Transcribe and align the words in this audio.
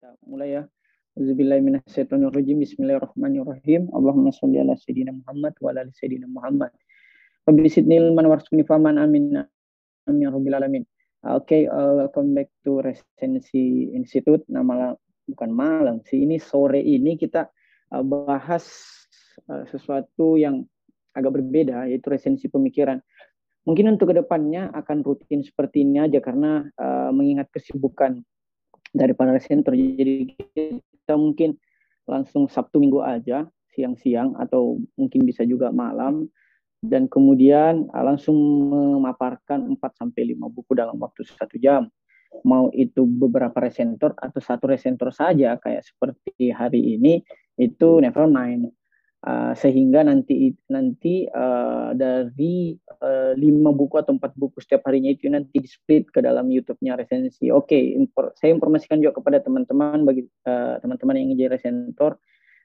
Kita 0.00 0.16
mulai 0.32 0.56
ya. 0.56 0.64
Auzubillahiminasyaitonirrajim. 1.20 2.64
Bismillahirrahmanirrahim. 2.64 3.92
Allahumma 3.92 4.32
sholli 4.32 4.56
ala 4.56 4.72
sayyidina 4.72 5.12
Muhammad 5.12 5.52
wa 5.60 5.76
ala 5.76 5.84
sayyidina 5.92 6.24
Muhammad. 6.24 6.72
Rabbi 7.44 7.68
sidni 7.68 8.00
ilman 8.00 8.24
warzuqni 8.24 8.64
faman 8.64 8.96
amin. 8.96 9.44
Amin 10.08 10.24
ya 10.24 10.32
rabbil 10.32 10.56
alamin. 10.56 10.88
Oke, 11.28 11.44
okay, 11.44 11.62
uh, 11.68 12.00
welcome 12.00 12.32
back 12.32 12.48
to 12.64 12.80
Resensi 12.80 13.92
Institute. 13.92 14.40
Nah, 14.48 14.64
malam 14.64 14.96
bukan 15.28 15.52
malam 15.52 16.00
sih. 16.08 16.24
Ini 16.24 16.40
sore 16.40 16.80
ini 16.80 17.20
kita 17.20 17.52
uh, 17.92 18.00
bahas 18.00 18.64
uh, 19.52 19.68
sesuatu 19.68 20.40
yang 20.40 20.64
agak 21.12 21.44
berbeda 21.44 21.84
yaitu 21.92 22.08
resensi 22.08 22.48
pemikiran. 22.48 23.04
Mungkin 23.68 24.00
untuk 24.00 24.16
ke 24.16 24.24
depannya 24.24 24.72
akan 24.72 25.04
rutin 25.04 25.44
seperti 25.44 25.84
ini 25.84 26.00
aja 26.00 26.24
karena 26.24 26.64
uh, 26.80 27.12
mengingat 27.12 27.52
kesibukan 27.52 28.24
dari 28.90 29.14
para 29.14 29.34
resentor. 29.34 29.74
Jadi 29.74 30.34
kita 30.54 31.14
mungkin 31.14 31.56
langsung 32.06 32.50
Sabtu 32.50 32.82
Minggu 32.82 33.02
aja 33.02 33.46
siang-siang 33.70 34.34
atau 34.38 34.82
mungkin 34.98 35.22
bisa 35.22 35.46
juga 35.46 35.70
malam 35.70 36.26
dan 36.80 37.06
kemudian 37.06 37.86
uh, 37.92 38.04
langsung 38.04 38.36
memaparkan 38.72 39.76
4 39.76 40.00
sampai 40.00 40.32
5 40.34 40.48
buku 40.48 40.72
dalam 40.72 40.96
waktu 40.96 41.22
satu 41.28 41.60
jam. 41.60 41.86
Mau 42.46 42.70
itu 42.72 43.04
beberapa 43.04 43.58
resentor 43.58 44.14
atau 44.16 44.40
satu 44.40 44.70
resentor 44.70 45.10
saja 45.10 45.58
kayak 45.58 45.82
seperti 45.82 46.54
hari 46.54 46.96
ini 46.96 47.20
itu 47.60 48.00
never 48.00 48.24
mind. 48.24 48.70
Uh, 49.20 49.52
sehingga 49.52 50.00
nanti 50.00 50.56
nanti 50.72 51.28
uh, 51.28 51.92
dari 51.92 52.72
uh, 53.04 53.36
lima 53.36 53.68
buku 53.68 54.00
atau 54.00 54.16
empat 54.16 54.32
buku 54.32 54.64
setiap 54.64 54.88
harinya 54.88 55.12
itu 55.12 55.28
nanti 55.28 55.60
di 55.60 55.68
split 55.68 56.08
ke 56.08 56.24
dalam 56.24 56.48
YouTube-nya 56.48 56.96
resensi. 56.96 57.52
Oke, 57.52 57.76
okay, 57.76 57.82
impor, 58.00 58.32
saya 58.40 58.56
informasikan 58.56 58.96
juga 58.96 59.20
kepada 59.20 59.44
teman-teman 59.44 60.08
bagi 60.08 60.24
teman-teman 60.80 61.12
uh, 61.12 61.18
yang 61.20 61.24
ingin 61.28 61.36
jadi 61.36 61.52
resentor, 61.52 62.16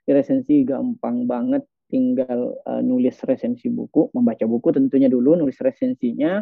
di 0.07 0.15
resensi 0.15 0.63
gampang 0.63 1.27
banget, 1.27 1.67
tinggal 1.91 2.55
uh, 2.63 2.79
nulis 2.79 3.19
resensi 3.27 3.67
buku, 3.67 4.15
membaca 4.15 4.47
buku 4.47 4.71
tentunya 4.71 5.11
dulu, 5.11 5.35
nulis 5.35 5.59
resensinya, 5.59 6.39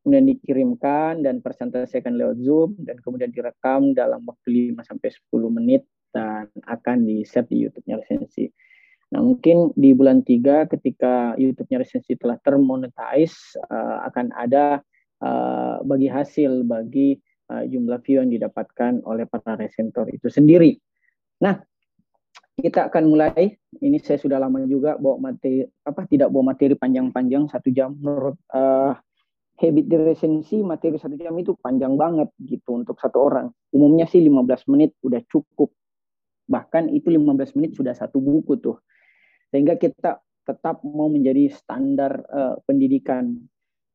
kemudian 0.00 0.32
dikirimkan 0.32 1.20
dan 1.20 1.42
presentasikan 1.42 2.14
lewat 2.14 2.38
Zoom 2.38 2.78
dan 2.78 2.96
kemudian 3.02 3.34
direkam 3.34 3.92
dalam 3.92 4.24
waktu 4.24 4.72
5 4.72 4.86
sampai 4.86 5.10
10 5.12 5.58
menit 5.60 5.82
dan 6.14 6.46
akan 6.62 7.04
di-share 7.04 7.44
di 7.44 7.66
YouTube-nya 7.66 8.00
resensi. 8.00 8.46
Nah, 9.06 9.22
mungkin 9.22 9.70
di 9.78 9.94
bulan 9.94 10.26
3 10.26 10.66
ketika 10.66 11.38
YouTube-nya 11.38 11.78
resensi 11.86 12.18
telah 12.18 12.42
termonetize 12.42 13.54
uh, 13.70 14.02
akan 14.10 14.34
ada 14.34 14.82
uh, 15.22 15.78
bagi 15.86 16.10
hasil 16.10 16.66
bagi 16.66 17.14
uh, 17.54 17.62
jumlah 17.62 18.02
view 18.02 18.18
yang 18.18 18.34
didapatkan 18.34 19.06
oleh 19.06 19.22
para 19.30 19.54
resentor 19.54 20.10
itu 20.10 20.26
sendiri. 20.26 20.74
Nah, 21.38 21.62
kita 22.58 22.90
akan 22.90 23.04
mulai. 23.06 23.54
Ini 23.78 23.94
saya 24.02 24.18
sudah 24.18 24.42
lama 24.42 24.66
juga 24.66 24.98
bawa 24.98 25.30
materi 25.30 25.62
apa 25.86 26.02
tidak 26.10 26.32
bawa 26.34 26.56
materi 26.56 26.74
panjang-panjang 26.74 27.46
satu 27.46 27.68
jam 27.70 27.94
menurut 27.94 28.34
uh, 28.56 28.96
habit 29.56 29.86
di 29.86 29.96
resensi 30.02 30.56
materi 30.66 30.98
satu 30.98 31.14
jam 31.14 31.36
itu 31.38 31.54
panjang 31.54 31.94
banget 31.94 32.26
gitu 32.42 32.74
untuk 32.74 32.98
satu 32.98 33.22
orang. 33.22 33.54
Umumnya 33.70 34.10
sih 34.10 34.18
15 34.18 34.66
menit 34.66 34.98
udah 35.06 35.22
cukup. 35.30 35.70
Bahkan 36.50 36.90
itu 36.90 37.06
15 37.14 37.54
menit 37.54 37.78
sudah 37.78 37.94
satu 37.94 38.18
buku 38.18 38.58
tuh 38.58 38.82
sehingga 39.50 39.78
kita 39.78 40.20
tetap 40.46 40.82
mau 40.86 41.10
menjadi 41.10 41.50
standar 41.50 42.22
uh, 42.30 42.56
pendidikan 42.64 43.34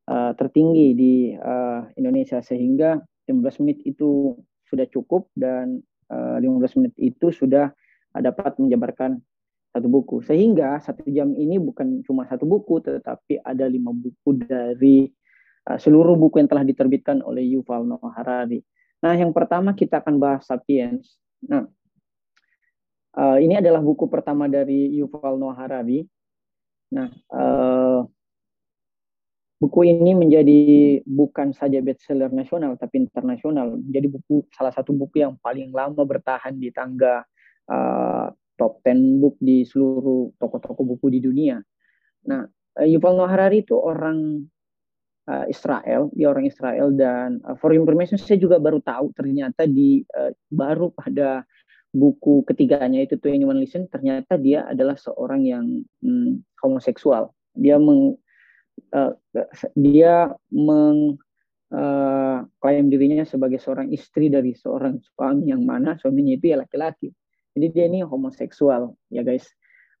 uh, 0.08 0.36
tertinggi 0.36 0.92
di 0.92 1.14
uh, 1.32 1.88
Indonesia 1.96 2.44
sehingga 2.44 3.00
15 3.28 3.62
menit 3.64 3.78
itu 3.88 4.36
sudah 4.68 4.84
cukup 4.92 5.32
dan 5.32 5.80
uh, 6.12 6.36
15 6.36 6.78
menit 6.80 6.94
itu 7.00 7.32
sudah 7.32 7.72
dapat 8.12 8.60
menjabarkan 8.60 9.16
satu 9.72 9.88
buku 9.88 10.20
sehingga 10.20 10.76
satu 10.84 11.08
jam 11.08 11.32
ini 11.32 11.56
bukan 11.56 12.04
cuma 12.04 12.28
satu 12.28 12.44
buku 12.44 12.84
tetapi 12.84 13.40
ada 13.40 13.64
lima 13.64 13.88
buku 13.96 14.44
dari 14.44 15.08
uh, 15.64 15.80
seluruh 15.80 16.12
buku 16.20 16.44
yang 16.44 16.50
telah 16.52 16.64
diterbitkan 16.68 17.24
oleh 17.24 17.40
Yuval 17.56 17.88
Noah 17.88 18.12
Harari. 18.12 18.60
Nah 19.00 19.16
yang 19.16 19.32
pertama 19.32 19.72
kita 19.72 20.04
akan 20.04 20.20
bahas 20.20 20.44
sapiens. 20.44 21.16
Nah 21.48 21.64
Uh, 23.12 23.36
ini 23.36 23.60
adalah 23.60 23.84
buku 23.84 24.08
pertama 24.08 24.48
dari 24.48 24.96
Yuval 24.96 25.36
Noah 25.36 25.56
Harari. 25.56 26.00
Nah, 26.96 27.12
uh, 27.28 28.00
buku 29.60 29.80
ini 29.84 30.16
menjadi 30.16 30.60
bukan 31.04 31.52
saja 31.52 31.78
bestseller 31.84 32.32
nasional 32.32 32.80
tapi 32.80 33.04
internasional. 33.04 33.76
Jadi 33.84 34.08
buku 34.08 34.48
salah 34.56 34.72
satu 34.72 34.96
buku 34.96 35.20
yang 35.20 35.36
paling 35.44 35.70
lama 35.70 36.02
bertahan 36.02 36.56
di 36.56 36.72
tangga 36.72 37.20
uh, 37.68 38.32
top 38.56 38.80
10 38.80 39.20
book 39.20 39.36
di 39.38 39.62
seluruh 39.68 40.32
toko-toko 40.40 40.80
buku 40.80 41.12
di 41.12 41.20
dunia. 41.20 41.60
Nah, 42.32 42.48
uh, 42.48 42.88
Yuval 42.88 43.20
Noah 43.20 43.28
Harari 43.28 43.60
itu 43.60 43.76
orang 43.76 44.48
uh, 45.28 45.46
Israel, 45.46 46.10
dia 46.16 46.26
orang 46.32 46.48
Israel 46.48 46.88
dan 46.96 47.38
uh, 47.44 47.54
for 47.60 47.70
information 47.76 48.18
saya 48.18 48.40
juga 48.40 48.58
baru 48.58 48.82
tahu 48.82 49.14
ternyata 49.14 49.68
di 49.68 50.02
uh, 50.16 50.32
baru 50.50 50.90
pada 50.96 51.46
buku 51.92 52.40
ketiganya 52.48 53.04
itu 53.04 53.20
Twenty 53.20 53.44
One 53.44 53.60
Listen 53.60 53.84
ternyata 53.86 54.40
dia 54.40 54.64
adalah 54.64 54.96
seorang 54.96 55.44
yang 55.44 55.64
hmm, 56.00 56.40
homoseksual. 56.64 57.30
Dia 57.52 57.76
meng 57.76 58.16
uh, 58.96 59.12
dia 59.76 60.32
meng 60.48 61.20
uh, 61.68 62.40
dirinya 62.88 63.28
sebagai 63.28 63.60
seorang 63.60 63.92
istri 63.92 64.32
dari 64.32 64.56
seorang 64.56 65.04
suami 65.04 65.52
yang 65.52 65.62
mana 65.68 66.00
suaminya 66.00 66.32
itu 66.32 66.56
ya 66.56 66.64
laki-laki. 66.64 67.12
Jadi 67.52 67.66
dia 67.68 67.84
ini 67.92 68.00
homoseksual 68.00 68.96
ya 69.12 69.20
guys. 69.20 69.44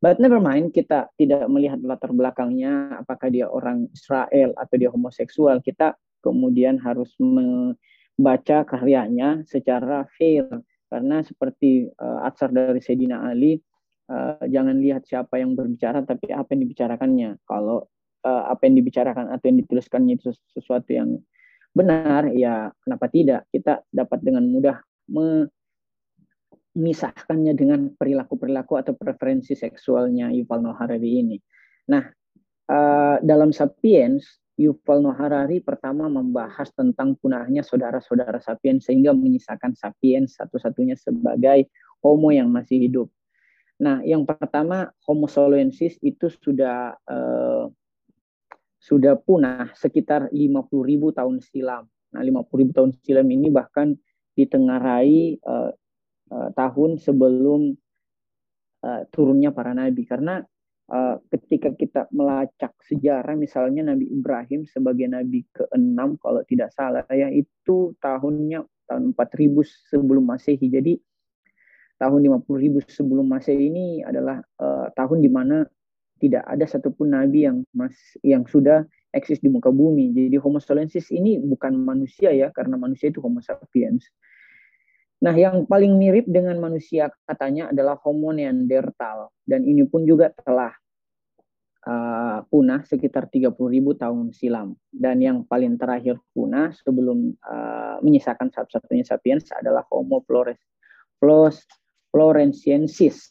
But 0.02 0.18
never 0.18 0.42
mind, 0.42 0.74
kita 0.74 1.14
tidak 1.14 1.46
melihat 1.46 1.78
latar 1.78 2.10
belakangnya, 2.10 2.98
apakah 3.06 3.30
dia 3.30 3.46
orang 3.46 3.86
Israel 3.94 4.50
atau 4.58 4.74
dia 4.74 4.90
homoseksual. 4.90 5.62
Kita 5.62 5.94
kemudian 6.26 6.74
harus 6.82 7.14
membaca 7.22 8.66
karyanya 8.66 9.46
secara 9.46 10.02
fair, 10.18 10.42
karena 10.92 11.24
seperti 11.24 11.88
uh, 11.96 12.28
atsar 12.28 12.52
dari 12.52 12.76
Sayyidina 12.76 13.24
Ali, 13.32 13.56
uh, 14.12 14.44
jangan 14.44 14.76
lihat 14.76 15.08
siapa 15.08 15.40
yang 15.40 15.56
berbicara, 15.56 16.04
tapi 16.04 16.28
apa 16.28 16.52
yang 16.52 16.68
dibicarakannya. 16.68 17.40
Kalau 17.48 17.88
uh, 18.28 18.44
apa 18.52 18.68
yang 18.68 18.76
dibicarakan 18.76 19.32
atau 19.32 19.48
yang 19.48 19.64
dituliskannya 19.64 20.20
itu 20.20 20.36
sesuatu 20.52 20.92
yang 20.92 21.16
benar, 21.72 22.28
ya 22.36 22.68
kenapa 22.84 23.08
tidak? 23.08 23.48
Kita 23.48 23.80
dapat 23.88 24.20
dengan 24.20 24.44
mudah 24.52 24.84
memisahkannya 26.76 27.56
dengan 27.56 27.88
perilaku-perilaku 27.96 28.76
atau 28.76 28.92
preferensi 28.92 29.56
seksualnya 29.56 30.28
Yuval 30.28 30.60
Noah 30.60 30.76
Harari 30.76 31.24
ini. 31.24 31.40
Nah, 31.88 32.04
dalam 33.20 33.50
Sapiens, 33.52 34.41
Yuval 34.60 35.00
Noah 35.00 35.16
Harari 35.16 35.64
pertama 35.64 36.12
membahas 36.12 36.68
tentang 36.76 37.16
punahnya 37.16 37.64
saudara-saudara 37.64 38.36
sapiens 38.38 38.84
sehingga 38.84 39.16
menyisakan 39.16 39.72
sapiens 39.72 40.36
satu-satunya 40.36 40.94
sebagai 40.98 41.72
homo 42.04 42.28
yang 42.28 42.52
masih 42.52 42.76
hidup. 42.84 43.08
Nah, 43.82 43.98
yang 44.06 44.22
pertama 44.22 44.94
Homo 45.02 45.26
soloensis 45.26 45.98
itu 46.06 46.30
sudah 46.30 46.94
uh, 47.02 47.66
sudah 48.78 49.18
punah 49.18 49.74
sekitar 49.74 50.30
50.000 50.30 51.18
tahun 51.18 51.36
silam. 51.42 51.84
Nah, 52.14 52.22
50.000 52.22 52.76
tahun 52.76 52.90
silam 53.02 53.26
ini 53.26 53.50
bahkan 53.50 53.98
ditengarai 54.38 55.42
uh, 55.42 55.74
uh, 56.30 56.48
tahun 56.54 57.02
sebelum 57.02 57.74
uh, 58.86 59.02
turunnya 59.10 59.50
para 59.50 59.74
nabi 59.74 60.06
karena 60.06 60.46
uh, 60.92 61.16
ketika 61.32 61.72
kita 61.72 62.06
melacak 62.12 62.76
sejarah 62.84 63.34
misalnya 63.34 63.96
Nabi 63.96 64.12
Ibrahim 64.12 64.68
sebagai 64.68 65.08
nabi 65.08 65.42
ke-6 65.56 65.98
kalau 66.20 66.44
tidak 66.44 66.70
salah 66.76 67.02
ya 67.08 67.32
itu 67.32 67.96
tahunnya 67.98 68.62
tahun 68.86 69.16
4000 69.16 69.88
sebelum 69.88 70.24
Masehi. 70.28 70.68
Jadi 70.68 71.00
tahun 71.96 72.20
50.000 72.44 72.92
sebelum 72.92 73.26
Masehi 73.26 73.72
ini 73.72 74.04
adalah 74.04 74.44
uh, 74.60 74.92
tahun 74.92 75.24
di 75.24 75.30
mana 75.32 75.64
tidak 76.20 76.46
ada 76.46 76.62
satupun 76.70 77.10
nabi 77.10 77.50
yang 77.50 77.66
mas 77.74 77.98
yang 78.22 78.46
sudah 78.46 78.86
eksis 79.10 79.42
di 79.42 79.50
muka 79.50 79.74
bumi. 79.74 80.14
Jadi 80.14 80.38
Homo 80.38 80.62
sapiens 80.62 81.10
ini 81.10 81.42
bukan 81.42 81.74
manusia 81.74 82.30
ya 82.30 82.54
karena 82.54 82.78
manusia 82.78 83.10
itu 83.10 83.18
Homo 83.18 83.42
sapiens. 83.42 84.06
Nah, 85.22 85.34
yang 85.38 85.70
paling 85.70 85.94
mirip 86.02 86.26
dengan 86.26 86.58
manusia 86.58 87.06
katanya 87.30 87.70
adalah 87.70 87.94
Homo 88.02 88.34
neanderthal 88.34 89.30
dan 89.46 89.62
ini 89.62 89.86
pun 89.86 90.02
juga 90.02 90.34
telah 90.34 90.74
uh, 91.86 92.42
punah 92.50 92.82
sekitar 92.82 93.30
30.000 93.30 93.54
tahun 94.02 94.34
silam. 94.34 94.74
Dan 94.90 95.22
yang 95.22 95.46
paling 95.46 95.78
terakhir 95.78 96.18
punah 96.34 96.74
sebelum 96.74 97.38
uh, 97.38 98.02
menyisakan 98.02 98.50
satu-satunya 98.50 99.06
sapiens 99.06 99.46
adalah 99.54 99.86
Homo 99.94 100.26
flores, 100.26 100.58
flores 101.22 101.62
floresiensis. 102.10 103.30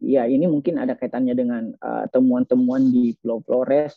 Ya, 0.00 0.28
ini 0.28 0.44
mungkin 0.44 0.76
ada 0.76 0.92
kaitannya 0.92 1.32
dengan 1.32 1.72
uh, 1.80 2.04
temuan-temuan 2.12 2.88
uh, 2.88 2.92
di 2.92 3.04
Pulau 3.20 3.40
Flores 3.40 3.96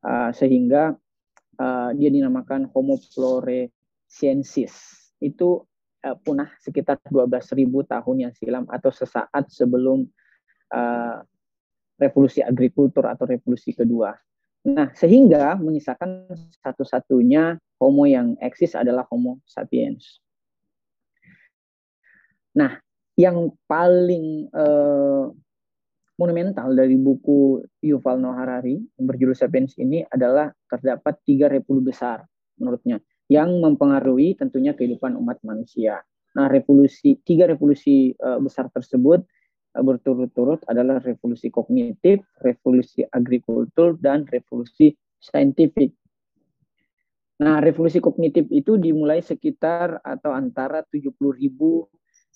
uh, 0.00 0.32
sehingga 0.32 0.96
uh, 1.60 1.90
dia 1.92 2.08
dinamakan 2.08 2.68
Homo 2.72 2.96
floresiensis. 3.00 4.72
Itu 5.20 5.68
uh, 6.06 6.16
punah 6.22 6.54
sekitar 6.62 7.02
12.000 7.10 7.66
tahun 7.66 8.16
yang 8.22 8.32
silam 8.38 8.64
atau 8.70 8.94
sesaat 8.94 9.50
sebelum 9.50 10.06
uh, 10.70 11.18
revolusi 11.98 12.44
agrikultur 12.46 13.10
atau 13.10 13.26
revolusi 13.26 13.74
kedua. 13.74 14.14
Nah, 14.66 14.90
sehingga 14.94 15.58
menyisakan 15.58 16.30
satu-satunya 16.62 17.58
Homo 17.78 18.06
yang 18.06 18.34
eksis 18.42 18.74
adalah 18.74 19.06
Homo 19.10 19.42
sapiens. 19.46 20.22
Nah, 22.56 22.78
yang 23.14 23.52
paling 23.68 24.50
uh, 24.50 25.30
monumental 26.16 26.72
dari 26.72 26.96
buku 26.96 27.62
Yuval 27.84 28.20
Noah 28.20 28.42
Harari 28.42 28.80
yang 28.96 29.06
berjudul 29.06 29.36
Sapiens 29.36 29.76
ini 29.76 30.04
adalah 30.08 30.48
terdapat 30.68 31.20
tiga 31.28 31.52
revolusi 31.52 31.92
besar 31.92 32.24
menurutnya 32.56 33.00
yang 33.26 33.58
mempengaruhi 33.58 34.38
tentunya 34.38 34.72
kehidupan 34.74 35.18
umat 35.18 35.42
manusia. 35.42 36.02
Nah, 36.36 36.46
revolusi 36.46 37.18
tiga 37.24 37.48
revolusi 37.48 38.12
uh, 38.20 38.38
besar 38.38 38.68
tersebut 38.70 39.24
berturut-turut 39.76 40.64
adalah 40.64 41.02
revolusi 41.04 41.52
kognitif, 41.52 42.24
revolusi 42.40 43.04
agrikultur, 43.04 44.00
dan 44.00 44.24
revolusi 44.24 44.96
saintifik. 45.20 45.92
Nah, 47.36 47.60
revolusi 47.60 48.00
kognitif 48.00 48.48
itu 48.48 48.80
dimulai 48.80 49.20
sekitar 49.20 50.00
atau 50.00 50.32
antara 50.32 50.80
70.000 50.88 51.20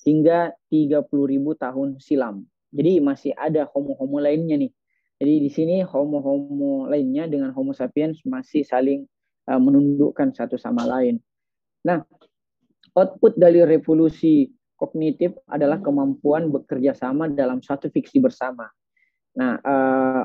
hingga 0.04 0.52
30.000 0.68 1.08
tahun 1.56 1.88
silam. 1.96 2.44
Jadi 2.68 3.00
masih 3.00 3.32
ada 3.32 3.64
homo-homo 3.72 4.20
lainnya 4.20 4.60
nih. 4.60 4.72
Jadi 5.20 5.34
di 5.40 5.50
sini 5.52 5.76
homo-homo 5.84 6.88
lainnya 6.88 7.28
dengan 7.28 7.52
homo 7.52 7.72
sapiens 7.72 8.20
masih 8.24 8.64
saling 8.64 9.04
uh, 9.04 9.19
menundukkan 9.48 10.34
satu 10.36 10.60
sama 10.60 10.84
lain. 10.84 11.18
Nah, 11.86 12.04
output 12.92 13.38
dari 13.40 13.64
revolusi 13.64 14.50
kognitif 14.76 15.36
adalah 15.48 15.80
kemampuan 15.80 16.52
bekerja 16.52 16.92
sama 16.96 17.28
dalam 17.28 17.60
suatu 17.64 17.88
fiksi 17.92 18.20
bersama. 18.20 18.68
Nah, 19.36 19.56
uh, 19.62 20.22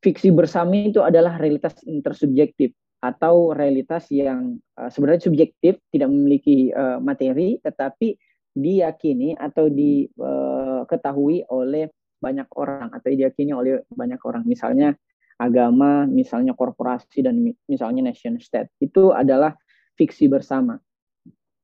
fiksi 0.00 0.32
bersama 0.32 0.76
itu 0.76 1.04
adalah 1.04 1.36
realitas 1.36 1.76
intersubjektif 1.84 2.72
atau 3.00 3.52
realitas 3.56 4.08
yang 4.12 4.60
uh, 4.76 4.88
sebenarnya 4.88 5.28
subjektif, 5.28 5.80
tidak 5.92 6.08
memiliki 6.08 6.72
materi, 7.00 7.60
tetapi 7.60 8.16
diyakini 8.50 9.38
atau 9.38 9.70
diketahui 9.70 11.46
oleh 11.48 11.88
banyak 12.20 12.48
orang 12.60 12.92
atau 12.92 13.08
diyakini 13.08 13.56
oleh 13.56 13.80
banyak 13.88 14.20
orang. 14.26 14.44
Misalnya 14.44 14.92
agama, 15.40 16.04
misalnya 16.04 16.52
korporasi 16.52 17.24
dan 17.24 17.40
misalnya 17.64 18.12
nation 18.12 18.36
state. 18.36 18.68
Itu 18.76 19.16
adalah 19.16 19.56
fiksi 19.96 20.28
bersama. 20.28 20.76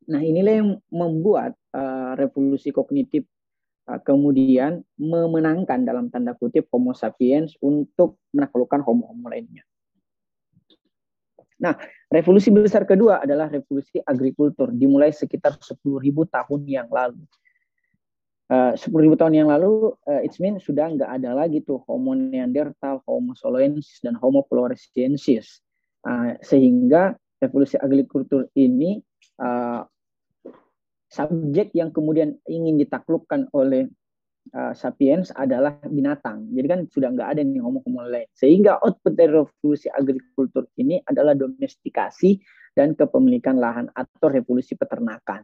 Nah, 0.08 0.20
inilah 0.24 0.54
yang 0.64 0.70
membuat 0.88 1.52
uh, 1.76 2.16
revolusi 2.16 2.72
kognitif 2.72 3.28
uh, 3.90 4.00
kemudian 4.00 4.80
memenangkan 4.96 5.84
dalam 5.84 6.08
tanda 6.08 6.32
kutip 6.32 6.64
Homo 6.72 6.96
sapiens 6.96 7.52
untuk 7.60 8.16
menaklukkan 8.32 8.80
Homo-Homo 8.80 9.28
lainnya. 9.28 9.66
Nah, 11.56 11.72
revolusi 12.12 12.52
besar 12.52 12.84
kedua 12.84 13.24
adalah 13.24 13.48
revolusi 13.48 13.96
agrikultur, 14.04 14.72
dimulai 14.76 15.12
sekitar 15.12 15.56
10.000 15.56 16.04
tahun 16.28 16.60
yang 16.68 16.88
lalu. 16.92 17.24
Uh, 18.46 18.78
10.000 18.78 19.18
tahun 19.18 19.34
yang 19.34 19.50
lalu, 19.50 19.90
uh, 20.06 20.22
it 20.22 20.30
means 20.38 20.62
sudah 20.62 20.86
nggak 20.86 21.10
ada 21.18 21.34
lagi 21.34 21.66
tuh 21.66 21.82
Homo 21.90 22.14
neanderthal, 22.14 23.02
Homo 23.02 23.34
soloensis, 23.34 23.98
dan 24.06 24.14
Homo 24.14 24.46
floresiensis. 24.46 25.58
Uh, 26.06 26.38
sehingga 26.38 27.18
revolusi 27.42 27.74
agrikultur 27.74 28.46
ini 28.54 29.02
uh, 29.42 29.82
subjek 31.10 31.74
yang 31.74 31.90
kemudian 31.90 32.38
ingin 32.46 32.78
ditaklukkan 32.78 33.50
oleh 33.50 33.90
uh, 34.54 34.70
sapiens 34.78 35.34
adalah 35.34 35.82
binatang. 35.82 36.46
Jadi 36.54 36.66
kan 36.70 36.80
sudah 36.86 37.08
nggak 37.10 37.28
ada 37.34 37.40
nih 37.42 37.58
homo-homo 37.58 38.06
lain. 38.06 38.30
Sehingga 38.30 38.78
output 38.78 39.18
dari 39.18 39.34
revolusi 39.34 39.90
agrikultur 39.90 40.70
ini 40.78 41.02
adalah 41.02 41.34
domestikasi 41.34 42.38
dan 42.76 42.94
kepemilikan 42.94 43.56
lahan 43.56 43.90
atau 43.90 44.28
revolusi 44.28 44.78
peternakan. 44.78 45.42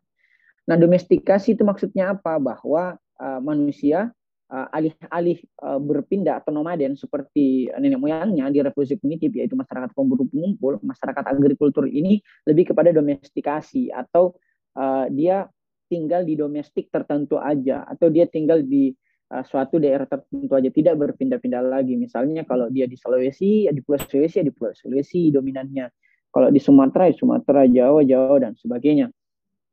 Nah, 0.69 0.76
domestikasi 0.79 1.59
itu 1.59 1.62
maksudnya 1.67 2.14
apa? 2.14 2.38
Bahwa 2.38 2.94
uh, 3.19 3.41
manusia 3.43 4.14
uh, 4.53 4.69
alih-alih 4.70 5.41
uh, 5.64 5.81
berpindah 5.81 6.44
atau 6.44 6.53
nomaden 6.53 6.94
seperti 6.94 7.73
nenek 7.73 7.99
moyangnya 7.99 8.53
di 8.53 8.61
revolusi 8.61 9.00
kognitif 9.00 9.32
yaitu 9.32 9.56
masyarakat 9.56 9.91
pemburu 9.97 10.29
pengumpul, 10.29 10.76
masyarakat 10.85 11.25
agrikultur 11.25 11.88
ini 11.88 12.20
lebih 12.44 12.70
kepada 12.70 12.93
domestikasi 12.93 13.88
atau 13.88 14.37
uh, 14.76 15.09
dia 15.09 15.49
tinggal 15.88 16.25
di 16.25 16.37
domestik 16.37 16.88
tertentu 16.93 17.37
aja 17.41 17.85
atau 17.88 18.08
dia 18.12 18.29
tinggal 18.29 18.65
di 18.65 18.93
uh, 19.32 19.44
suatu 19.44 19.81
daerah 19.81 20.05
tertentu 20.05 20.53
aja 20.53 20.69
tidak 20.69 20.94
berpindah-pindah 21.00 21.62
lagi. 21.65 21.97
Misalnya 21.97 22.44
kalau 22.44 22.69
dia 22.69 22.85
di 22.85 22.94
Sulawesi 23.00 23.67
ya 23.67 23.73
di 23.73 23.81
Pulau 23.81 24.00
Sulawesi 24.05 24.37
ya 24.41 24.47
di 24.47 24.53
Pulau 24.53 24.73
Sulawesi 24.76 25.32
dominannya. 25.32 25.88
Kalau 26.32 26.49
di 26.49 26.61
Sumatera 26.61 27.12
ya 27.12 27.15
Sumatera 27.17 27.69
Jawa 27.69 28.00
Jawa 28.05 28.37
dan 28.41 28.53
sebagainya. 28.56 29.12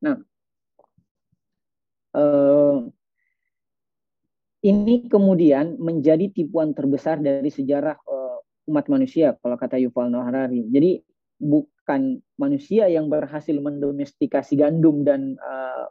Nah 0.04 0.20
uh, 2.16 2.86
ini 4.60 5.08
kemudian 5.08 5.80
menjadi 5.80 6.28
tipuan 6.32 6.76
terbesar 6.76 7.20
dari 7.24 7.48
sejarah 7.48 7.96
uh, 8.04 8.38
umat 8.68 8.86
manusia 8.92 9.34
kalau 9.40 9.56
kata 9.56 9.80
Yuval 9.80 10.12
Noah 10.12 10.28
Harari. 10.28 10.68
Jadi 10.68 11.00
bukan 11.40 12.20
manusia 12.36 12.92
yang 12.92 13.08
berhasil 13.08 13.56
mendomestikasi 13.56 14.60
gandum 14.60 15.08
dan 15.08 15.40
uh, 15.40 15.88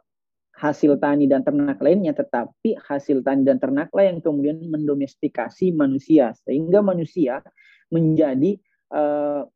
hasil 0.59 0.99
tani 0.99 1.25
dan 1.25 1.41
ternak 1.41 1.79
lainnya, 1.79 2.11
tetapi 2.11 2.75
hasil 2.77 3.23
tani 3.23 3.47
dan 3.47 3.57
ternaklah 3.57 4.05
yang 4.05 4.19
kemudian 4.19 4.59
mendomestikasi 4.67 5.71
manusia, 5.71 6.35
sehingga 6.43 6.83
manusia 6.83 7.39
menjadi 7.89 8.59
uh, 8.91 9.47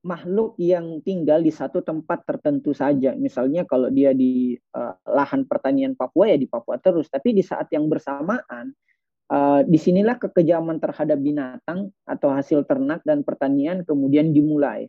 makhluk 0.00 0.56
yang 0.56 1.04
tinggal 1.04 1.44
di 1.44 1.52
satu 1.52 1.84
tempat 1.84 2.24
tertentu 2.24 2.72
saja. 2.72 3.12
Misalnya 3.12 3.68
kalau 3.68 3.92
dia 3.92 4.16
di 4.16 4.56
uh, 4.56 4.96
lahan 5.04 5.44
pertanian 5.44 5.92
Papua 5.92 6.32
ya 6.32 6.38
di 6.40 6.48
Papua 6.48 6.80
terus, 6.80 7.12
tapi 7.12 7.36
di 7.36 7.44
saat 7.44 7.68
yang 7.68 7.84
bersamaan 7.86 8.72
uh, 9.28 9.60
di 9.60 9.76
sinilah 9.76 10.16
kekejaman 10.16 10.80
terhadap 10.80 11.20
binatang 11.20 11.92
atau 12.08 12.32
hasil 12.32 12.64
ternak 12.64 13.04
dan 13.04 13.20
pertanian 13.20 13.84
kemudian 13.84 14.32
dimulai 14.32 14.88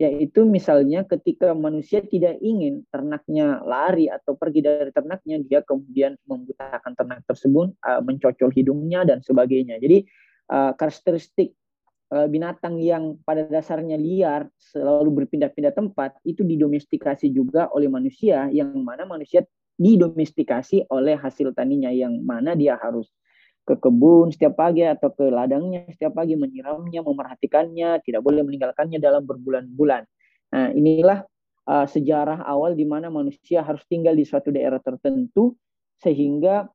yaitu 0.00 0.48
misalnya 0.48 1.04
ketika 1.04 1.52
manusia 1.52 2.00
tidak 2.00 2.40
ingin 2.40 2.88
ternaknya 2.88 3.60
lari 3.68 4.08
atau 4.08 4.32
pergi 4.32 4.64
dari 4.64 4.88
ternaknya, 4.96 5.44
dia 5.44 5.60
kemudian 5.60 6.16
membutakan 6.24 6.96
ternak 6.96 7.20
tersebut, 7.28 7.76
uh, 7.84 8.00
mencocol 8.00 8.48
hidungnya 8.48 9.04
dan 9.04 9.20
sebagainya. 9.20 9.76
Jadi 9.76 10.08
uh, 10.48 10.72
karakteristik 10.72 11.52
binatang 12.10 12.82
yang 12.82 13.14
pada 13.22 13.46
dasarnya 13.46 13.94
liar 13.94 14.50
selalu 14.58 15.22
berpindah-pindah 15.22 15.70
tempat 15.70 16.18
itu 16.26 16.42
didomestikasi 16.42 17.30
juga 17.30 17.70
oleh 17.70 17.86
manusia, 17.86 18.50
yang 18.50 18.74
mana 18.82 19.06
manusia 19.06 19.46
didomestikasi 19.78 20.90
oleh 20.90 21.14
hasil 21.14 21.54
taninya, 21.54 21.94
yang 21.94 22.18
mana 22.26 22.58
dia 22.58 22.74
harus 22.76 23.06
ke 23.62 23.78
kebun 23.78 24.34
setiap 24.34 24.58
pagi 24.58 24.82
atau 24.82 25.14
ke 25.14 25.30
ladangnya 25.30 25.86
setiap 25.94 26.18
pagi 26.18 26.34
menyiramnya, 26.34 27.06
memerhatikannya, 27.06 28.02
tidak 28.02 28.26
boleh 28.26 28.42
meninggalkannya 28.42 28.98
dalam 28.98 29.22
berbulan-bulan. 29.22 30.02
Nah, 30.50 30.74
inilah 30.74 31.22
uh, 31.70 31.86
sejarah 31.86 32.42
awal 32.42 32.74
di 32.74 32.82
mana 32.82 33.06
manusia 33.12 33.62
harus 33.62 33.86
tinggal 33.86 34.18
di 34.18 34.26
suatu 34.26 34.50
daerah 34.50 34.82
tertentu 34.82 35.54
sehingga 36.02 36.66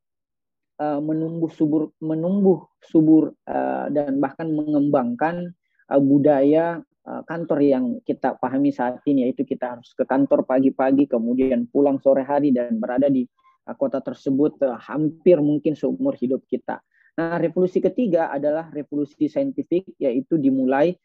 uh, 0.79 0.99
menumbuh 0.99 1.51
subur 1.51 1.91
menumbuh 2.03 2.67
subur 2.83 3.35
uh, 3.47 3.87
dan 3.91 4.19
bahkan 4.19 4.51
mengembangkan 4.51 5.55
uh, 5.91 6.01
budaya 6.01 6.81
kantor 7.05 7.61
yang 7.61 7.85
kita 8.01 8.33
pahami 8.41 8.73
saat 8.73 8.97
ini 9.05 9.29
yaitu 9.29 9.45
kita 9.45 9.77
harus 9.77 9.93
ke 9.93 10.09
kantor 10.09 10.41
pagi-pagi 10.41 11.05
kemudian 11.05 11.69
pulang 11.69 12.01
sore 12.01 12.25
hari 12.25 12.49
dan 12.49 12.81
berada 12.81 13.05
di 13.13 13.29
kota 13.77 14.01
tersebut 14.01 14.57
hampir 14.81 15.37
mungkin 15.37 15.77
seumur 15.77 16.17
hidup 16.17 16.41
kita. 16.49 16.81
Nah, 17.21 17.37
revolusi 17.37 17.77
ketiga 17.77 18.33
adalah 18.33 18.73
revolusi 18.73 19.29
saintifik 19.29 19.85
yaitu 20.01 20.41
dimulai 20.41 20.97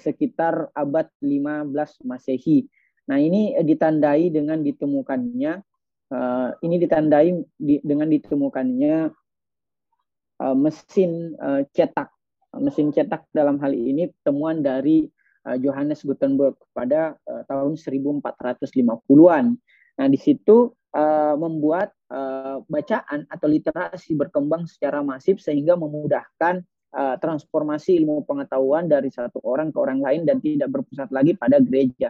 sekitar 0.00 0.72
abad 0.72 1.12
15 1.20 2.08
Masehi. 2.08 2.64
Nah, 3.12 3.20
ini 3.20 3.52
ditandai 3.60 4.32
dengan 4.32 4.64
ditemukannya 4.64 5.60
uh, 6.12 6.50
ini 6.64 6.76
ditandai 6.80 7.28
di, 7.56 7.80
dengan 7.84 8.08
ditemukannya 8.08 8.96
uh, 10.42 10.56
mesin 10.56 11.34
uh, 11.38 11.62
cetak. 11.72 12.08
Mesin 12.58 12.90
cetak 12.90 13.28
dalam 13.30 13.60
hal 13.60 13.76
ini 13.76 14.08
temuan 14.24 14.64
dari 14.64 15.04
uh, 15.46 15.56
Johannes 15.60 16.02
Gutenberg 16.04 16.56
pada 16.72 17.16
uh, 17.28 17.42
tahun 17.46 17.76
1450-an. 17.76 19.46
Nah, 19.98 20.06
di 20.06 20.18
situ 20.18 20.72
uh, 20.94 21.34
membuat 21.36 21.92
uh, 22.08 22.62
bacaan 22.66 23.28
atau 23.28 23.48
literasi 23.50 24.14
berkembang 24.16 24.64
secara 24.64 25.04
masif 25.04 25.42
sehingga 25.42 25.74
memudahkan 25.76 26.62
uh, 26.94 27.16
transformasi 27.20 28.00
ilmu 28.00 28.24
pengetahuan 28.24 28.88
dari 28.88 29.12
satu 29.12 29.42
orang 29.44 29.74
ke 29.74 29.78
orang 29.78 30.00
lain 30.00 30.22
dan 30.24 30.40
tidak 30.40 30.72
berpusat 30.72 31.10
lagi 31.12 31.36
pada 31.36 31.60
gereja. 31.60 32.08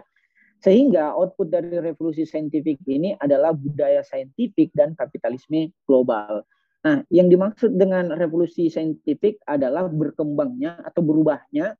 Sehingga 0.59 1.15
output 1.15 1.47
dari 1.47 1.79
revolusi 1.79 2.27
saintifik 2.27 2.83
ini 2.83 3.15
adalah 3.15 3.55
budaya 3.55 4.03
saintifik 4.03 4.75
dan 4.75 4.91
kapitalisme 4.91 5.71
global. 5.87 6.43
Nah, 6.83 7.03
yang 7.11 7.27
dimaksud 7.31 7.75
dengan 7.75 8.11
revolusi 8.15 8.71
saintifik 8.71 9.43
adalah 9.47 9.87
berkembangnya 9.87 10.79
atau 10.83 11.03
berubahnya 11.03 11.75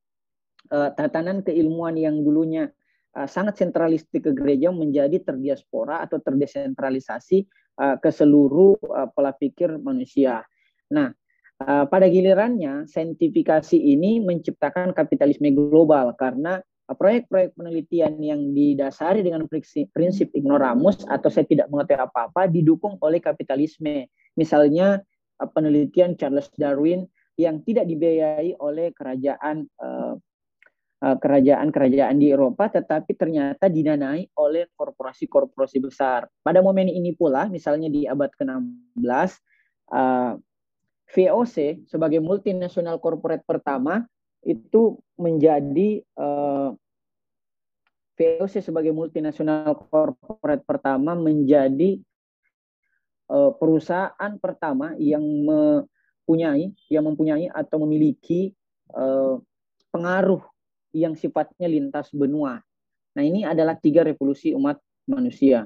uh, 0.72 0.90
tatanan 0.96 1.44
keilmuan 1.44 1.96
yang 1.96 2.20
dulunya 2.20 2.68
uh, 3.16 3.28
sangat 3.28 3.60
sentralistik 3.60 4.28
ke 4.28 4.32
gereja 4.36 4.72
menjadi 4.76 5.24
terdiaspora 5.24 6.04
atau 6.04 6.20
terdesentralisasi 6.20 7.48
uh, 7.80 7.96
ke 8.00 8.12
seluruh 8.12 8.76
uh, 8.92 9.08
pola 9.12 9.32
pikir 9.32 9.80
manusia. 9.80 10.44
Nah, 10.92 11.12
uh, 11.64 11.86
pada 11.88 12.08
gilirannya 12.12 12.88
saintifikasi 12.88 13.76
ini 13.76 14.20
menciptakan 14.20 14.92
kapitalisme 14.92 15.52
global 15.52 16.12
karena 16.16 16.60
proyek-proyek 16.98 17.54
penelitian 17.54 18.18
yang 18.18 18.42
didasari 18.54 19.22
dengan 19.22 19.46
prinsip, 19.46 20.34
ignoramus 20.34 21.06
atau 21.06 21.30
saya 21.30 21.46
tidak 21.46 21.70
mengerti 21.70 21.94
apa-apa 21.94 22.50
didukung 22.50 22.98
oleh 23.06 23.22
kapitalisme. 23.22 24.10
Misalnya 24.34 24.98
eh, 25.38 25.50
penelitian 25.50 26.18
Charles 26.18 26.50
Darwin 26.58 27.06
yang 27.38 27.62
tidak 27.62 27.86
dibiayai 27.86 28.58
oleh 28.58 28.90
kerajaan 28.98 29.70
eh, 29.70 30.14
eh, 31.06 31.18
kerajaan-kerajaan 31.22 32.18
di 32.18 32.34
Eropa 32.34 32.74
tetapi 32.74 33.14
ternyata 33.14 33.70
didanai 33.70 34.26
oleh 34.42 34.74
korporasi-korporasi 34.74 35.78
besar. 35.86 36.26
Pada 36.42 36.66
momen 36.66 36.90
ini 36.90 37.14
pula 37.14 37.46
misalnya 37.54 37.88
di 37.88 38.10
abad 38.10 38.34
ke-16 38.34 39.30
VOC 41.10 41.90
sebagai 41.90 42.22
multinasional 42.22 43.02
corporate 43.02 43.42
pertama 43.42 44.06
itu 44.44 44.98
menjadi 45.20 46.04
uh, 46.16 46.72
eh, 48.20 48.40
VOC 48.40 48.60
sebagai 48.60 48.92
multinasional 48.92 49.76
corporate 49.88 50.64
pertama 50.68 51.16
menjadi 51.16 52.00
uh, 53.32 53.52
perusahaan 53.56 54.32
pertama 54.40 54.96
yang 55.00 55.24
mempunyai 55.24 56.72
yang 56.92 57.04
mempunyai 57.08 57.48
atau 57.52 57.84
memiliki 57.84 58.52
uh, 58.96 59.40
pengaruh 59.92 60.44
yang 60.92 61.14
sifatnya 61.14 61.70
lintas 61.70 62.10
benua. 62.12 62.60
Nah, 63.14 63.24
ini 63.24 63.46
adalah 63.46 63.78
tiga 63.78 64.02
revolusi 64.06 64.54
umat 64.58 64.82
manusia. 65.06 65.66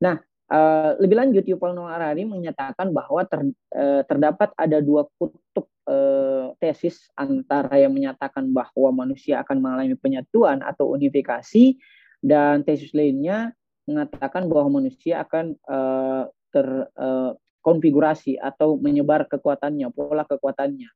Nah, 0.00 0.18
uh, 0.50 0.98
lebih 0.98 1.16
lanjut 1.18 1.44
Yuval 1.46 1.76
Noah 1.76 1.94
Harari 2.00 2.26
menyatakan 2.26 2.90
bahwa 2.90 3.22
ter, 3.28 3.44
uh, 3.76 4.02
terdapat 4.08 4.50
ada 4.58 4.82
dua 4.82 5.06
kutub 5.20 5.68
eh, 5.86 6.46
tesis 6.62 7.10
antara 7.18 7.78
yang 7.78 7.90
menyatakan 7.90 8.46
bahwa 8.50 9.04
manusia 9.04 9.42
akan 9.42 9.58
mengalami 9.58 9.96
penyatuan 9.98 10.62
atau 10.62 10.94
unifikasi 10.94 11.78
dan 12.22 12.62
tesis 12.62 12.94
lainnya 12.94 13.50
mengatakan 13.86 14.46
bahwa 14.46 14.82
manusia 14.82 15.26
akan 15.26 15.58
eh, 15.58 16.24
terkonfigurasi 16.54 18.38
eh, 18.38 18.42
atau 18.42 18.78
menyebar 18.78 19.26
kekuatannya, 19.26 19.90
pola 19.90 20.22
kekuatannya. 20.22 20.90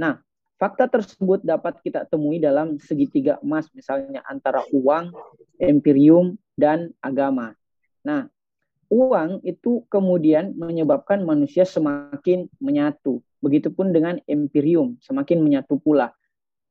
Nah, 0.00 0.24
fakta 0.56 0.88
tersebut 0.88 1.44
dapat 1.44 1.84
kita 1.84 2.08
temui 2.08 2.40
dalam 2.40 2.80
segitiga 2.80 3.36
emas 3.44 3.68
misalnya 3.76 4.24
antara 4.24 4.64
uang, 4.72 5.12
empirium, 5.60 6.40
dan 6.56 6.96
agama. 7.04 7.52
Nah, 8.00 8.32
uang 8.92 9.40
itu 9.40 9.88
kemudian 9.88 10.52
menyebabkan 10.52 11.24
manusia 11.24 11.64
semakin 11.64 12.52
menyatu. 12.60 13.24
Begitupun 13.40 13.90
dengan 13.90 14.20
empirium, 14.28 15.00
semakin 15.00 15.40
menyatu 15.40 15.80
pula. 15.80 16.12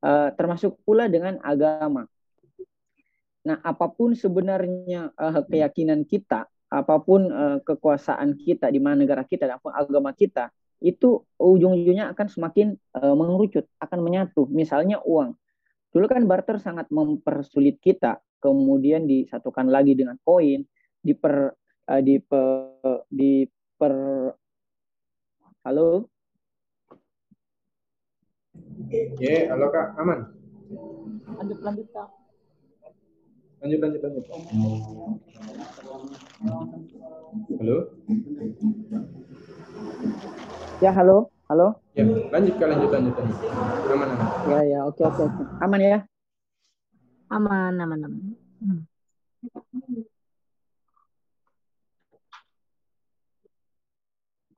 Uh, 0.02 0.30
termasuk 0.38 0.78
pula 0.86 1.10
dengan 1.10 1.42
agama. 1.42 2.06
Nah, 3.42 3.58
apa 3.66 3.90
pun 3.90 4.14
sebenarnya 4.14 5.10
uh, 5.18 5.42
keyakinan 5.50 6.06
kita, 6.06 6.46
apa 6.70 6.96
pun 7.02 7.26
uh, 7.34 7.58
kekuasaan 7.66 8.38
kita 8.38 8.70
di 8.70 8.78
mana 8.78 9.02
negara 9.02 9.26
kita, 9.26 9.50
apa 9.50 9.58
pun 9.58 9.74
agama 9.74 10.14
kita, 10.14 10.54
itu 10.78 11.26
ujung-ujungnya 11.42 12.14
akan 12.14 12.28
semakin 12.30 12.78
uh, 13.02 13.18
mengerucut, 13.18 13.66
akan 13.82 14.00
menyatu. 14.06 14.46
Misalnya 14.50 15.02
uang. 15.02 15.34
Dulu 15.92 16.06
kan 16.08 16.24
barter 16.30 16.62
sangat 16.62 16.88
mempersulit 16.94 17.82
kita, 17.82 18.22
kemudian 18.40 19.10
disatukan 19.10 19.68
lagi 19.68 19.98
dengan 19.98 20.16
koin, 20.24 20.64
diper 21.02 21.52
uh, 21.92 22.00
di 22.00 22.16
pe, 22.24 22.42
di 23.12 23.44
per 23.76 23.94
halo 25.68 26.08
Ya, 29.24 29.48
halo 29.48 29.72
Kak, 29.72 29.96
aman. 29.96 30.28
Lanjut 31.40 31.60
lanjut 31.64 31.88
Kak. 31.96 32.12
Lanjut 33.64 33.80
lanjut 33.80 34.02
lanjut. 34.04 34.26
Halo. 37.56 37.78
Ya, 40.84 40.92
halo. 40.92 41.32
Halo. 41.48 41.68
Ya, 41.96 42.04
lanjut 42.04 42.54
Kak, 42.60 42.68
lanjut 42.68 42.90
lanjut 42.92 43.14
lanjut. 43.16 43.38
Aman 43.88 44.08
aman. 44.12 44.28
Ya 44.52 44.60
ya, 44.68 44.80
oke 44.84 45.02
oke 45.08 45.22
oke. 45.24 45.44
Aman 45.64 45.80
ya? 45.80 46.00
Aman 47.32 47.80
aman 47.80 48.00
aman. 48.04 48.22
Hmm. 48.60 48.84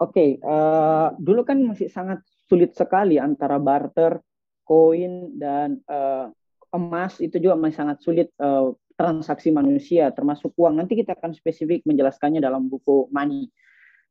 Oke, 0.03 0.19
okay, 0.19 0.29
uh, 0.43 0.51
eh, 0.51 1.09
dulu 1.15 1.47
kan 1.47 1.55
masih 1.63 1.87
sangat 1.87 2.19
sulit 2.51 2.75
sekali 2.75 3.15
antara 3.15 3.55
barter, 3.55 4.19
koin 4.67 5.31
dan 5.39 5.79
uh, 5.87 6.27
emas 6.75 7.23
itu 7.23 7.39
juga 7.39 7.55
masih 7.55 7.77
sangat 7.79 7.97
sulit 8.03 8.27
uh, 8.43 8.75
transaksi 8.99 9.47
manusia 9.55 10.11
termasuk 10.11 10.51
uang. 10.59 10.75
Nanti 10.75 10.99
kita 10.99 11.15
akan 11.15 11.31
spesifik 11.31 11.87
menjelaskannya 11.87 12.43
dalam 12.43 12.67
buku 12.67 13.07
Money. 13.15 13.47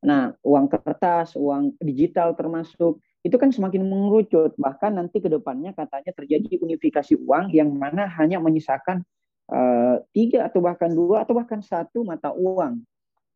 Nah, 0.00 0.32
uang 0.40 0.72
kertas, 0.72 1.36
uang 1.36 1.76
digital 1.76 2.32
termasuk 2.40 2.96
itu 3.20 3.36
kan 3.36 3.52
semakin 3.52 3.84
mengerucut. 3.84 4.56
Bahkan 4.56 4.96
nanti 4.96 5.20
ke 5.20 5.28
depannya 5.28 5.76
katanya 5.76 6.16
terjadi 6.16 6.56
unifikasi 6.56 7.20
uang 7.20 7.52
yang 7.52 7.68
mana 7.68 8.08
hanya 8.16 8.40
menyisakan 8.40 9.04
uh, 9.52 10.00
tiga 10.16 10.48
atau 10.48 10.64
bahkan 10.64 10.88
dua 10.88 11.28
atau 11.28 11.36
bahkan 11.36 11.60
satu 11.60 12.00
mata 12.00 12.32
uang 12.32 12.80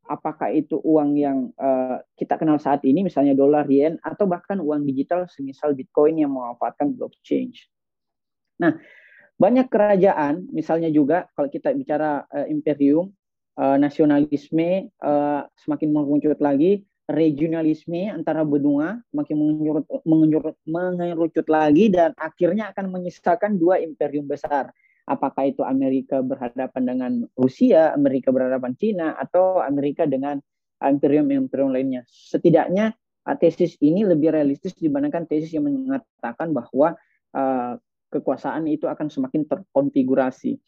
apakah 0.06 0.54
itu 0.54 0.78
uang 0.82 1.18
yang 1.18 1.38
uh, 1.58 2.00
kita 2.18 2.38
kenal 2.38 2.56
saat 2.56 2.82
ini, 2.86 3.04
misalnya 3.06 3.34
dolar, 3.34 3.66
yen, 3.66 3.98
atau 4.00 4.25
bahkan 4.26 4.58
uang 4.58 4.86
digital 4.86 5.26
semisal 5.26 5.75
Bitcoin 5.75 6.22
yang 6.22 6.32
memanfaatkan 6.32 6.94
blockchain. 6.94 7.52
Nah, 8.62 8.78
banyak 9.36 9.68
kerajaan, 9.68 10.48
misalnya 10.50 10.88
juga 10.88 11.28
kalau 11.36 11.52
kita 11.52 11.75
bicara 11.76 12.25
uh, 12.32 12.46
imperium, 12.48 13.12
uh, 13.60 13.76
nasionalisme 13.76 14.88
uh, 15.04 15.44
semakin 15.60 15.92
mengerucut 15.92 16.40
lagi, 16.40 16.86
regionalisme 17.06 18.10
antara 18.10 18.42
benua 18.42 18.98
semakin 19.14 19.36
mengerucut, 19.38 20.02
mengerucut, 20.02 20.56
mengerucut 20.66 21.46
lagi, 21.46 21.92
dan 21.92 22.10
akhirnya 22.18 22.75
akan 22.75 22.90
menyisakan 22.90 23.54
dua 23.60 23.78
imperium 23.78 24.26
besar 24.26 24.75
apakah 25.06 25.48
itu 25.48 25.62
Amerika 25.62 26.20
berhadapan 26.20 26.82
dengan 26.82 27.12
Rusia, 27.38 27.94
Amerika 27.94 28.34
berhadapan 28.34 28.75
Cina, 28.75 29.14
atau 29.14 29.62
Amerika 29.62 30.04
dengan 30.04 30.42
imperium-imperium 30.82 31.72
lainnya. 31.72 32.02
Setidaknya 32.10 32.92
uh, 33.25 33.36
tesis 33.38 33.78
ini 33.80 34.04
lebih 34.04 34.34
realistis 34.34 34.75
dibandingkan 34.76 35.25
tesis 35.25 35.54
yang 35.54 35.64
mengatakan 35.64 36.52
bahwa 36.52 36.98
uh, 37.32 37.78
kekuasaan 38.12 38.66
itu 38.68 38.90
akan 38.90 39.08
semakin 39.08 39.46
terkonfigurasi. 39.48 40.58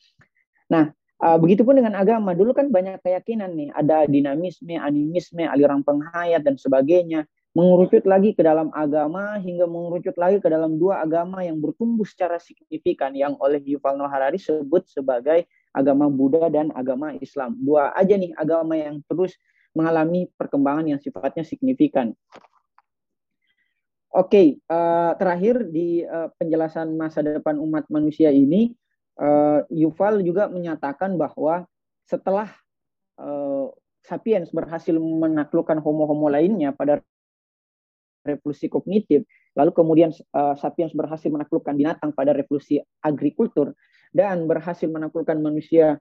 Nah, 0.73 0.91
uh, 1.23 1.39
begitupun 1.39 1.83
dengan 1.83 1.99
agama. 1.99 2.33
Dulu 2.33 2.55
kan 2.55 2.71
banyak 2.71 3.03
keyakinan 3.03 3.55
nih, 3.55 3.71
ada 3.75 4.07
dinamisme, 4.07 4.79
animisme, 4.79 5.45
aliran 5.45 5.83
penghayat 5.83 6.47
dan 6.47 6.55
sebagainya 6.55 7.27
mengerucut 7.57 8.05
lagi 8.05 8.37
ke 8.37 8.43
dalam 8.45 8.69
agama 8.77 9.41
hingga 9.41 9.65
mengerucut 9.65 10.15
lagi 10.21 10.39
ke 10.39 10.49
dalam 10.53 10.77
dua 10.77 11.01
agama 11.01 11.41
yang 11.41 11.59
bertumbuh 11.59 12.05
secara 12.05 12.37
signifikan 12.37 13.17
yang 13.17 13.35
oleh 13.41 13.59
Yuval 13.65 13.97
Noah 13.97 14.13
Harari 14.13 14.37
sebut 14.37 14.85
sebagai 14.87 15.49
agama 15.73 16.13
Buddha 16.13 16.53
dan 16.53 16.69
agama 16.77 17.17
Islam. 17.19 17.57
Dua 17.59 17.91
aja 17.97 18.15
nih 18.15 18.37
agama 18.37 18.77
yang 18.77 19.01
terus 19.09 19.35
mengalami 19.73 20.29
perkembangan 20.37 20.87
yang 20.87 21.01
sifatnya 21.01 21.45
signifikan. 21.45 22.13
Oke, 24.09 24.33
okay, 24.33 24.47
uh, 24.73 25.13
eh, 25.13 25.13
terakhir 25.21 25.69
di 25.69 26.01
uh, 26.01 26.33
penjelasan 26.41 26.97
masa 26.97 27.21
depan 27.21 27.61
umat 27.61 27.85
manusia 27.93 28.33
ini, 28.33 28.73
uh, 29.21 29.63
Yuval 29.69 30.25
juga 30.25 30.49
menyatakan 30.49 31.15
bahwa 31.21 31.69
setelah 32.09 32.49
uh, 33.21 33.69
sapiens 34.01 34.49
berhasil 34.49 34.97
menaklukkan 34.97 35.77
homo-homo 35.85 36.33
lainnya 36.33 36.73
pada 36.73 37.05
revolusi 38.29 38.69
kognitif, 38.69 39.25
lalu 39.57 39.73
kemudian 39.73 40.13
uh, 40.37 40.53
sapiens 40.61 40.93
berhasil 40.93 41.33
menaklukkan 41.33 41.73
binatang 41.73 42.13
pada 42.13 42.37
revolusi 42.37 42.77
agrikultur 43.01 43.73
dan 44.13 44.45
berhasil 44.45 44.85
menaklukkan 44.85 45.41
manusia 45.41 45.97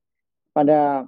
pada 0.51 1.07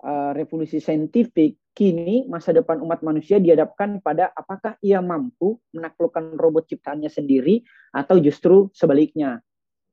uh, 0.00 0.30
revolusi 0.32 0.80
saintifik, 0.80 1.60
kini 1.76 2.24
masa 2.24 2.56
depan 2.56 2.80
umat 2.80 3.04
manusia 3.04 3.36
dihadapkan 3.36 4.00
pada 4.00 4.32
apakah 4.32 4.80
ia 4.80 5.04
mampu 5.04 5.60
menaklukkan 5.76 6.40
robot 6.40 6.64
ciptaannya 6.72 7.12
sendiri 7.12 7.60
atau 7.92 8.16
justru 8.16 8.72
sebaliknya. 8.72 9.44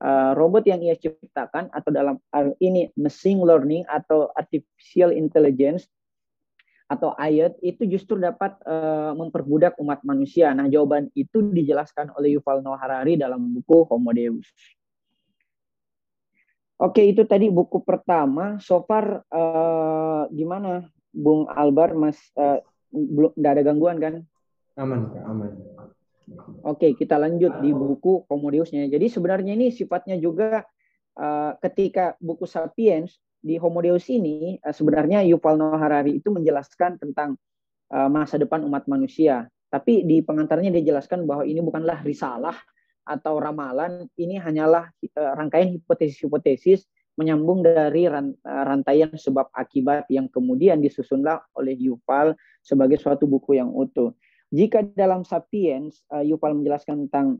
uh, 0.04 0.36
robot 0.36 0.68
yang 0.68 0.84
ia 0.84 1.00
ciptakan 1.00 1.72
atau 1.72 1.90
dalam 1.96 2.20
hal 2.36 2.52
ini 2.60 2.92
machine 3.00 3.40
learning 3.40 3.88
atau 3.88 4.28
artificial 4.36 5.16
intelligence 5.16 5.88
atau 6.88 7.16
ayat 7.16 7.56
itu 7.64 7.88
justru 7.88 8.20
dapat 8.20 8.54
uh, 8.68 9.16
memperbudak 9.16 9.80
umat 9.80 10.04
manusia. 10.04 10.52
Nah, 10.52 10.68
jawaban 10.68 11.10
itu 11.16 11.42
dijelaskan 11.42 12.12
oleh 12.20 12.38
Yuval 12.38 12.62
Noah 12.62 12.80
Harari 12.80 13.16
dalam 13.16 13.40
buku 13.56 13.88
Homo 13.88 14.12
Deus. 14.12 14.46
Oke, 16.82 17.06
itu 17.08 17.24
tadi 17.24 17.48
buku 17.48 17.80
pertama. 17.82 18.60
So 18.60 18.84
far 18.84 19.24
uh, 19.32 20.28
gimana 20.34 20.90
Bung 21.14 21.48
Albar, 21.48 21.96
Mas 21.96 22.20
uh, 22.36 22.60
belum 22.92 23.32
ada 23.40 23.62
gangguan 23.64 23.98
kan? 24.04 24.14
Aman, 24.76 25.08
aman. 25.24 25.54
Oke, 26.64 26.96
kita 26.96 27.20
lanjut 27.20 27.62
di 27.64 27.72
buku 27.72 28.28
Homo 28.28 28.48
Deusnya. 28.52 28.88
Jadi 28.88 29.08
sebenarnya 29.12 29.54
ini 29.56 29.72
sifatnya 29.72 30.20
juga 30.20 30.66
uh, 31.20 31.56
ketika 31.60 32.16
buku 32.20 32.48
Sapiens 32.48 33.16
di 33.44 33.60
Homo 33.60 33.84
Deus 33.84 34.08
ini 34.08 34.56
uh, 34.64 34.72
sebenarnya 34.72 35.20
Yuval 35.28 35.60
Noah 35.60 35.78
Harari 35.84 36.24
itu 36.24 36.32
menjelaskan 36.32 36.96
tentang 36.96 37.36
uh, 37.92 38.08
masa 38.08 38.40
depan 38.40 38.64
umat 38.64 38.88
manusia. 38.88 39.52
Tapi 39.68 40.08
di 40.08 40.24
pengantarnya 40.24 40.72
dia 40.72 40.96
jelaskan 40.96 41.28
bahwa 41.28 41.44
ini 41.44 41.60
bukanlah 41.60 42.00
risalah 42.08 42.56
atau 43.04 43.36
ramalan, 43.36 44.08
ini 44.16 44.40
hanyalah 44.40 44.88
uh, 45.20 45.34
rangkaian 45.36 45.76
hipotesis-hipotesis 45.76 46.88
menyambung 47.14 47.62
dari 47.62 48.10
rantaian 48.42 49.14
sebab 49.14 49.54
akibat 49.54 50.10
yang 50.10 50.26
kemudian 50.34 50.82
disusunlah 50.82 51.46
oleh 51.54 51.78
Yuval 51.78 52.34
sebagai 52.66 52.98
suatu 52.98 53.30
buku 53.30 53.62
yang 53.62 53.70
utuh. 53.70 54.18
Jika 54.50 54.82
dalam 54.98 55.22
Sapiens, 55.22 56.02
Yuval 56.10 56.58
menjelaskan 56.58 57.06
tentang 57.06 57.38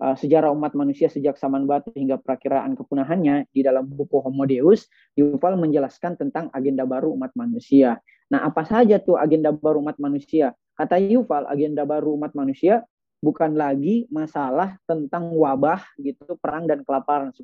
uh, 0.00 0.16
sejarah 0.16 0.48
umat 0.50 0.72
manusia 0.72 1.12
sejak 1.12 1.36
zaman 1.36 1.68
batu 1.68 1.92
hingga 1.92 2.16
perakiraan 2.16 2.74
kepunahannya 2.74 3.46
di 3.52 3.60
dalam 3.60 3.86
buku 3.86 4.18
Homo 4.24 4.48
Deus, 4.48 4.88
Yuval 5.14 5.60
menjelaskan 5.60 6.16
tentang 6.16 6.48
agenda 6.56 6.88
baru 6.88 7.12
umat 7.14 7.36
manusia. 7.36 8.00
Nah, 8.32 8.48
apa 8.48 8.64
saja 8.64 8.96
tuh 8.98 9.20
agenda 9.20 9.52
baru 9.52 9.84
umat 9.84 10.00
manusia? 10.00 10.56
Kata 10.74 10.96
Yuval, 10.96 11.46
agenda 11.46 11.84
baru 11.84 12.16
umat 12.16 12.32
manusia 12.32 12.80
bukan 13.20 13.52
lagi 13.52 14.08
masalah 14.08 14.80
tentang 14.88 15.28
wabah 15.36 15.84
gitu, 16.00 16.40
perang 16.40 16.64
dan 16.64 16.80
kelaparan 16.80 17.36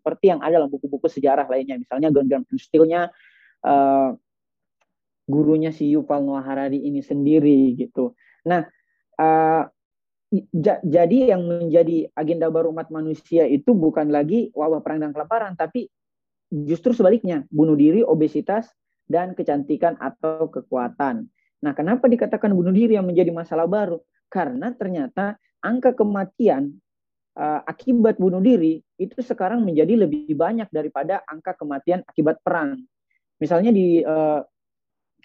seperti 0.00 0.34
yang 0.34 0.42
ada 0.42 0.58
dalam 0.58 0.72
buku-buku 0.72 1.06
sejarah 1.06 1.46
lainnya. 1.46 1.78
Misalnya 1.78 2.10
Gun 2.10 2.26
Stilnya 2.58 3.12
uh, 3.62 4.10
gurunya 5.30 5.70
si 5.70 5.94
Yuval 5.94 6.26
Noah 6.26 6.42
Harari 6.42 6.82
ini 6.82 7.04
sendiri 7.06 7.78
gitu. 7.78 8.18
Nah, 8.50 8.66
uh, 9.20 9.62
jadi 10.54 11.34
yang 11.34 11.42
menjadi 11.42 12.06
agenda 12.14 12.46
baru 12.46 12.70
umat 12.70 12.86
manusia 12.94 13.50
itu 13.50 13.74
bukan 13.74 14.14
lagi 14.14 14.54
wabah 14.54 14.78
perang 14.78 15.02
dan 15.02 15.10
kelaparan, 15.10 15.58
tapi 15.58 15.90
justru 16.50 16.94
sebaliknya, 16.94 17.46
bunuh 17.50 17.74
diri, 17.74 18.06
obesitas, 18.06 18.70
dan 19.10 19.34
kecantikan 19.34 19.98
atau 19.98 20.46
kekuatan. 20.46 21.26
Nah, 21.60 21.72
kenapa 21.74 22.06
dikatakan 22.06 22.54
bunuh 22.54 22.70
diri 22.70 22.94
yang 22.94 23.10
menjadi 23.10 23.34
masalah 23.34 23.66
baru? 23.66 23.98
Karena 24.30 24.70
ternyata 24.70 25.34
angka 25.58 25.98
kematian 25.98 26.78
uh, 27.34 27.60
akibat 27.66 28.16
bunuh 28.22 28.38
diri 28.38 28.78
itu 29.02 29.18
sekarang 29.18 29.66
menjadi 29.66 30.06
lebih 30.06 30.30
banyak 30.38 30.70
daripada 30.70 31.26
angka 31.26 31.58
kematian 31.58 32.06
akibat 32.06 32.38
perang. 32.40 32.78
Misalnya 33.42 33.74
di 33.74 33.98
negara 34.00 34.46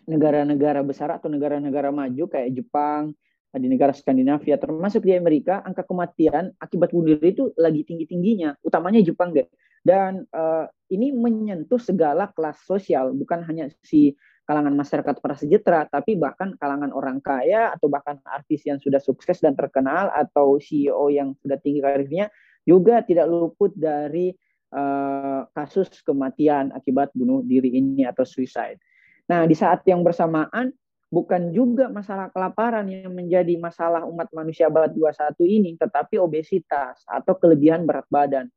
negara-negara 0.06 0.82
besar 0.86 1.10
atau 1.18 1.28
negara-negara 1.28 1.90
maju 1.90 2.30
kayak 2.30 2.54
Jepang, 2.54 3.12
di 3.56 3.68
negara 3.72 3.96
Skandinavia 3.96 4.60
termasuk 4.60 5.04
di 5.08 5.16
Amerika 5.16 5.64
angka 5.64 5.88
kematian 5.88 6.52
akibat 6.60 6.92
bunuh 6.92 7.16
diri 7.16 7.32
itu 7.32 7.52
lagi 7.56 7.88
tinggi 7.88 8.06
tingginya 8.08 8.56
utamanya 8.62 9.00
Jepang 9.02 9.32
deh 9.32 9.48
dan 9.86 10.28
uh, 10.36 10.68
ini 10.92 11.16
menyentuh 11.16 11.80
segala 11.80 12.32
kelas 12.36 12.62
sosial 12.68 13.16
bukan 13.16 13.46
hanya 13.48 13.72
si 13.86 14.16
kalangan 14.46 14.78
masyarakat 14.78 15.16
prasejahtera 15.20 15.90
tapi 15.90 16.14
bahkan 16.20 16.54
kalangan 16.62 16.94
orang 16.94 17.18
kaya 17.24 17.74
atau 17.74 17.90
bahkan 17.90 18.22
artis 18.30 18.62
yang 18.68 18.78
sudah 18.78 19.02
sukses 19.02 19.42
dan 19.42 19.58
terkenal 19.58 20.14
atau 20.14 20.62
CEO 20.62 21.10
yang 21.10 21.34
sudah 21.42 21.58
tinggi 21.58 21.82
karirnya 21.82 22.30
juga 22.66 23.02
tidak 23.02 23.30
luput 23.30 23.74
dari 23.74 24.34
uh, 24.74 25.46
kasus 25.54 25.90
kematian 26.02 26.74
akibat 26.74 27.14
bunuh 27.14 27.46
diri 27.46 27.78
ini 27.78 28.04
atau 28.06 28.26
suicide. 28.26 28.82
Nah, 29.26 29.46
di 29.50 29.58
saat 29.58 29.82
yang 29.90 30.06
bersamaan 30.06 30.74
bukan 31.10 31.54
juga 31.54 31.88
masalah 31.88 32.34
kelaparan 32.34 32.86
yang 32.90 33.14
menjadi 33.14 33.56
masalah 33.62 34.04
umat 34.10 34.30
manusia 34.34 34.68
abad 34.68 34.92
21 34.92 35.38
ini, 35.46 35.72
tetapi 35.78 36.18
obesitas 36.18 37.02
atau 37.06 37.38
kelebihan 37.38 37.86
berat 37.86 38.08
badan. 38.10 38.48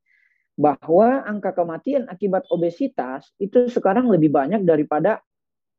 Bahwa 0.59 1.23
angka 1.23 1.55
kematian 1.55 2.11
akibat 2.11 2.43
obesitas 2.51 3.31
itu 3.39 3.71
sekarang 3.71 4.11
lebih 4.11 4.35
banyak 4.35 4.67
daripada 4.67 5.23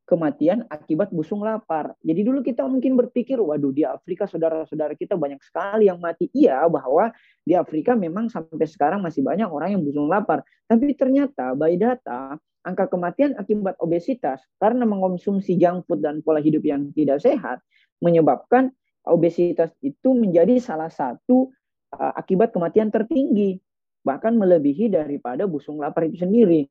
kematian 0.10 0.66
akibat 0.74 1.14
busung 1.14 1.46
lapar. 1.46 1.94
Jadi 2.02 2.26
dulu 2.26 2.42
kita 2.42 2.66
mungkin 2.66 2.98
berpikir, 2.98 3.38
waduh 3.38 3.70
di 3.70 3.86
Afrika 3.86 4.26
saudara-saudara 4.26 4.98
kita 4.98 5.14
banyak 5.14 5.38
sekali 5.46 5.86
yang 5.86 6.02
mati. 6.02 6.34
Iya, 6.34 6.66
bahwa 6.66 7.14
di 7.46 7.54
Afrika 7.54 7.94
memang 7.94 8.34
sampai 8.34 8.66
sekarang 8.66 9.06
masih 9.06 9.22
banyak 9.22 9.46
orang 9.46 9.78
yang 9.78 9.86
busung 9.86 10.10
lapar. 10.10 10.42
Tapi 10.66 10.98
ternyata 10.98 11.54
by 11.54 11.78
data 11.78 12.42
angka 12.66 12.90
kematian 12.90 13.38
akibat 13.38 13.78
obesitas 13.78 14.42
karena 14.58 14.84
mengonsumsi 14.90 15.56
junk 15.62 15.86
food 15.86 16.02
dan 16.02 16.26
pola 16.26 16.42
hidup 16.42 16.66
yang 16.66 16.90
tidak 16.92 17.22
sehat 17.22 17.62
menyebabkan 18.02 18.74
obesitas 19.06 19.72
itu 19.80 20.12
menjadi 20.12 20.60
salah 20.60 20.92
satu 20.92 21.54
uh, 21.96 22.14
akibat 22.18 22.52
kematian 22.52 22.92
tertinggi 22.92 23.62
bahkan 24.04 24.36
melebihi 24.36 24.90
daripada 24.90 25.46
busung 25.46 25.80
lapar 25.80 26.08
itu 26.08 26.24
sendiri. 26.24 26.66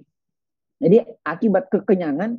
Jadi 0.79 1.03
akibat 1.27 1.71
kekenyangan 1.71 2.39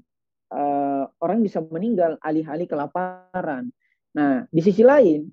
uh, 0.54 1.06
orang 1.22 1.40
bisa 1.46 1.62
meninggal 1.62 2.18
alih-alih 2.22 2.68
kelaparan. 2.70 3.70
Nah, 4.14 4.46
di 4.50 4.62
sisi 4.62 4.82
lain 4.82 5.30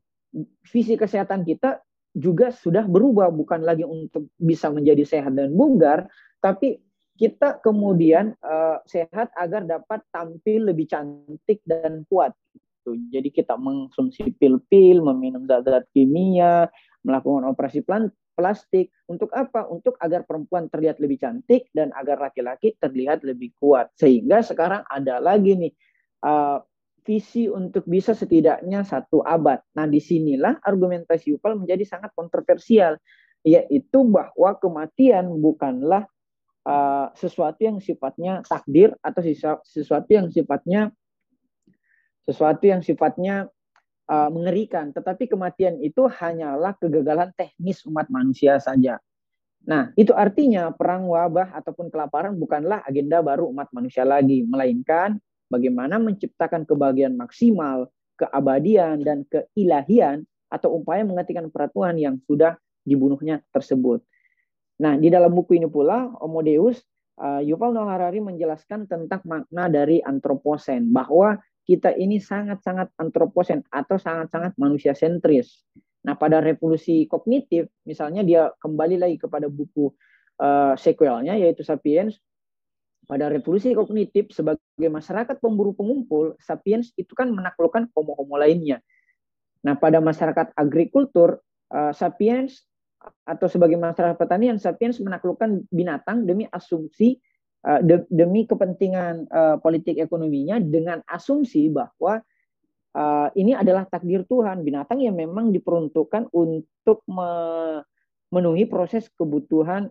visi 0.68 0.94
kesehatan 0.94 1.44
kita 1.48 1.80
juga 2.16 2.52
sudah 2.52 2.84
berubah 2.88 3.28
bukan 3.28 3.60
lagi 3.64 3.84
untuk 3.84 4.32
bisa 4.40 4.72
menjadi 4.72 5.04
sehat 5.04 5.36
dan 5.36 5.52
bugar, 5.52 6.08
tapi 6.40 6.80
kita 7.16 7.60
kemudian 7.64 8.36
uh, 8.44 8.80
sehat 8.84 9.32
agar 9.36 9.64
dapat 9.64 10.04
tampil 10.12 10.68
lebih 10.68 10.88
cantik 10.88 11.64
dan 11.64 12.04
kuat. 12.08 12.36
Jadi 12.86 13.34
kita 13.34 13.58
mengkonsumsi 13.58 14.36
pil-pil, 14.38 15.02
meminum 15.02 15.42
zat-zat 15.48 15.90
kimia, 15.90 16.70
melakukan 17.02 17.42
operasi 17.50 17.82
plastik. 18.36 18.92
Untuk 19.08 19.32
apa? 19.32 19.64
Untuk 19.66 19.96
agar 19.98 20.28
perempuan 20.28 20.68
terlihat 20.68 21.00
lebih 21.00 21.16
cantik 21.16 21.72
dan 21.72 21.90
agar 21.96 22.20
laki-laki 22.20 22.76
terlihat 22.76 23.24
lebih 23.24 23.56
kuat. 23.56 23.88
Sehingga 23.96 24.44
sekarang 24.44 24.84
ada 24.86 25.16
lagi 25.18 25.56
nih 25.56 25.72
uh, 26.22 26.60
visi 27.06 27.48
untuk 27.48 27.88
bisa 27.88 28.12
setidaknya 28.12 28.84
satu 28.84 29.24
abad. 29.24 29.64
Nah 29.72 29.88
di 29.88 30.02
sinilah 30.02 30.60
argumentasi 30.60 31.32
Yuval 31.32 31.56
menjadi 31.56 31.88
sangat 31.88 32.12
kontroversial, 32.12 33.00
yaitu 33.40 34.04
bahwa 34.04 34.58
kematian 34.60 35.32
bukanlah 35.40 36.04
uh, 36.66 37.08
sesuatu 37.14 37.62
yang 37.62 37.78
sifatnya 37.78 38.42
takdir 38.44 38.92
atau 39.00 39.22
sesuatu 39.64 40.10
yang 40.10 40.28
sifatnya 40.28 40.90
sesuatu 42.26 42.66
yang 42.66 42.82
sifatnya 42.82 43.46
uh, 44.10 44.30
mengerikan, 44.30 44.90
tetapi 44.94 45.30
kematian 45.30 45.78
itu 45.82 46.06
hanyalah 46.06 46.74
kegagalan 46.78 47.30
teknis 47.34 47.82
umat 47.86 48.06
manusia 48.10 48.58
saja. 48.58 48.98
Nah, 49.66 49.90
itu 49.98 50.14
artinya 50.14 50.70
perang 50.70 51.10
wabah 51.10 51.50
ataupun 51.58 51.90
kelaparan 51.90 52.38
bukanlah 52.38 52.86
agenda 52.86 53.18
baru 53.18 53.50
umat 53.50 53.66
manusia 53.74 54.06
lagi, 54.06 54.46
melainkan 54.46 55.18
bagaimana 55.50 55.98
menciptakan 55.98 56.62
kebahagiaan 56.62 57.18
maksimal, 57.18 57.90
keabadian 58.14 59.02
dan 59.02 59.26
keilahian 59.26 60.22
atau 60.46 60.78
upaya 60.78 61.02
menghentikan 61.02 61.50
peraturan 61.50 61.98
yang 61.98 62.22
sudah 62.30 62.54
dibunuhnya 62.86 63.42
tersebut. 63.50 64.06
Nah, 64.78 64.94
di 64.94 65.10
dalam 65.10 65.34
buku 65.34 65.58
ini 65.58 65.66
pula, 65.66 66.14
Homo 66.22 66.46
Deus, 66.46 66.78
uh, 67.18 67.42
Yuval 67.42 67.74
Noah 67.74 67.98
Harari 67.98 68.22
menjelaskan 68.22 68.86
tentang 68.86 69.24
makna 69.26 69.66
dari 69.66 69.98
antroposen, 69.98 70.94
bahwa 70.94 71.42
kita 71.66 71.92
ini 71.98 72.22
sangat-sangat 72.22 72.94
antroposen 72.94 73.66
atau 73.74 73.98
sangat-sangat 73.98 74.54
manusia 74.54 74.94
sentris. 74.94 75.66
Nah, 76.06 76.14
pada 76.14 76.38
revolusi 76.38 77.10
kognitif, 77.10 77.66
misalnya 77.82 78.22
dia 78.22 78.54
kembali 78.62 79.02
lagi 79.02 79.18
kepada 79.18 79.50
buku 79.50 79.90
uh, 80.38 80.78
sequelnya, 80.78 81.34
yaitu 81.34 81.66
Sapiens, 81.66 82.14
pada 83.10 83.26
revolusi 83.26 83.74
kognitif 83.74 84.30
sebagai 84.30 84.62
masyarakat 84.86 85.42
pemburu 85.42 85.74
pengumpul, 85.74 86.38
Sapiens 86.38 86.94
itu 86.94 87.10
kan 87.18 87.34
menaklukkan 87.34 87.90
homo-homo 87.90 88.38
lainnya. 88.38 88.78
Nah, 89.66 89.74
pada 89.74 89.98
masyarakat 89.98 90.54
agrikultur, 90.54 91.42
uh, 91.74 91.90
Sapiens 91.90 92.62
atau 93.26 93.46
sebagai 93.46 93.78
masyarakat 93.78 94.16
pertanian 94.18 94.58
sapiens 94.58 94.98
menaklukkan 94.98 95.62
binatang 95.70 96.26
demi 96.26 96.48
asumsi 96.50 97.20
uh, 97.66 97.80
de, 97.82 98.06
demi 98.08 98.46
kepentingan 98.46 99.26
uh, 99.28 99.56
politik 99.58 99.98
ekonominya 99.98 100.62
dengan 100.62 101.02
asumsi 101.10 101.68
bahwa 101.68 102.22
uh, 102.94 103.28
ini 103.34 103.52
adalah 103.52 103.84
takdir 103.90 104.22
Tuhan 104.24 104.62
binatang 104.62 105.02
yang 105.02 105.18
memang 105.18 105.50
diperuntukkan 105.50 106.30
untuk 106.30 107.02
me, 107.10 107.28
memenuhi 108.30 108.66
proses 108.66 109.10
kebutuhan 109.14 109.90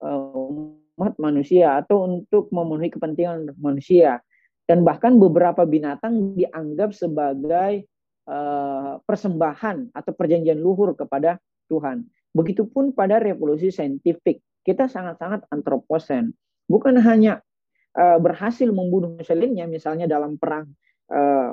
uh, 0.00 0.96
umat 0.96 1.14
manusia 1.20 1.80
atau 1.80 2.04
untuk 2.04 2.48
memenuhi 2.52 2.92
kepentingan 2.92 3.56
manusia. 3.60 4.20
Dan 4.62 4.86
bahkan 4.86 5.18
beberapa 5.18 5.66
binatang 5.66 6.38
dianggap 6.38 6.94
sebagai 6.94 7.84
uh, 8.30 9.02
persembahan 9.02 9.90
atau 9.90 10.12
perjanjian 10.14 10.56
luhur 10.56 10.94
kepada 10.94 11.36
Tuhan. 11.66 12.06
Begitupun 12.32 12.96
pada 12.96 13.20
revolusi 13.20 13.68
saintifik, 13.68 14.40
kita 14.64 14.88
sangat-sangat 14.88 15.44
antroposen. 15.52 16.32
Bukan 16.72 16.96
hanya 17.04 17.44
uh, 17.92 18.16
berhasil 18.16 18.64
membunuh 18.72 19.20
muslimnya, 19.20 19.68
misalnya 19.68 20.08
dalam 20.08 20.40
perang 20.40 20.72
uh, 21.12 21.52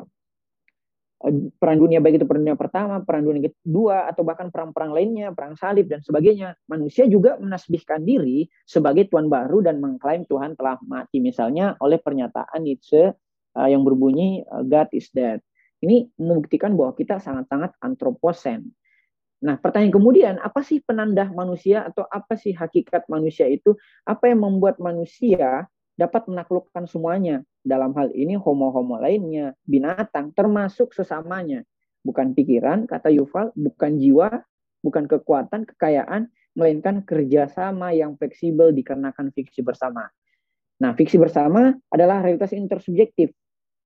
perang 1.60 1.76
dunia 1.76 2.00
baik 2.00 2.24
itu 2.24 2.28
perang 2.28 2.48
dunia 2.48 2.56
pertama, 2.56 3.04
perang 3.04 3.28
dunia 3.28 3.52
kedua, 3.52 4.08
atau 4.08 4.24
bahkan 4.24 4.48
perang-perang 4.48 4.96
lainnya, 4.96 5.36
perang 5.36 5.60
salib 5.60 5.92
dan 5.92 6.00
sebagainya. 6.00 6.56
Manusia 6.72 7.04
juga 7.12 7.36
menasbihkan 7.36 8.08
diri 8.08 8.48
sebagai 8.64 9.12
Tuhan 9.12 9.28
baru 9.28 9.60
dan 9.60 9.84
mengklaim 9.84 10.24
Tuhan 10.24 10.56
telah 10.56 10.80
mati. 10.88 11.20
Misalnya 11.20 11.76
oleh 11.84 12.00
pernyataan 12.00 12.64
Nietzsche 12.64 13.12
uh, 13.60 13.68
yang 13.68 13.84
berbunyi 13.84 14.48
God 14.48 14.96
is 14.96 15.12
dead. 15.12 15.44
Ini 15.84 16.08
membuktikan 16.20 16.76
bahwa 16.76 16.96
kita 16.96 17.20
sangat-sangat 17.20 17.76
antroposen. 17.84 18.72
Nah, 19.40 19.56
pertanyaan 19.56 19.96
kemudian, 19.96 20.36
apa 20.44 20.60
sih 20.60 20.84
penanda 20.84 21.32
manusia 21.32 21.88
atau 21.88 22.04
apa 22.12 22.36
sih 22.36 22.52
hakikat 22.52 23.08
manusia 23.08 23.48
itu? 23.48 23.72
Apa 24.04 24.28
yang 24.28 24.44
membuat 24.44 24.84
manusia 24.84 25.64
dapat 25.96 26.28
menaklukkan 26.28 26.84
semuanya? 26.92 27.40
Dalam 27.64 27.96
hal 27.96 28.12
ini 28.12 28.36
homo-homo 28.36 29.00
lainnya, 29.00 29.56
binatang, 29.64 30.36
termasuk 30.36 30.92
sesamanya. 30.92 31.64
Bukan 32.04 32.36
pikiran, 32.36 32.84
kata 32.84 33.12
Yuval, 33.16 33.56
bukan 33.56 33.96
jiwa, 33.96 34.44
bukan 34.84 35.08
kekuatan, 35.08 35.64
kekayaan, 35.68 36.28
melainkan 36.56 37.08
kerjasama 37.08 37.96
yang 37.96 38.20
fleksibel 38.20 38.76
dikarenakan 38.76 39.32
fiksi 39.32 39.64
bersama. 39.64 40.12
Nah, 40.84 40.96
fiksi 40.96 41.16
bersama 41.16 41.76
adalah 41.92 42.24
realitas 42.24 42.52
intersubjektif. 42.52 43.32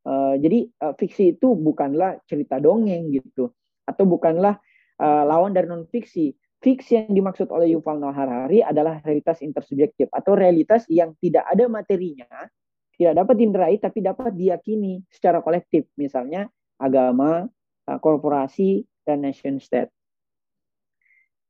Uh, 0.04 0.36
jadi 0.42 0.68
uh, 0.82 0.94
fiksi 0.98 1.38
itu 1.38 1.54
bukanlah 1.54 2.18
cerita 2.26 2.58
dongeng 2.58 3.14
gitu, 3.14 3.54
atau 3.86 4.04
bukanlah 4.06 4.58
uh, 5.00 5.24
lawan 5.26 5.56
dari 5.56 5.66
non 5.70 5.88
fiksi. 5.88 6.34
Fiksi 6.64 6.96
yang 6.96 7.12
dimaksud 7.12 7.52
oleh 7.52 7.76
Yuval 7.76 8.00
Noah 8.00 8.16
Harari 8.16 8.64
adalah 8.64 9.04
realitas 9.04 9.44
intersubjektif 9.44 10.08
atau 10.16 10.32
realitas 10.32 10.88
yang 10.88 11.12
tidak 11.20 11.44
ada 11.52 11.68
materinya, 11.68 12.48
tidak 12.96 13.20
dapat 13.20 13.36
dinderai 13.36 13.76
tapi 13.84 14.00
dapat 14.00 14.32
diyakini 14.32 15.04
secara 15.12 15.44
kolektif, 15.44 15.92
misalnya 16.00 16.48
agama, 16.80 17.48
uh, 17.88 18.00
korporasi, 18.00 18.88
dan 19.04 19.28
nation 19.28 19.60
state. 19.60 19.92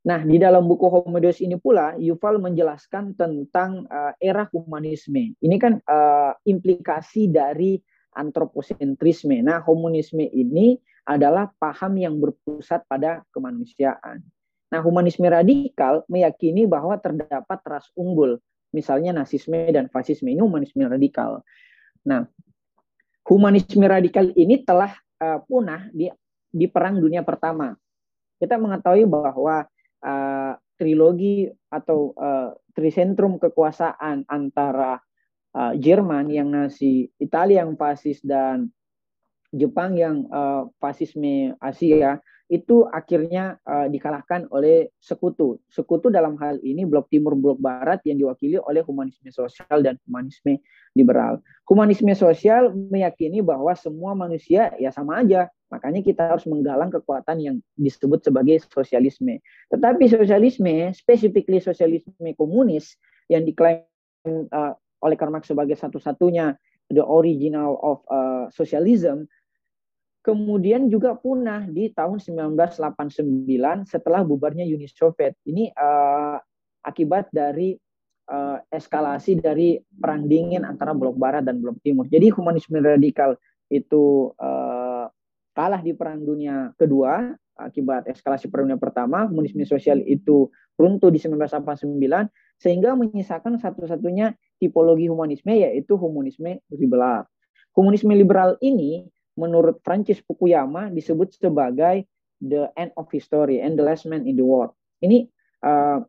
Nah, 0.03 0.19
di 0.19 0.35
dalam 0.35 0.67
buku 0.67 0.83
Homo 0.91 1.15
Deus 1.23 1.39
ini 1.39 1.55
pula, 1.55 1.95
Yuval 1.95 2.35
menjelaskan 2.43 3.15
tentang 3.15 3.87
uh, 3.87 4.11
era 4.19 4.43
humanisme. 4.51 5.31
Ini 5.39 5.55
kan 5.55 5.79
uh, 5.79 6.35
implikasi 6.43 7.31
dari 7.31 7.79
antroposentrisme. 8.11 9.39
Nah, 9.39 9.63
humanisme 9.63 10.27
ini 10.27 10.75
adalah 11.03 11.51
paham 11.59 11.99
yang 11.99 12.15
berpusat 12.19 12.87
pada 12.87 13.23
kemanusiaan. 13.35 14.23
Nah, 14.71 14.81
humanisme 14.81 15.27
radikal 15.29 16.01
meyakini 16.09 16.65
bahwa 16.65 16.97
terdapat 16.97 17.59
ras 17.67 17.91
unggul, 17.93 18.41
misalnya 18.73 19.13
nasisme 19.13 19.69
dan 19.69 19.91
fasisme 19.91 20.33
ini 20.33 20.41
humanisme 20.41 20.81
radikal. 20.87 21.45
Nah, 22.07 22.25
humanisme 23.27 23.85
radikal 23.85 24.33
ini 24.33 24.65
telah 24.65 24.95
uh, 25.21 25.39
punah 25.45 25.91
di 25.93 26.09
di 26.49 26.65
Perang 26.65 26.97
Dunia 26.97 27.21
Pertama. 27.21 27.77
Kita 28.41 28.57
mengetahui 28.57 29.05
bahwa 29.05 29.69
uh, 30.01 30.53
trilogi 30.75 31.47
atau 31.69 32.17
uh, 32.17 32.57
trisentrum 32.73 33.37
kekuasaan 33.37 34.25
antara 34.25 34.99
Jerman 35.53 36.33
yang 36.33 36.49
Nazi, 36.49 37.13
Italia 37.21 37.61
yang 37.61 37.77
fasis 37.77 38.25
dan 38.25 38.73
Jepang 39.53 39.93
yang 39.93 40.25
uh, 40.33 40.65
fasisme 40.81 41.53
Asia 41.61 42.17
itu 42.51 42.85
akhirnya 42.89 43.57
uh, 43.63 43.87
dikalahkan 43.87 44.49
oleh 44.49 44.91
sekutu. 44.99 45.61
Sekutu 45.69 46.09
dalam 46.09 46.35
hal 46.41 46.59
ini 46.65 46.83
blok 46.83 47.07
timur 47.07 47.37
blok 47.37 47.61
barat 47.61 48.01
yang 48.03 48.19
diwakili 48.19 48.59
oleh 48.59 48.83
humanisme 48.83 49.29
sosial 49.29 49.79
dan 49.85 49.95
humanisme 50.05 50.59
liberal. 50.97 51.39
Humanisme 51.69 52.11
sosial 52.13 52.73
meyakini 52.73 53.39
bahwa 53.39 53.71
semua 53.73 54.17
manusia 54.17 54.73
ya 54.81 54.89
sama 54.91 55.21
aja. 55.21 55.47
Makanya 55.73 56.05
kita 56.05 56.29
harus 56.29 56.45
menggalang 56.45 56.93
kekuatan 56.93 57.37
yang 57.41 57.55
disebut 57.73 58.21
sebagai 58.21 58.61
sosialisme. 58.69 59.41
Tetapi 59.73 60.05
sosialisme, 60.05 60.93
specifically 60.93 61.57
sosialisme 61.57 62.29
komunis 62.37 62.93
yang 63.31 63.47
diklaim 63.47 63.85
uh, 64.53 64.77
oleh 65.01 65.15
Karl 65.17 65.33
Marx 65.33 65.49
sebagai 65.49 65.73
satu-satunya 65.73 66.53
the 66.93 67.01
original 67.01 67.79
of 67.81 68.05
uh, 68.13 68.45
socialism 68.53 69.25
kemudian 70.23 70.87
juga 70.87 71.19
punah 71.19 71.67
di 71.67 71.91
tahun 71.91 72.17
1989 72.17 73.27
setelah 73.83 74.23
bubarnya 74.23 74.63
Uni 74.63 74.87
Soviet. 74.87 75.35
Ini 75.43 75.75
uh, 75.75 76.39
akibat 76.81 77.27
dari 77.35 77.75
uh, 78.31 78.57
eskalasi 78.71 79.37
dari 79.43 79.75
perang 79.83 80.25
dingin 80.31 80.63
antara 80.63 80.95
blok 80.95 81.19
barat 81.19 81.43
dan 81.43 81.59
blok 81.59 81.77
timur. 81.83 82.07
Jadi 82.07 82.31
humanisme 82.31 82.79
radikal 82.79 83.35
itu 83.67 84.31
uh, 84.39 85.11
kalah 85.51 85.81
di 85.83 85.91
perang 85.91 86.23
dunia 86.23 86.71
kedua 86.79 87.35
akibat 87.59 88.09
eskalasi 88.09 88.49
perang 88.49 88.71
dunia 88.71 88.81
pertama, 88.81 89.29
humanisme 89.29 89.61
sosial 89.67 90.01
itu 90.07 90.49
runtuh 90.79 91.13
di 91.13 91.21
1989 91.21 92.01
sehingga 92.57 92.97
menyisakan 92.97 93.61
satu-satunya 93.61 94.33
tipologi 94.57 95.05
humanisme 95.11 95.53
yaitu 95.53 95.93
humanisme 95.99 96.63
liberal. 96.73 97.29
Humanisme 97.73 98.13
liberal 98.13 98.57
ini 98.61 99.05
menurut 99.33 99.81
Francis 99.81 100.21
Fukuyama 100.21 100.93
disebut 100.93 101.33
sebagai 101.33 102.05
the 102.43 102.69
end 102.75 102.91
of 102.99 103.07
history 103.09 103.63
and 103.63 103.79
the 103.79 103.85
last 103.85 104.05
man 104.05 104.27
in 104.27 104.35
the 104.37 104.45
world. 104.45 104.75
Ini 104.99 105.25
uh, 105.63 106.03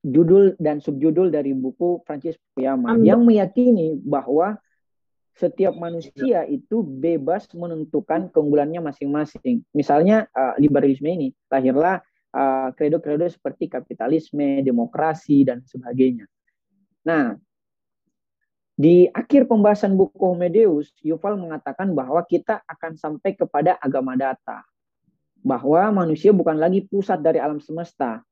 judul 0.00 0.56
dan 0.56 0.80
subjudul 0.80 1.28
dari 1.28 1.52
buku 1.52 2.00
Francis 2.08 2.40
Fukuyama 2.40 2.96
Amin. 2.96 3.04
yang 3.04 3.20
meyakini 3.22 4.00
bahwa 4.00 4.56
setiap 5.36 5.72
manusia 5.76 6.44
itu 6.44 6.84
bebas 6.84 7.48
menentukan 7.56 8.28
keunggulannya 8.28 8.84
masing-masing. 8.84 9.64
Misalnya 9.72 10.28
uh, 10.36 10.52
liberalisme 10.60 11.08
ini 11.08 11.28
lahirlah 11.48 12.04
kredo-kredo 12.78 13.26
uh, 13.26 13.32
seperti 13.32 13.66
kapitalisme, 13.66 14.62
demokrasi 14.62 15.42
dan 15.42 15.66
sebagainya. 15.66 16.30
Nah, 17.02 17.34
di 18.80 19.04
akhir 19.12 19.44
pembahasan 19.44 19.92
buku 19.92 20.16
Homedeus, 20.16 20.88
Yuval 21.04 21.36
mengatakan 21.36 21.92
bahwa 21.92 22.24
kita 22.24 22.64
akan 22.64 22.96
sampai 22.96 23.36
kepada 23.36 23.76
agama 23.76 24.16
data. 24.16 24.64
Bahwa 25.44 25.92
manusia 25.92 26.32
bukan 26.32 26.56
lagi 26.56 26.88
pusat 26.88 27.20
dari 27.20 27.36
alam 27.36 27.60
semesta. 27.60 28.24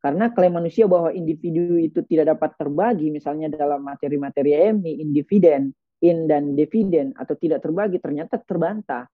Karena 0.00 0.32
klaim 0.32 0.56
manusia 0.56 0.88
bahwa 0.88 1.12
individu 1.12 1.76
itu 1.76 2.00
tidak 2.08 2.32
dapat 2.36 2.56
terbagi, 2.56 3.12
misalnya 3.12 3.52
dalam 3.52 3.84
materi-materi 3.84 4.56
EMI, 4.56 5.04
individen, 5.04 5.76
in 6.00 6.24
dan 6.24 6.56
dividen, 6.56 7.12
atau 7.12 7.36
tidak 7.36 7.60
terbagi, 7.60 8.00
ternyata 8.00 8.40
terbantah. 8.40 9.12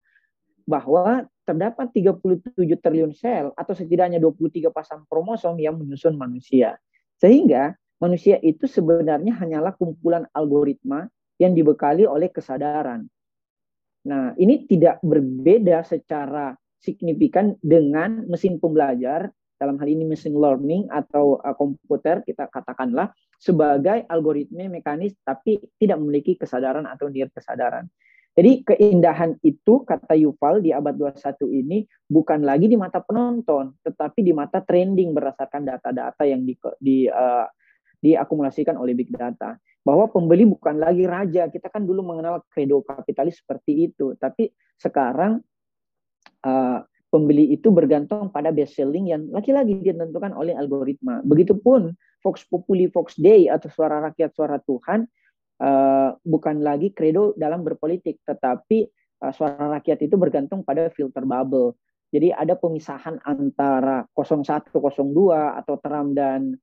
Bahwa 0.61 1.25
terdapat 1.41 1.89
37 1.89 2.53
triliun 2.77 3.17
sel, 3.17 3.49
atau 3.57 3.73
setidaknya 3.73 4.21
23 4.21 4.69
pasang 4.69 5.09
kromosom 5.09 5.57
yang 5.57 5.73
menyusun 5.73 6.13
manusia. 6.13 6.77
Sehingga 7.17 7.73
manusia 8.01 8.41
itu 8.41 8.65
sebenarnya 8.65 9.37
hanyalah 9.37 9.77
kumpulan 9.77 10.25
algoritma 10.33 11.05
yang 11.37 11.53
dibekali 11.53 12.09
oleh 12.09 12.33
kesadaran. 12.33 13.05
Nah, 14.09 14.33
ini 14.41 14.65
tidak 14.65 14.97
berbeda 15.05 15.85
secara 15.85 16.57
signifikan 16.81 17.53
dengan 17.61 18.25
mesin 18.25 18.57
pembelajar, 18.57 19.29
dalam 19.61 19.77
hal 19.77 19.85
ini 19.85 20.09
mesin 20.09 20.33
learning 20.33 20.89
atau 20.89 21.37
uh, 21.37 21.53
komputer, 21.53 22.25
kita 22.25 22.49
katakanlah, 22.49 23.13
sebagai 23.37 24.09
algoritma 24.09 24.65
mekanis 24.65 25.13
tapi 25.21 25.61
tidak 25.77 26.01
memiliki 26.01 26.33
kesadaran 26.33 26.89
atau 26.89 27.13
niat 27.13 27.29
kesadaran. 27.29 27.85
Jadi 28.33 28.63
keindahan 28.63 29.37
itu, 29.45 29.85
kata 29.85 30.17
Yuval 30.17 30.65
di 30.65 30.73
abad 30.73 30.97
21 30.97 31.51
ini, 31.51 31.83
bukan 32.09 32.41
lagi 32.41 32.65
di 32.65 32.79
mata 32.79 33.03
penonton, 33.03 33.75
tetapi 33.85 34.23
di 34.23 34.33
mata 34.33 34.63
trending 34.63 35.13
berdasarkan 35.13 35.67
data-data 35.67 36.23
yang 36.25 36.41
di, 36.41 36.55
di 36.79 37.05
uh, 37.05 37.45
diakumulasikan 38.01 38.75
oleh 38.75 38.97
big 38.97 39.13
data. 39.13 39.55
Bahwa 39.81 40.09
pembeli 40.09 40.49
bukan 40.49 40.77
lagi 40.77 41.05
raja. 41.05 41.47
Kita 41.47 41.69
kan 41.69 41.85
dulu 41.85 42.01
mengenal 42.05 42.43
kredo 42.49 42.81
kapitalis 42.81 43.39
seperti 43.41 43.93
itu. 43.93 44.17
Tapi 44.17 44.49
sekarang 44.77 45.41
uh, 46.45 46.79
pembeli 47.11 47.53
itu 47.53 47.69
bergantung 47.69 48.31
pada 48.31 48.49
best 48.49 48.79
selling 48.79 49.11
yang 49.11 49.27
lagi-lagi 49.29 49.83
ditentukan 49.83 50.33
oleh 50.33 50.55
algoritma. 50.55 51.21
Begitupun 51.21 51.93
Fox 52.23 52.47
Populi, 52.47 52.87
Fox 52.87 53.19
Day 53.19 53.51
atau 53.51 53.67
suara 53.67 53.99
rakyat, 54.09 54.31
suara 54.31 54.57
Tuhan 54.63 55.05
uh, 55.59 56.15
bukan 56.23 56.63
lagi 56.63 56.95
kredo 56.95 57.35
dalam 57.35 57.61
berpolitik, 57.67 58.23
tetapi 58.23 58.87
uh, 59.21 59.33
suara 59.35 59.77
rakyat 59.77 60.07
itu 60.07 60.15
bergantung 60.15 60.63
pada 60.63 60.87
filter 60.89 61.27
bubble. 61.27 61.75
Jadi 62.11 62.31
ada 62.35 62.59
pemisahan 62.59 63.23
antara 63.23 64.03
01, 64.15 64.67
02 64.67 65.31
atau 65.31 65.75
Trump 65.79 66.11
dan 66.11 66.59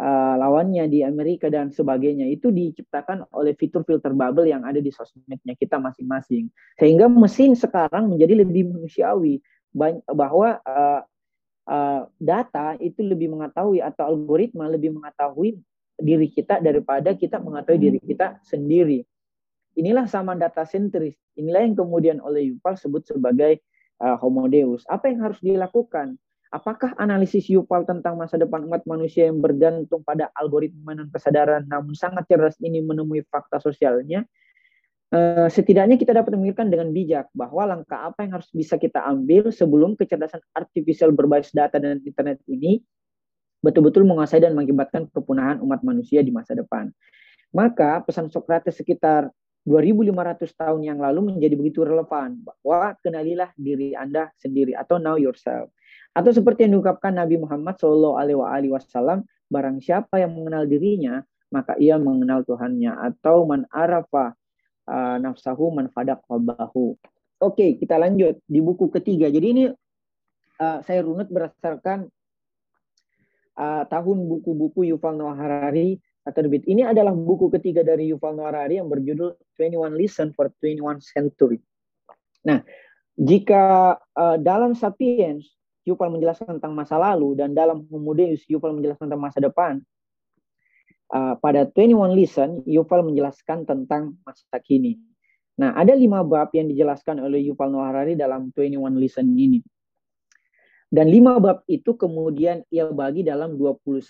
uh, 0.00 0.34
lawannya 0.40 0.88
di 0.88 1.04
Amerika 1.04 1.52
dan 1.52 1.68
sebagainya 1.68 2.24
itu 2.26 2.48
diciptakan 2.48 3.28
oleh 3.36 3.52
fitur 3.54 3.84
filter 3.84 4.16
bubble 4.16 4.48
yang 4.48 4.64
ada 4.64 4.80
di 4.80 4.88
sosmednya 4.88 5.52
kita 5.54 5.76
masing-masing. 5.76 6.48
Sehingga 6.80 7.06
mesin 7.06 7.52
sekarang 7.52 8.08
menjadi 8.08 8.40
lebih 8.40 8.72
manusiawi 8.72 9.44
bahwa 10.08 10.58
uh, 10.64 11.00
uh, 11.68 12.02
data 12.16 12.74
itu 12.80 13.04
lebih 13.04 13.30
mengetahui 13.30 13.84
atau 13.84 14.08
algoritma 14.10 14.66
lebih 14.66 14.96
mengetahui 14.96 15.60
diri 16.00 16.32
kita 16.32 16.58
daripada 16.64 17.12
kita 17.12 17.36
mengetahui 17.38 17.78
diri 17.78 18.00
kita 18.00 18.40
sendiri. 18.42 19.04
Inilah 19.78 20.08
sama 20.10 20.34
data 20.34 20.66
sentris. 20.66 21.14
Inilah 21.38 21.62
yang 21.62 21.76
kemudian 21.78 22.18
oleh 22.18 22.50
Yuval 22.50 22.74
sebut 22.74 23.06
sebagai 23.06 23.62
uh, 24.02 24.18
Homo 24.18 24.50
Deus. 24.50 24.82
Apa 24.90 25.12
yang 25.12 25.22
harus 25.22 25.38
dilakukan? 25.38 26.18
Apakah 26.50 26.98
analisis 26.98 27.46
Yuval 27.46 27.86
tentang 27.86 28.18
masa 28.18 28.34
depan 28.34 28.66
umat 28.66 28.82
manusia 28.82 29.30
yang 29.30 29.38
bergantung 29.38 30.02
pada 30.02 30.34
algoritma 30.34 30.98
dan 30.98 31.06
kesadaran 31.06 31.62
namun 31.62 31.94
sangat 31.94 32.26
cerdas 32.26 32.58
ini 32.58 32.82
menemui 32.82 33.22
fakta 33.30 33.62
sosialnya? 33.62 34.26
Uh, 35.10 35.50
setidaknya 35.50 35.98
kita 35.98 36.14
dapat 36.14 36.34
memikirkan 36.38 36.70
dengan 36.70 36.90
bijak 36.94 37.30
bahwa 37.34 37.66
langkah 37.66 38.10
apa 38.10 38.22
yang 38.22 38.38
harus 38.38 38.50
bisa 38.54 38.78
kita 38.78 39.02
ambil 39.02 39.50
sebelum 39.50 39.98
kecerdasan 39.98 40.38
artifisial 40.54 41.10
berbasis 41.10 41.50
data 41.50 41.82
dan 41.82 41.98
internet 42.02 42.38
ini 42.46 42.78
betul-betul 43.62 44.06
menguasai 44.06 44.42
dan 44.42 44.54
mengakibatkan 44.54 45.10
kepunahan 45.10 45.58
umat 45.62 45.82
manusia 45.86 46.22
di 46.22 46.34
masa 46.34 46.54
depan. 46.54 46.90
Maka 47.50 48.02
pesan 48.06 48.30
Socrates 48.30 48.78
sekitar 48.78 49.30
2500 49.66 50.50
tahun 50.56 50.80
yang 50.82 50.98
lalu 50.98 51.34
menjadi 51.36 51.54
begitu 51.58 51.84
relevan 51.84 52.40
bahwa 52.40 52.96
kenalilah 53.04 53.52
diri 53.60 53.92
Anda 53.92 54.32
sendiri 54.40 54.72
atau 54.72 54.96
know 54.96 55.20
yourself. 55.20 55.68
Atau 56.10 56.34
seperti 56.34 56.66
yang 56.66 56.78
diungkapkan 56.78 57.14
Nabi 57.14 57.38
Muhammad 57.38 57.78
wasallam, 57.78 59.22
barang 59.46 59.78
siapa 59.78 60.18
yang 60.18 60.34
mengenal 60.34 60.66
dirinya, 60.66 61.22
maka 61.50 61.74
ia 61.78 61.98
mengenal 61.98 62.46
Tuhannya 62.46 62.94
atau 62.94 63.46
man 63.46 63.66
arafa 63.70 64.34
uh, 64.90 65.16
nafsahu 65.22 65.74
man 65.74 65.90
fadak. 65.90 66.22
Oke, 67.40 67.78
kita 67.78 67.98
lanjut 67.98 68.38
di 68.46 68.60
buku 68.62 68.90
ketiga. 68.92 69.30
Jadi 69.30 69.46
ini 69.50 69.64
uh, 70.60 70.78
saya 70.84 71.00
runut 71.02 71.30
berdasarkan 71.30 72.10
uh, 73.58 73.82
tahun 73.86 74.18
buku-buku 74.28 74.90
Yuval 74.90 75.18
Noah 75.18 75.38
Harari 75.38 75.98
terbit. 76.30 76.62
Ini 76.68 76.92
adalah 76.92 77.16
buku 77.16 77.48
ketiga 77.50 77.82
dari 77.82 78.12
Yuval 78.12 78.36
Noah 78.38 78.52
Harari 78.54 78.78
yang 78.78 78.86
berjudul 78.92 79.34
21 79.56 79.98
Lesson 79.98 80.28
for 80.36 80.52
21 80.62 81.00
Century. 81.00 81.58
Nah, 82.44 82.60
jika 83.16 83.96
uh, 84.14 84.36
dalam 84.36 84.76
Sapiens 84.76 85.59
Yuval 85.88 86.12
menjelaskan 86.12 86.60
tentang 86.60 86.76
masa 86.76 87.00
lalu 87.00 87.36
dan 87.38 87.56
dalam 87.56 87.88
Deus 87.88 88.44
Yuval 88.46 88.76
menjelaskan 88.76 89.08
tentang 89.08 89.22
masa 89.22 89.38
depan, 89.40 89.80
uh, 91.14 91.34
pada 91.40 91.66
21 91.66 92.14
Lesson 92.14 92.50
Yuval 92.64 93.06
menjelaskan 93.06 93.66
tentang 93.66 94.16
masa 94.22 94.58
kini. 94.62 94.98
Nah, 95.60 95.76
ada 95.76 95.92
lima 95.92 96.24
bab 96.24 96.48
yang 96.56 96.72
dijelaskan 96.72 97.20
oleh 97.20 97.44
Yuval 97.44 97.68
Noah 97.68 97.92
Harari 97.92 98.16
dalam 98.16 98.48
21 98.56 98.96
Lesson 98.96 99.28
ini. 99.36 99.60
Dan 100.90 101.06
lima 101.06 101.38
bab 101.38 101.62
itu 101.70 101.94
kemudian 101.94 102.66
ia 102.72 102.88
bagi 102.90 103.22
dalam 103.22 103.54
21 103.54 104.02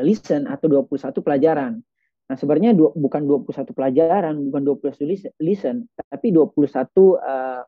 listen 0.00 0.46
atau 0.48 0.66
21 0.70 1.20
pelajaran. 1.20 1.82
Nah, 2.24 2.36
sebenarnya 2.40 2.72
dua, 2.72 2.88
bukan 2.96 3.20
21 3.28 3.76
pelajaran, 3.76 4.34
bukan 4.48 4.62
21 4.80 5.36
listen, 5.44 5.84
tapi 6.08 6.32
21 6.32 6.40
uh, 7.20 7.62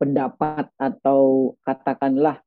pendapat 0.00 0.72
atau 0.80 1.52
katakanlah 1.60 2.40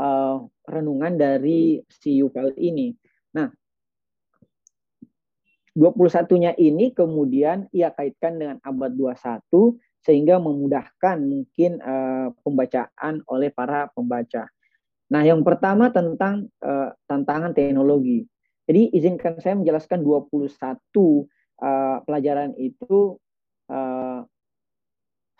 uh, 0.00 0.40
renungan 0.64 1.20
dari 1.20 1.84
si 1.92 2.24
Yuval 2.24 2.56
ini. 2.56 2.96
Nah, 3.36 3.52
21-nya 5.76 6.56
ini 6.56 6.96
kemudian 6.96 7.68
ia 7.76 7.92
kaitkan 7.92 8.40
dengan 8.40 8.56
abad 8.64 8.94
21 8.96 9.76
sehingga 10.00 10.40
memudahkan 10.40 11.20
mungkin 11.20 11.82
uh, 11.84 12.32
pembacaan 12.40 13.20
oleh 13.28 13.52
para 13.52 13.92
pembaca. 13.92 14.48
Nah, 15.12 15.22
yang 15.24 15.44
pertama 15.44 15.92
tentang 15.92 16.48
uh, 16.64 16.94
tantangan 17.04 17.52
teknologi. 17.52 18.24
Jadi 18.64 18.96
izinkan 18.96 19.36
saya 19.44 19.60
menjelaskan 19.60 20.00
21 20.00 20.40
uh, 20.40 22.00
pelajaran 22.08 22.56
itu 22.56 23.20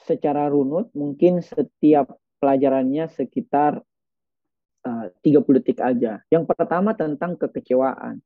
secara 0.04 0.52
runut 0.52 0.92
mungkin 0.92 1.40
setiap 1.40 2.12
pelajarannya 2.38 3.08
sekitar 3.08 3.80
uh, 4.84 5.06
30 5.24 5.58
detik 5.60 5.80
aja. 5.80 6.20
Yang 6.28 6.44
pertama 6.52 6.92
tentang 6.92 7.40
kekecewaan. 7.40 8.20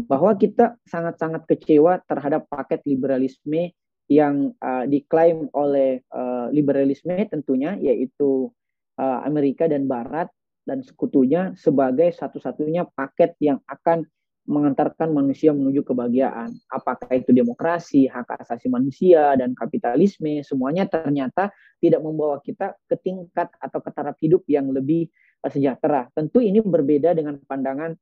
Bahwa 0.00 0.32
kita 0.32 0.80
sangat-sangat 0.88 1.44
kecewa 1.44 2.00
terhadap 2.08 2.48
paket 2.48 2.80
liberalisme 2.88 3.76
yang 4.10 4.56
uh, 4.58 4.88
diklaim 4.90 5.46
oleh 5.54 6.02
uh, 6.10 6.50
liberalisme 6.50 7.14
tentunya 7.30 7.78
yaitu 7.78 8.50
uh, 8.98 9.20
Amerika 9.22 9.70
dan 9.70 9.86
Barat 9.86 10.26
dan 10.66 10.82
sekutunya 10.82 11.54
sebagai 11.54 12.10
satu-satunya 12.10 12.90
paket 12.90 13.38
yang 13.38 13.62
akan 13.70 14.02
mengantarkan 14.50 15.14
manusia 15.14 15.54
menuju 15.54 15.86
kebahagiaan. 15.86 16.50
Apakah 16.66 17.14
itu 17.14 17.30
demokrasi, 17.30 18.10
hak 18.10 18.42
asasi 18.42 18.66
manusia, 18.66 19.38
dan 19.38 19.54
kapitalisme, 19.54 20.42
semuanya 20.42 20.90
ternyata 20.90 21.54
tidak 21.78 22.02
membawa 22.02 22.42
kita 22.42 22.74
ke 22.90 22.98
tingkat 22.98 23.46
atau 23.62 23.78
ke 23.78 23.90
taraf 23.94 24.18
hidup 24.18 24.42
yang 24.50 24.74
lebih 24.74 25.06
eh, 25.46 25.50
sejahtera. 25.50 26.10
Tentu 26.10 26.42
ini 26.42 26.58
berbeda 26.58 27.14
dengan 27.14 27.38
pandangan 27.46 27.94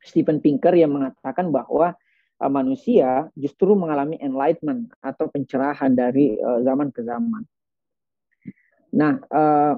Stephen 0.00 0.40
Pinker 0.40 0.72
yang 0.72 0.96
mengatakan 0.96 1.52
bahwa 1.52 1.92
uh, 2.40 2.52
manusia 2.52 3.28
justru 3.36 3.76
mengalami 3.76 4.16
enlightenment 4.20 4.92
atau 5.00 5.28
pencerahan 5.28 5.92
dari 5.92 6.36
uh, 6.40 6.60
zaman 6.64 6.88
ke 6.92 7.04
zaman. 7.04 7.42
Nah, 8.96 9.20
uh, 9.28 9.74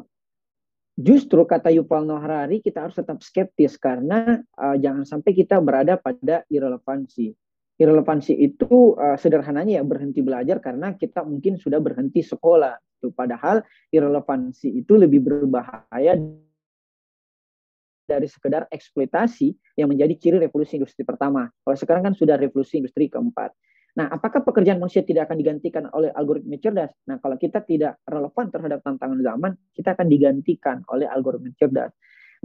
justru 0.99 1.47
kata 1.47 1.71
Yuval 1.71 2.03
Noah 2.03 2.27
Harari 2.27 2.59
kita 2.59 2.83
harus 2.83 2.99
tetap 2.99 3.23
skeptis 3.23 3.79
karena 3.79 4.43
uh, 4.59 4.75
jangan 4.75 5.07
sampai 5.07 5.31
kita 5.31 5.63
berada 5.63 5.95
pada 5.95 6.43
irrelevansi. 6.51 7.31
Irrelevansi 7.79 8.35
itu 8.35 8.99
uh, 8.99 9.15
sederhananya 9.15 9.79
ya 9.79 9.85
berhenti 9.87 10.19
belajar 10.19 10.59
karena 10.59 10.99
kita 10.99 11.23
mungkin 11.23 11.55
sudah 11.55 11.79
berhenti 11.79 12.27
sekolah. 12.27 12.75
Itu 12.99 13.15
padahal 13.15 13.63
irrelevansi 13.95 14.83
itu 14.83 14.99
lebih 14.99 15.23
berbahaya 15.23 16.19
dari 18.09 18.27
sekedar 18.27 18.67
eksploitasi 18.73 19.79
yang 19.79 19.93
menjadi 19.93 20.19
ciri 20.19 20.37
revolusi 20.43 20.81
industri 20.81 21.07
pertama. 21.07 21.47
Kalau 21.63 21.77
sekarang 21.79 22.11
kan 22.11 22.15
sudah 22.19 22.35
revolusi 22.35 22.83
industri 22.83 23.07
keempat. 23.07 23.55
Nah, 23.99 24.07
apakah 24.15 24.47
pekerjaan 24.47 24.79
manusia 24.79 25.03
tidak 25.03 25.27
akan 25.27 25.43
digantikan 25.43 25.91
oleh 25.91 26.15
algoritma 26.15 26.55
cerdas? 26.63 26.95
Nah, 27.11 27.19
kalau 27.19 27.35
kita 27.35 27.67
tidak 27.67 27.99
relevan 28.07 28.47
terhadap 28.47 28.79
tantangan 28.87 29.19
zaman, 29.19 29.53
kita 29.75 29.99
akan 29.99 30.07
digantikan 30.07 30.87
oleh 30.87 31.11
algoritma 31.11 31.51
cerdas. 31.59 31.91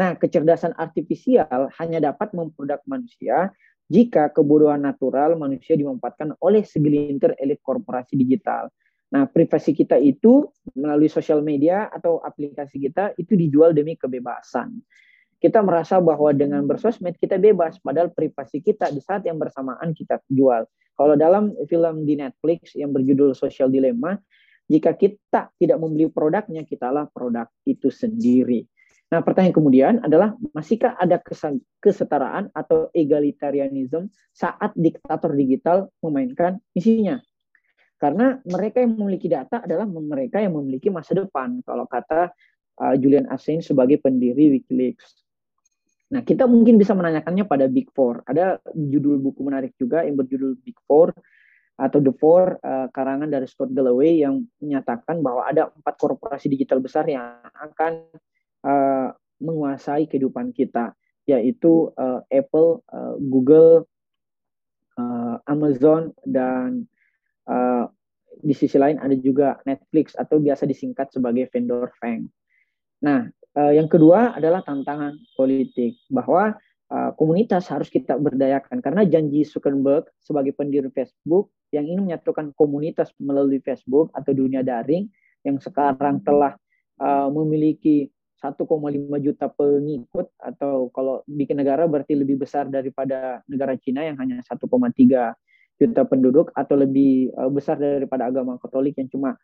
Nah, 0.02 0.18
kecerdasan 0.18 0.74
artifisial 0.74 1.70
hanya 1.78 2.02
dapat 2.02 2.34
memproduk 2.34 2.82
manusia 2.90 3.54
jika 3.86 4.34
kebodohan 4.34 4.82
natural 4.82 5.38
manusia 5.38 5.78
dimanfaatkan 5.78 6.34
oleh 6.42 6.66
segelintir 6.66 7.38
elit 7.38 7.62
korporasi 7.62 8.18
digital. 8.18 8.74
Nah, 9.14 9.30
privasi 9.30 9.78
kita 9.78 10.02
itu 10.02 10.50
melalui 10.74 11.06
sosial 11.06 11.46
media 11.46 11.86
atau 11.94 12.18
aplikasi 12.18 12.82
kita 12.82 13.14
itu 13.14 13.38
dijual 13.38 13.78
demi 13.78 13.94
kebebasan 13.94 14.82
kita 15.44 15.60
merasa 15.60 16.00
bahwa 16.00 16.32
dengan 16.32 16.64
bersosmed 16.64 17.20
kita 17.20 17.36
bebas, 17.36 17.76
padahal 17.84 18.16
privasi 18.16 18.64
kita 18.64 18.88
di 18.88 19.04
saat 19.04 19.28
yang 19.28 19.36
bersamaan 19.36 19.92
kita 19.92 20.24
jual. 20.32 20.64
Kalau 20.94 21.18
dalam 21.18 21.54
film 21.66 22.06
di 22.06 22.18
Netflix 22.18 22.78
yang 22.78 22.94
berjudul 22.94 23.34
Social 23.34 23.70
Dilemma, 23.70 24.14
jika 24.70 24.96
kita 24.96 25.52
tidak 25.58 25.78
membeli 25.82 26.08
produknya, 26.08 26.64
kitalah 26.64 27.10
produk 27.12 27.50
itu 27.68 27.90
sendiri. 27.92 28.64
Nah, 29.14 29.22
pertanyaan 29.22 29.54
kemudian 29.54 29.94
adalah 30.02 30.34
masihkah 30.58 30.98
ada 30.98 31.22
kesetaraan 31.78 32.50
atau 32.50 32.90
egalitarianism 32.98 34.10
saat 34.34 34.74
diktator 34.74 35.38
digital 35.38 35.94
memainkan 36.02 36.58
misinya? 36.74 37.22
Karena 38.02 38.42
mereka 38.42 38.82
yang 38.82 38.98
memiliki 38.98 39.30
data 39.30 39.62
adalah 39.62 39.86
mereka 39.86 40.42
yang 40.42 40.58
memiliki 40.58 40.90
masa 40.90 41.14
depan. 41.14 41.62
Kalau 41.62 41.86
kata 41.86 42.34
uh, 42.82 42.96
Julian 42.98 43.30
Assange 43.30 43.64
sebagai 43.64 44.02
pendiri 44.02 44.60
WikiLeaks. 44.60 45.23
Nah, 46.14 46.22
kita 46.22 46.46
mungkin 46.46 46.78
bisa 46.78 46.94
menanyakannya 46.94 47.50
pada 47.50 47.66
Big 47.66 47.90
Four. 47.90 48.22
Ada 48.30 48.62
judul 48.70 49.18
buku 49.18 49.42
menarik 49.42 49.74
juga 49.82 50.06
yang 50.06 50.14
berjudul 50.14 50.62
Big 50.62 50.78
Four 50.86 51.10
atau 51.74 51.98
The 51.98 52.14
Four 52.14 52.62
uh, 52.62 52.88
karangan 52.94 53.34
dari 53.34 53.50
Scott 53.50 53.74
Galloway 53.74 54.22
yang 54.22 54.46
menyatakan 54.62 55.26
bahwa 55.26 55.50
ada 55.50 55.74
empat 55.74 55.98
korporasi 55.98 56.54
digital 56.54 56.86
besar 56.86 57.10
yang 57.10 57.42
akan 57.58 58.14
uh, 58.62 59.10
menguasai 59.42 60.06
kehidupan 60.06 60.54
kita, 60.54 60.94
yaitu 61.26 61.90
uh, 61.98 62.22
Apple, 62.30 62.86
uh, 62.94 63.18
Google, 63.18 63.90
uh, 65.02 65.42
Amazon, 65.50 66.14
dan 66.30 66.86
uh, 67.50 67.90
di 68.38 68.54
sisi 68.54 68.78
lain 68.78 69.02
ada 69.02 69.18
juga 69.18 69.58
Netflix 69.66 70.14
atau 70.14 70.38
biasa 70.38 70.70
disingkat 70.70 71.10
sebagai 71.10 71.50
vendor 71.50 71.90
FANG. 71.98 72.30
Nah, 73.02 73.26
uh, 73.58 73.74
yang 73.74 73.90
kedua 73.90 74.38
adalah 74.38 74.66
tantangan 74.66 75.18
politik 75.38 75.98
bahwa 76.10 76.58
uh, 76.90 77.12
komunitas 77.18 77.70
harus 77.70 77.90
kita 77.90 78.18
berdayakan. 78.18 78.82
Karena 78.82 79.06
janji 79.06 79.46
Zuckerberg 79.46 80.10
sebagai 80.22 80.54
pendiri 80.58 80.90
Facebook 80.94 81.54
yang 81.74 81.90
ingin 81.90 82.10
menyatukan 82.10 82.54
komunitas 82.54 83.10
melalui 83.18 83.62
Facebook 83.62 84.14
atau 84.14 84.32
dunia 84.34 84.62
daring 84.62 85.10
yang 85.42 85.58
sekarang 85.58 86.22
telah 86.22 86.58
uh, 87.02 87.30
memiliki 87.34 88.10
1,5 88.44 88.68
juta 89.24 89.48
pengikut 89.48 90.28
atau 90.36 90.92
kalau 90.92 91.24
bikin 91.32 91.64
negara 91.64 91.88
berarti 91.88 92.12
lebih 92.12 92.44
besar 92.44 92.68
daripada 92.68 93.40
negara 93.48 93.80
Cina 93.80 94.04
yang 94.04 94.20
hanya 94.20 94.44
1,3 94.44 94.68
juta 95.80 96.02
penduduk 96.04 96.52
atau 96.52 96.76
lebih 96.76 97.32
besar 97.56 97.80
daripada 97.80 98.28
agama 98.28 98.60
Katolik 98.60 99.00
yang 99.00 99.08
cuma 99.08 99.40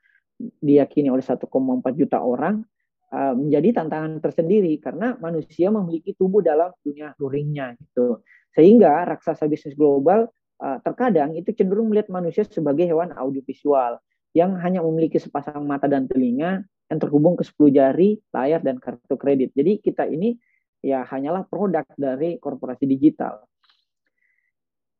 diyakini 0.59 1.07
oleh 1.07 1.23
1,4 1.23 1.47
juta 1.95 2.19
orang 2.19 2.67
uh, 3.13 3.33
menjadi 3.35 3.81
tantangan 3.83 4.21
tersendiri 4.21 4.77
karena 4.81 5.17
manusia 5.17 5.69
memiliki 5.73 6.13
tubuh 6.17 6.41
dalam 6.41 6.73
dunia 6.81 7.13
luringnya 7.17 7.75
gitu. 7.77 8.21
Sehingga 8.53 9.05
raksasa 9.05 9.45
bisnis 9.45 9.77
global 9.77 10.29
uh, 10.61 10.77
terkadang 10.81 11.33
itu 11.37 11.53
cenderung 11.53 11.89
melihat 11.89 12.09
manusia 12.09 12.45
sebagai 12.45 12.85
hewan 12.85 13.13
audiovisual 13.13 14.01
yang 14.37 14.57
hanya 14.61 14.85
memiliki 14.85 15.17
sepasang 15.17 15.65
mata 15.65 15.89
dan 15.89 16.05
telinga 16.05 16.61
yang 16.89 16.99
terhubung 17.01 17.37
ke 17.37 17.45
10 17.45 17.69
jari, 17.69 18.17
layar, 18.33 18.61
dan 18.65 18.81
kartu 18.81 19.15
kredit. 19.17 19.53
Jadi 19.53 19.81
kita 19.81 20.09
ini 20.09 20.33
ya 20.81 21.05
hanyalah 21.05 21.45
produk 21.45 21.85
dari 21.93 22.41
korporasi 22.41 22.89
digital. 22.89 23.45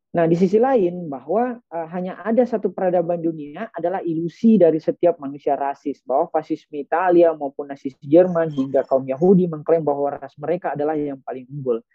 Nah, 0.10 0.26
di 0.26 0.34
sisi 0.34 0.58
lain 0.58 1.06
bahwa 1.06 1.62
uh, 1.70 1.88
hanya 1.94 2.18
ada 2.26 2.42
satu 2.42 2.74
peradaban 2.74 3.22
dunia 3.22 3.70
adalah 3.70 4.02
ilusi 4.02 4.58
dari 4.58 4.82
setiap 4.82 5.22
manusia 5.22 5.54
rasis 5.54 6.02
bahwa 6.02 6.34
fasisme 6.34 6.82
Italia 6.82 7.30
maupun 7.38 7.70
nasis 7.70 7.94
Jerman 8.02 8.50
hingga 8.50 8.90
kaum 8.90 9.06
Yahudi 9.06 9.46
mengklaim 9.46 9.86
bahwa 9.86 10.18
ras 10.18 10.34
mereka 10.42 10.74
adalah 10.74 10.98
yang 10.98 11.22
paling 11.22 11.46
unggul. 11.54 11.86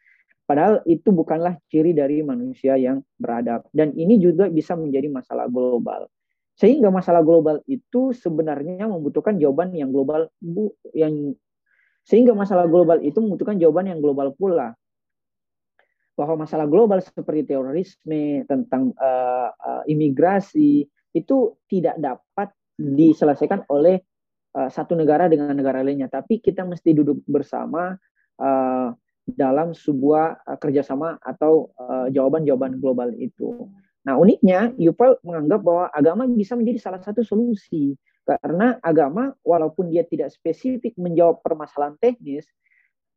Padahal 0.46 0.86
itu 0.86 1.10
bukanlah 1.10 1.58
ciri 1.66 1.90
dari 1.90 2.22
manusia 2.22 2.78
yang 2.78 3.02
beradab 3.18 3.66
dan 3.74 3.90
ini 3.98 4.20
juga 4.22 4.46
bisa 4.46 4.78
menjadi 4.78 5.10
masalah 5.10 5.50
global. 5.50 6.06
Sehingga 6.54 6.94
masalah 6.94 7.26
global 7.26 7.66
itu 7.66 8.14
sebenarnya 8.14 8.86
membutuhkan 8.86 9.34
jawaban 9.42 9.74
yang 9.74 9.90
global 9.90 10.30
bu, 10.38 10.70
yang 10.94 11.34
sehingga 12.06 12.30
masalah 12.30 12.70
global 12.70 13.02
itu 13.02 13.18
membutuhkan 13.18 13.58
jawaban 13.58 13.90
yang 13.90 13.98
global 13.98 14.30
pula. 14.38 14.78
Bahwa 16.14 16.46
masalah 16.46 16.70
global 16.70 17.02
seperti 17.02 17.54
terorisme, 17.54 18.46
tentang 18.46 18.94
uh, 18.94 19.50
uh, 19.50 19.82
imigrasi 19.90 20.86
itu 21.10 21.36
tidak 21.66 21.98
dapat 21.98 22.54
diselesaikan 22.78 23.66
oleh 23.70 23.98
uh, 24.54 24.70
satu 24.70 24.94
negara 24.94 25.26
dengan 25.26 25.54
negara 25.54 25.82
lainnya, 25.82 26.06
tapi 26.06 26.38
kita 26.38 26.62
mesti 26.62 26.94
duduk 26.94 27.22
bersama 27.26 27.98
uh, 28.38 28.88
dalam 29.26 29.74
sebuah 29.74 30.46
uh, 30.46 30.58
kerjasama 30.60 31.18
atau 31.18 31.72
jawaban-jawaban 32.10 32.76
uh, 32.76 32.78
global 32.78 33.10
itu. 33.18 33.66
Nah, 34.04 34.20
uniknya 34.20 34.76
Yuval 34.76 35.16
menganggap 35.24 35.60
bahwa 35.64 35.86
agama 35.90 36.28
bisa 36.28 36.54
menjadi 36.54 36.78
salah 36.78 37.00
satu 37.00 37.24
solusi 37.24 37.96
karena 38.24 38.80
agama 38.80 39.32
walaupun 39.44 39.92
dia 39.92 40.04
tidak 40.04 40.32
spesifik 40.32 40.96
menjawab 40.96 41.44
permasalahan 41.44 41.96
teknis 42.00 42.48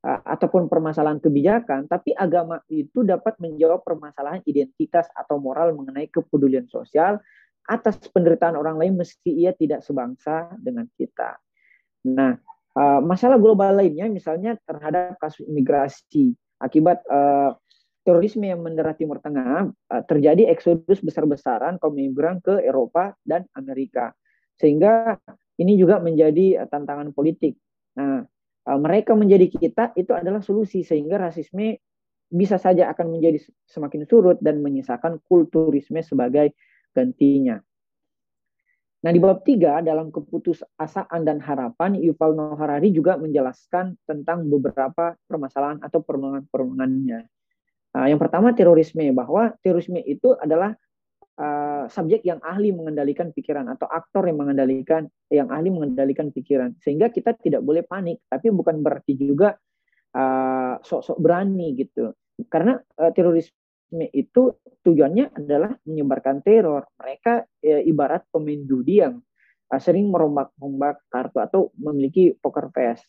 ataupun 0.07 0.71
permasalahan 0.71 1.19
kebijakan, 1.19 1.91
tapi 1.91 2.15
agama 2.15 2.63
itu 2.71 3.03
dapat 3.03 3.35
menjawab 3.43 3.83
permasalahan 3.83 4.39
identitas 4.47 5.11
atau 5.11 5.35
moral 5.35 5.75
mengenai 5.75 6.07
kepedulian 6.07 6.63
sosial 6.71 7.19
atas 7.67 7.99
penderitaan 8.15 8.55
orang 8.55 8.79
lain 8.79 8.95
meski 8.95 9.35
ia 9.43 9.51
tidak 9.51 9.83
sebangsa 9.83 10.55
dengan 10.63 10.87
kita. 10.95 11.35
Nah, 12.07 12.39
masalah 13.03 13.35
global 13.35 13.83
lainnya 13.83 14.07
misalnya 14.07 14.55
terhadap 14.63 15.19
kasus 15.19 15.43
imigrasi 15.43 16.31
akibat 16.63 17.03
terorisme 18.07 18.47
yang 18.47 18.63
mendera 18.63 18.95
Timur 18.95 19.19
Tengah, 19.19 19.67
terjadi 20.07 20.47
eksodus 20.47 21.03
besar-besaran 21.03 21.75
kaum 21.83 21.99
migran 21.99 22.39
ke 22.39 22.63
Eropa 22.63 23.11
dan 23.27 23.43
Amerika. 23.51 24.15
Sehingga 24.55 25.19
ini 25.59 25.75
juga 25.75 25.99
menjadi 25.99 26.63
tantangan 26.71 27.11
politik. 27.11 27.59
Nah, 27.99 28.23
mereka 28.75 29.15
menjadi 29.15 29.47
kita 29.47 29.95
itu 29.95 30.11
adalah 30.11 30.43
solusi 30.43 30.83
sehingga 30.83 31.15
rasisme 31.15 31.79
bisa 32.27 32.59
saja 32.59 32.91
akan 32.91 33.15
menjadi 33.15 33.39
semakin 33.63 34.03
surut 34.03 34.37
dan 34.43 34.59
menyisakan 34.59 35.23
kulturisme 35.23 36.03
sebagai 36.03 36.51
gantinya. 36.91 37.63
Nah, 39.07 39.11
di 39.13 39.23
bab 39.23 39.45
tiga 39.47 39.79
dalam 39.79 40.11
keputusasaan 40.11 41.23
dan 41.23 41.39
harapan, 41.39 41.95
Yuval 41.95 42.35
Noah 42.35 42.59
Harari 42.59 42.91
juga 42.91 43.15
menjelaskan 43.15 43.95
tentang 44.03 44.43
beberapa 44.49 45.15
permasalahan 45.29 45.79
atau 45.79 46.03
permohonan-permohonannya. 46.03 47.19
Uh, 47.95 48.07
yang 48.09 48.19
pertama 48.19 48.51
terorisme 48.51 49.05
bahwa 49.15 49.55
terorisme 49.63 50.01
itu 50.03 50.35
adalah 50.35 50.75
uh, 51.37 51.85
subjek 51.87 52.25
yang 52.25 52.41
ahli 52.41 52.73
mengendalikan 52.73 53.31
pikiran 53.31 53.69
atau 53.71 53.85
aktor 53.87 54.25
yang 54.25 54.41
mengendalikan 54.41 55.05
yang 55.29 55.47
ahli 55.53 55.69
mengendalikan 55.69 56.33
pikiran. 56.33 56.75
Sehingga 56.81 57.13
kita 57.13 57.37
tidak 57.37 57.61
boleh 57.63 57.85
panik 57.85 58.25
tapi 58.27 58.49
bukan 58.51 58.81
berarti 58.81 59.13
juga 59.15 59.55
uh, 60.17 60.75
sok-sok 60.81 61.17
berani 61.21 61.77
gitu. 61.77 62.13
Karena 62.49 62.77
uh, 62.77 63.11
terorisme 63.13 64.05
itu 64.13 64.53
tujuannya 64.83 65.37
adalah 65.37 65.71
menyebarkan 65.85 66.43
teror. 66.43 66.89
Mereka 66.97 67.33
uh, 67.45 67.81
ibarat 67.85 68.25
pemain 68.33 68.61
judi 68.65 69.01
yang 69.05 69.21
uh, 69.71 69.81
sering 69.81 70.09
merombak-rombak 70.09 71.05
kartu 71.07 71.37
atau 71.39 71.61
memiliki 71.77 72.33
poker 72.37 72.73
face. 72.73 73.05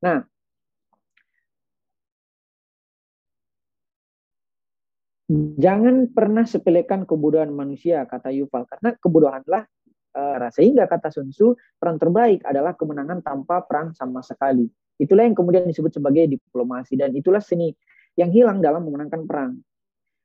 Nah 0.00 0.24
jangan 5.56 6.10
pernah 6.10 6.42
sepelekan 6.42 7.06
kebodohan 7.06 7.54
manusia 7.54 8.02
kata 8.02 8.34
Yuval 8.34 8.66
karena 8.66 8.98
kebodohanlah 8.98 9.62
uh, 10.18 10.50
sehingga 10.50 10.90
kata 10.90 11.14
Sun 11.14 11.30
Tzu 11.30 11.54
perang 11.78 12.02
terbaik 12.02 12.42
adalah 12.42 12.74
kemenangan 12.74 13.22
tanpa 13.22 13.62
perang 13.62 13.94
sama 13.94 14.26
sekali. 14.26 14.66
Itulah 14.98 15.24
yang 15.24 15.38
kemudian 15.38 15.64
disebut 15.70 15.96
sebagai 15.96 16.26
diplomasi 16.28 16.98
dan 16.98 17.14
itulah 17.14 17.40
seni 17.40 17.70
yang 18.18 18.34
hilang 18.34 18.58
dalam 18.58 18.82
memenangkan 18.84 19.22
perang. 19.24 19.52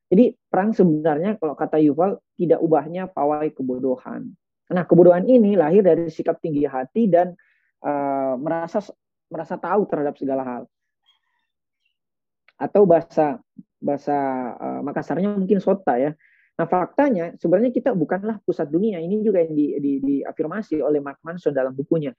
Jadi 0.10 0.34
perang 0.50 0.74
sebenarnya 0.74 1.38
kalau 1.38 1.54
kata 1.54 1.78
Yuval 1.82 2.18
tidak 2.34 2.60
ubahnya 2.62 3.06
pawai 3.06 3.50
kebodohan. 3.54 4.34
Nah 4.74 4.84
kebodohan 4.90 5.30
ini 5.30 5.54
lahir 5.54 5.86
dari 5.86 6.10
sikap 6.10 6.42
tinggi 6.42 6.66
hati 6.66 7.06
dan 7.06 7.38
uh, 7.86 8.34
merasa 8.42 8.82
merasa 9.30 9.56
tahu 9.62 9.86
terhadap 9.86 10.18
segala 10.18 10.44
hal. 10.44 10.64
Atau 12.58 12.90
bahasa 12.90 13.38
bahasa 13.86 14.18
uh, 14.58 14.82
Makassarnya 14.82 15.38
mungkin 15.38 15.62
sota 15.62 16.02
ya. 16.02 16.18
Nah 16.58 16.66
faktanya 16.66 17.38
sebenarnya 17.38 17.70
kita 17.70 17.94
bukanlah 17.94 18.42
pusat 18.42 18.74
dunia. 18.74 18.98
Ini 18.98 19.22
juga 19.22 19.46
yang 19.46 19.54
di, 19.54 20.02
di, 20.02 20.26
oleh 20.82 21.00
Mark 21.04 21.22
Manson 21.22 21.54
dalam 21.54 21.78
bukunya. 21.78 22.10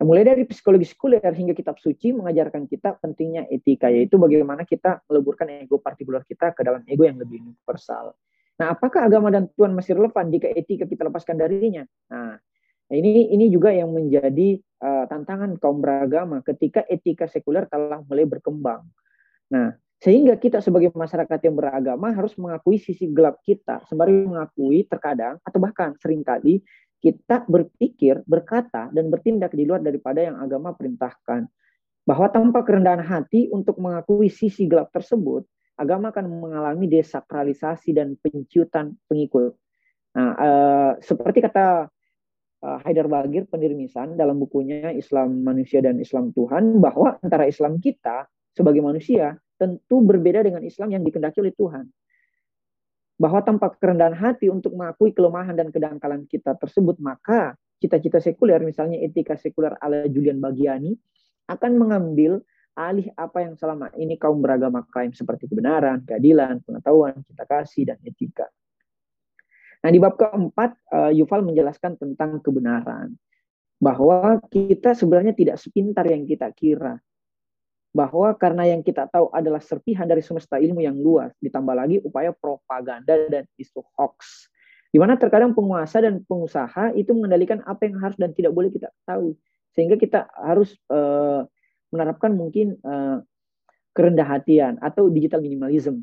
Nah, 0.00 0.08
mulai 0.08 0.24
dari 0.24 0.48
psikologi 0.48 0.88
sekuler 0.88 1.20
hingga 1.20 1.52
kitab 1.52 1.76
suci 1.76 2.16
mengajarkan 2.16 2.64
kita 2.64 2.96
pentingnya 3.04 3.44
etika, 3.52 3.92
yaitu 3.92 4.16
bagaimana 4.16 4.64
kita 4.64 5.04
meleburkan 5.04 5.60
ego 5.60 5.76
partikular 5.76 6.24
kita 6.24 6.56
ke 6.56 6.64
dalam 6.64 6.80
ego 6.88 7.04
yang 7.04 7.20
lebih 7.20 7.44
universal. 7.44 8.16
Nah, 8.56 8.72
apakah 8.72 9.12
agama 9.12 9.28
dan 9.28 9.52
Tuhan 9.52 9.76
masih 9.76 10.00
relevan 10.00 10.32
jika 10.32 10.48
etika 10.56 10.88
kita 10.88 11.04
lepaskan 11.04 11.36
darinya? 11.36 11.84
Nah, 12.08 12.40
ini 12.88 13.28
ini 13.28 13.52
juga 13.52 13.76
yang 13.76 13.92
menjadi 13.92 14.56
uh, 14.80 15.04
tantangan 15.04 15.60
kaum 15.60 15.84
beragama 15.84 16.40
ketika 16.48 16.80
etika 16.88 17.28
sekuler 17.28 17.68
telah 17.68 18.00
mulai 18.00 18.24
berkembang. 18.24 18.88
Nah, 19.52 19.76
sehingga 20.00 20.32
kita 20.40 20.64
sebagai 20.64 20.96
masyarakat 20.96 21.38
yang 21.44 21.60
beragama 21.60 22.08
harus 22.16 22.32
mengakui 22.40 22.80
sisi 22.80 23.04
gelap 23.12 23.36
kita, 23.44 23.84
sembari 23.84 24.24
mengakui 24.24 24.88
terkadang 24.88 25.36
atau 25.44 25.60
bahkan 25.60 25.92
sering 26.00 26.24
kali 26.24 26.64
kita 27.04 27.44
berpikir, 27.44 28.24
berkata, 28.24 28.88
dan 28.92 29.12
bertindak 29.12 29.52
di 29.52 29.68
luar 29.68 29.84
daripada 29.84 30.24
yang 30.24 30.40
agama 30.40 30.72
perintahkan. 30.72 31.48
Bahwa 32.04 32.32
tanpa 32.32 32.64
kerendahan 32.64 33.04
hati 33.04 33.52
untuk 33.52 33.76
mengakui 33.76 34.32
sisi 34.32 34.64
gelap 34.64 34.88
tersebut, 34.88 35.44
agama 35.76 36.12
akan 36.12 36.28
mengalami 36.28 36.88
desakralisasi 36.88 37.92
dan 37.92 38.16
penciutan 38.20 38.96
pengikut. 39.04 39.52
Nah, 40.16 40.32
eh, 40.36 40.92
seperti 41.04 41.44
kata 41.44 41.88
eh, 42.60 42.78
Haidar 42.88 43.08
Bagir 43.08 43.48
pendiri 43.48 43.76
Misan 43.76 44.16
dalam 44.16 44.36
bukunya 44.40 44.92
Islam 44.92 45.40
Manusia 45.40 45.80
dan 45.80 45.96
Islam 46.00 46.32
Tuhan 46.32 46.80
bahwa 46.80 47.16
antara 47.20 47.48
Islam 47.48 47.80
kita 47.80 48.28
sebagai 48.52 48.84
manusia 48.84 49.40
tentu 49.60 50.00
berbeda 50.00 50.40
dengan 50.40 50.64
Islam 50.64 50.96
yang 50.96 51.04
dikendaki 51.04 51.44
oleh 51.44 51.52
Tuhan. 51.52 51.84
Bahwa 53.20 53.44
tanpa 53.44 53.68
kerendahan 53.76 54.16
hati 54.16 54.48
untuk 54.48 54.72
mengakui 54.72 55.12
kelemahan 55.12 55.52
dan 55.52 55.68
kedangkalan 55.68 56.24
kita 56.24 56.56
tersebut, 56.56 56.96
maka 56.96 57.52
cita-cita 57.76 58.16
sekuler, 58.16 58.64
misalnya 58.64 58.96
etika 58.96 59.36
sekuler 59.36 59.76
ala 59.76 60.08
Julian 60.08 60.40
Bagiani, 60.40 60.96
akan 61.52 61.76
mengambil 61.76 62.40
alih 62.72 63.12
apa 63.20 63.44
yang 63.44 63.60
selama 63.60 63.92
ini 64.00 64.16
kaum 64.16 64.40
beragama 64.40 64.88
klaim 64.88 65.12
seperti 65.12 65.52
kebenaran, 65.52 66.00
keadilan, 66.08 66.64
pengetahuan, 66.64 67.20
cinta 67.28 67.44
kasih, 67.44 67.92
dan 67.92 68.00
etika. 68.00 68.48
Nah, 69.84 69.90
di 69.92 70.00
bab 70.00 70.16
keempat, 70.16 70.70
uh, 70.92 71.12
Yuval 71.12 71.44
menjelaskan 71.44 72.00
tentang 72.00 72.40
kebenaran. 72.40 73.12
bahwa 73.80 74.36
kita 74.52 74.92
sebenarnya 74.92 75.32
tidak 75.32 75.56
sepintar 75.56 76.04
yang 76.04 76.28
kita 76.28 76.52
kira. 76.52 77.00
Bahwa 77.90 78.30
karena 78.38 78.70
yang 78.70 78.86
kita 78.86 79.10
tahu 79.10 79.34
adalah 79.34 79.58
serpihan 79.58 80.06
dari 80.06 80.22
semesta 80.22 80.62
ilmu 80.62 80.78
yang 80.78 80.94
luas, 80.94 81.34
ditambah 81.42 81.74
lagi 81.74 81.98
upaya 82.06 82.30
propaganda 82.30 83.26
dan 83.26 83.44
isu 83.58 83.82
hoax. 83.98 84.46
Di 84.90 84.98
mana 84.98 85.14
terkadang 85.14 85.54
penguasa 85.54 86.02
dan 86.02 86.22
pengusaha 86.26 86.94
itu 86.98 87.10
mengendalikan 87.14 87.62
apa 87.66 87.86
yang 87.86 87.98
harus 88.02 88.18
dan 88.18 88.34
tidak 88.34 88.54
boleh 88.54 88.70
kita 88.70 88.90
tahu. 89.06 89.34
Sehingga 89.74 89.94
kita 89.98 90.26
harus 90.34 90.74
uh, 90.90 91.46
menerapkan 91.94 92.34
mungkin 92.34 92.78
uh, 92.82 93.22
kerendah 93.94 94.26
hatian 94.26 94.78
atau 94.78 95.10
digital 95.10 95.42
minimalism. 95.42 96.02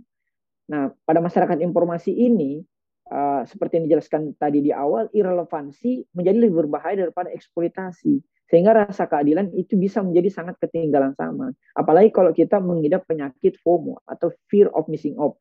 Nah, 0.68 0.92
pada 1.08 1.24
masyarakat 1.24 1.64
informasi 1.64 2.12
ini, 2.12 2.64
uh, 3.12 3.48
seperti 3.48 3.80
yang 3.80 3.86
dijelaskan 3.88 4.36
tadi 4.36 4.60
di 4.60 4.72
awal, 4.76 5.08
irrelevansi 5.16 6.12
menjadi 6.12 6.38
lebih 6.44 6.68
berbahaya 6.68 7.08
daripada 7.08 7.32
eksploitasi. 7.32 8.20
Sehingga 8.48 8.72
rasa 8.72 9.12
keadilan 9.12 9.52
itu 9.52 9.76
bisa 9.76 10.00
menjadi 10.00 10.32
sangat 10.32 10.56
ketinggalan 10.64 11.12
sama. 11.20 11.52
Apalagi 11.76 12.16
kalau 12.16 12.32
kita 12.32 12.64
mengidap 12.64 13.04
penyakit 13.04 13.60
FOMO 13.60 14.00
atau 14.08 14.32
fear 14.48 14.72
of 14.72 14.88
missing 14.88 15.20
out. 15.20 15.36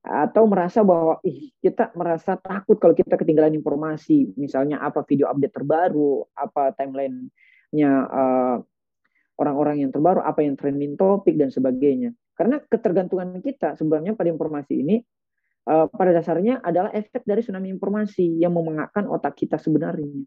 Atau 0.00 0.48
merasa 0.48 0.80
bahwa 0.80 1.20
ih, 1.26 1.52
kita 1.60 1.92
merasa 1.92 2.40
takut 2.40 2.80
kalau 2.80 2.96
kita 2.96 3.20
ketinggalan 3.20 3.52
informasi. 3.60 4.32
Misalnya 4.40 4.80
apa 4.80 5.04
video 5.04 5.28
update 5.28 5.52
terbaru, 5.52 6.24
apa 6.32 6.72
timeline-nya 6.72 7.92
uh, 8.08 8.56
orang-orang 9.36 9.84
yang 9.84 9.90
terbaru, 9.92 10.24
apa 10.24 10.40
yang 10.40 10.56
trending 10.56 10.96
topik, 10.96 11.36
dan 11.36 11.52
sebagainya. 11.52 12.16
Karena 12.32 12.62
ketergantungan 12.64 13.44
kita 13.44 13.76
sebenarnya 13.76 14.16
pada 14.16 14.30
informasi 14.32 14.74
ini 14.80 14.96
uh, 15.68 15.86
pada 15.92 16.16
dasarnya 16.16 16.64
adalah 16.64 16.90
efek 16.96 17.22
dari 17.28 17.44
tsunami 17.44 17.68
informasi 17.68 18.40
yang 18.40 18.56
memengakkan 18.56 19.04
otak 19.06 19.36
kita 19.36 19.60
sebenarnya. 19.60 20.24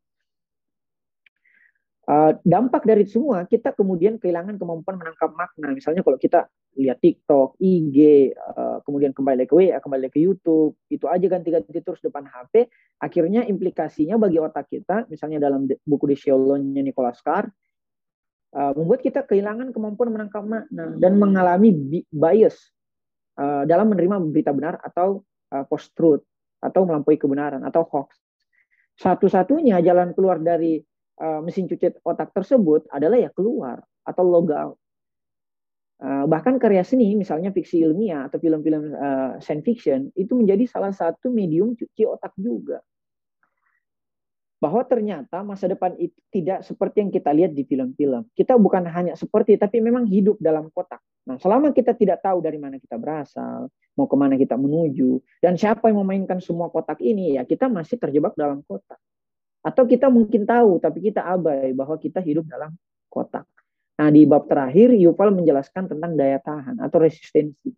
Uh, 2.11 2.35
dampak 2.43 2.83
dari 2.83 3.07
semua 3.07 3.47
kita 3.47 3.71
kemudian 3.71 4.19
kehilangan 4.19 4.59
kemampuan 4.59 4.99
menangkap 4.99 5.31
makna. 5.31 5.71
Misalnya 5.71 6.03
kalau 6.03 6.19
kita 6.19 6.43
lihat 6.75 6.99
TikTok, 6.99 7.55
IG, 7.55 8.31
uh, 8.35 8.51
eh, 8.51 8.77
kemudian 8.83 9.15
kembali 9.15 9.47
ke 9.47 9.55
WA, 9.55 9.79
kembali 9.79 10.11
ke 10.11 10.19
YouTube, 10.19 10.75
itu 10.91 11.07
aja 11.07 11.23
ganti-ganti 11.23 11.71
terus 11.79 12.03
depan 12.03 12.27
HP, 12.27 12.67
akhirnya 12.99 13.47
implikasinya 13.47 14.19
bagi 14.19 14.43
otak 14.43 14.67
kita, 14.67 15.07
misalnya 15.07 15.47
dalam 15.47 15.71
buku 15.87 16.11
di 16.11 16.19
Shalom 16.19 16.59
Nicholas 16.75 17.23
Carr, 17.23 17.47
uh, 18.59 18.71
membuat 18.75 19.07
kita 19.07 19.23
kehilangan 19.23 19.71
kemampuan 19.71 20.11
menangkap 20.11 20.43
makna 20.43 20.91
dan 20.99 21.15
mengalami 21.15 21.71
bias 22.11 22.59
uh, 23.39 23.63
dalam 23.63 23.87
menerima 23.87 24.19
berita 24.27 24.51
benar 24.51 24.83
atau 24.83 25.23
uh, 25.55 25.63
post 25.63 25.95
truth 25.95 26.27
atau 26.59 26.83
melampaui 26.83 27.15
kebenaran 27.15 27.63
atau 27.63 27.87
hoax. 27.87 28.19
Satu-satunya 28.99 29.79
jalan 29.79 30.11
keluar 30.11 30.43
dari 30.43 30.90
uh, 31.19 31.41
mesin 31.43 31.67
cuci 31.67 31.99
otak 32.05 32.31
tersebut 32.31 32.87
adalah 32.93 33.17
ya 33.19 33.33
keluar 33.33 33.83
atau 34.05 34.23
logout. 34.23 34.77
Uh, 36.01 36.25
bahkan 36.25 36.57
karya 36.57 36.81
seni, 36.81 37.13
misalnya 37.13 37.53
fiksi 37.53 37.85
ilmiah 37.85 38.25
atau 38.25 38.41
film-film 38.41 38.89
uh, 38.97 39.37
science 39.37 39.61
fiction, 39.61 40.09
itu 40.17 40.33
menjadi 40.33 40.65
salah 40.65 40.89
satu 40.89 41.29
medium 41.29 41.77
cuci 41.77 42.09
otak 42.09 42.33
juga. 42.39 42.81
Bahwa 44.57 44.81
ternyata 44.85 45.45
masa 45.45 45.69
depan 45.69 45.93
itu 46.01 46.17
tidak 46.33 46.65
seperti 46.65 47.05
yang 47.05 47.11
kita 47.13 47.29
lihat 47.33 47.53
di 47.53 47.65
film-film. 47.65 48.25
Kita 48.33 48.57
bukan 48.57 48.89
hanya 48.89 49.13
seperti, 49.13 49.57
tapi 49.61 49.77
memang 49.77 50.09
hidup 50.09 50.41
dalam 50.41 50.73
kotak. 50.73 51.01
Nah, 51.29 51.37
selama 51.37 51.69
kita 51.69 51.93
tidak 51.93 52.25
tahu 52.25 52.41
dari 52.41 52.57
mana 52.57 52.81
kita 52.81 52.97
berasal, 52.97 53.69
mau 53.93 54.09
ke 54.09 54.17
mana 54.17 54.41
kita 54.41 54.57
menuju, 54.57 55.21
dan 55.37 55.53
siapa 55.53 55.85
yang 55.93 56.01
memainkan 56.01 56.41
semua 56.41 56.73
kotak 56.73 56.97
ini, 56.97 57.37
ya 57.37 57.45
kita 57.45 57.69
masih 57.69 58.01
terjebak 58.01 58.33
dalam 58.33 58.65
kotak. 58.65 58.97
Atau 59.61 59.85
kita 59.85 60.09
mungkin 60.09 60.43
tahu, 60.43 60.81
tapi 60.81 61.11
kita 61.11 61.21
abai 61.21 61.73
bahwa 61.77 61.93
kita 62.01 62.17
hidup 62.17 62.49
dalam 62.49 62.73
kotak. 63.07 63.45
Nah, 64.01 64.09
di 64.09 64.25
bab 64.25 64.49
terakhir, 64.49 64.97
Yuval 64.97 65.29
menjelaskan 65.37 65.85
tentang 65.85 66.17
daya 66.17 66.41
tahan 66.41 66.81
atau 66.81 66.97
resistensi. 66.97 67.69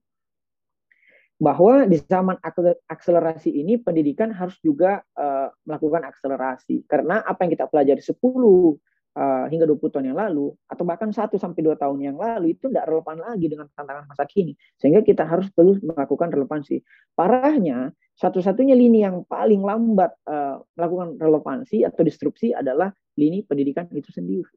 Bahwa 1.35 1.83
di 1.83 1.99
zaman 1.99 2.39
akselerasi 2.87 3.51
ini, 3.51 3.75
pendidikan 3.75 4.31
harus 4.31 4.55
juga 4.63 5.03
uh, 5.19 5.51
melakukan 5.67 6.07
akselerasi. 6.07 6.87
Karena 6.87 7.19
apa 7.19 7.43
yang 7.43 7.51
kita 7.51 7.67
pelajari 7.67 7.99
10 7.99 8.15
uh, 8.15 9.45
hingga 9.51 9.65
20 9.67 9.83
tahun 9.93 10.05
yang 10.13 10.19
lalu 10.19 10.55
atau 10.65 10.83
bahkan 10.87 11.11
1 11.11 11.27
sampai 11.35 11.61
2 11.61 11.75
tahun 11.75 11.99
yang 11.99 12.17
lalu 12.17 12.55
itu 12.55 12.71
tidak 12.71 12.87
relevan 12.87 13.17
lagi 13.19 13.45
dengan 13.51 13.67
tantangan 13.75 14.07
masa 14.07 14.23
kini. 14.23 14.55
Sehingga 14.79 15.03
kita 15.03 15.27
harus 15.27 15.51
terus 15.51 15.83
melakukan 15.83 16.31
relevansi. 16.31 16.79
Parahnya, 17.13 17.91
satu-satunya 18.13 18.77
lini 18.77 19.01
yang 19.01 19.25
paling 19.25 19.65
lambat 19.65 20.13
uh, 20.29 20.61
melakukan 20.77 21.17
relevansi 21.17 21.81
atau 21.81 22.05
disrupsi 22.05 22.53
adalah 22.53 22.93
lini 23.17 23.41
pendidikan 23.41 23.89
itu 23.89 24.13
sendiri. 24.13 24.53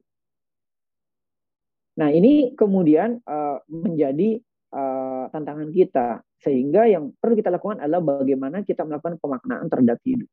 Nah, 1.97 2.13
ini 2.13 2.53
kemudian 2.53 3.17
uh, 3.25 3.57
menjadi 3.65 4.37
uh, 4.69 5.25
tantangan 5.33 5.73
kita 5.73 6.21
sehingga 6.37 6.85
yang 6.85 7.09
perlu 7.17 7.33
kita 7.33 7.49
lakukan 7.49 7.81
adalah 7.81 8.21
bagaimana 8.21 8.61
kita 8.61 8.85
melakukan 8.85 9.17
pemaknaan 9.17 9.65
terhadap 9.65 9.97
hidup. 10.05 10.29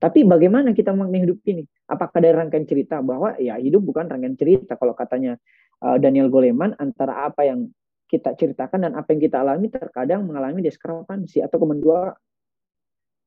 Tapi 0.00 0.24
bagaimana 0.24 0.72
kita 0.72 0.96
memaknai 0.96 1.24
hidup 1.28 1.40
ini? 1.48 1.64
Apakah 1.88 2.20
dari 2.24 2.32
rangkaian 2.32 2.64
cerita 2.64 3.04
bahwa 3.04 3.36
ya 3.36 3.60
hidup 3.60 3.84
bukan 3.84 4.08
rangkaian 4.08 4.36
cerita 4.36 4.80
kalau 4.80 4.96
katanya 4.96 5.36
uh, 5.84 6.00
Daniel 6.00 6.32
Goleman 6.32 6.72
antara 6.80 7.28
apa 7.28 7.44
yang 7.44 7.68
kita 8.08 8.36
ceritakan 8.36 8.88
dan 8.88 8.92
apa 8.96 9.12
yang 9.16 9.20
kita 9.20 9.40
alami 9.40 9.72
terkadang 9.72 10.24
mengalami 10.28 10.60
diskrepansi 10.64 11.40
atau 11.44 11.56
kemendua 11.56 12.12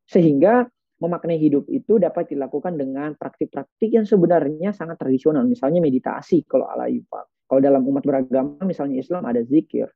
sehingga 0.08 0.66
memaknai 0.98 1.38
hidup 1.38 1.70
itu 1.70 2.02
dapat 2.02 2.34
dilakukan 2.34 2.74
dengan 2.74 3.14
praktik-praktik 3.14 3.94
yang 3.94 4.08
sebenarnya 4.08 4.74
sangat 4.74 4.98
tradisional. 4.98 5.46
Misalnya 5.46 5.84
meditasi 5.84 6.42
kalau 6.50 6.66
ala 6.66 6.90
Yuval 6.90 7.28
kalau 7.48 7.64
dalam 7.64 7.82
umat 7.88 8.04
beragama 8.04 8.60
misalnya 8.68 9.00
Islam 9.00 9.24
ada 9.24 9.40
zikir 9.42 9.88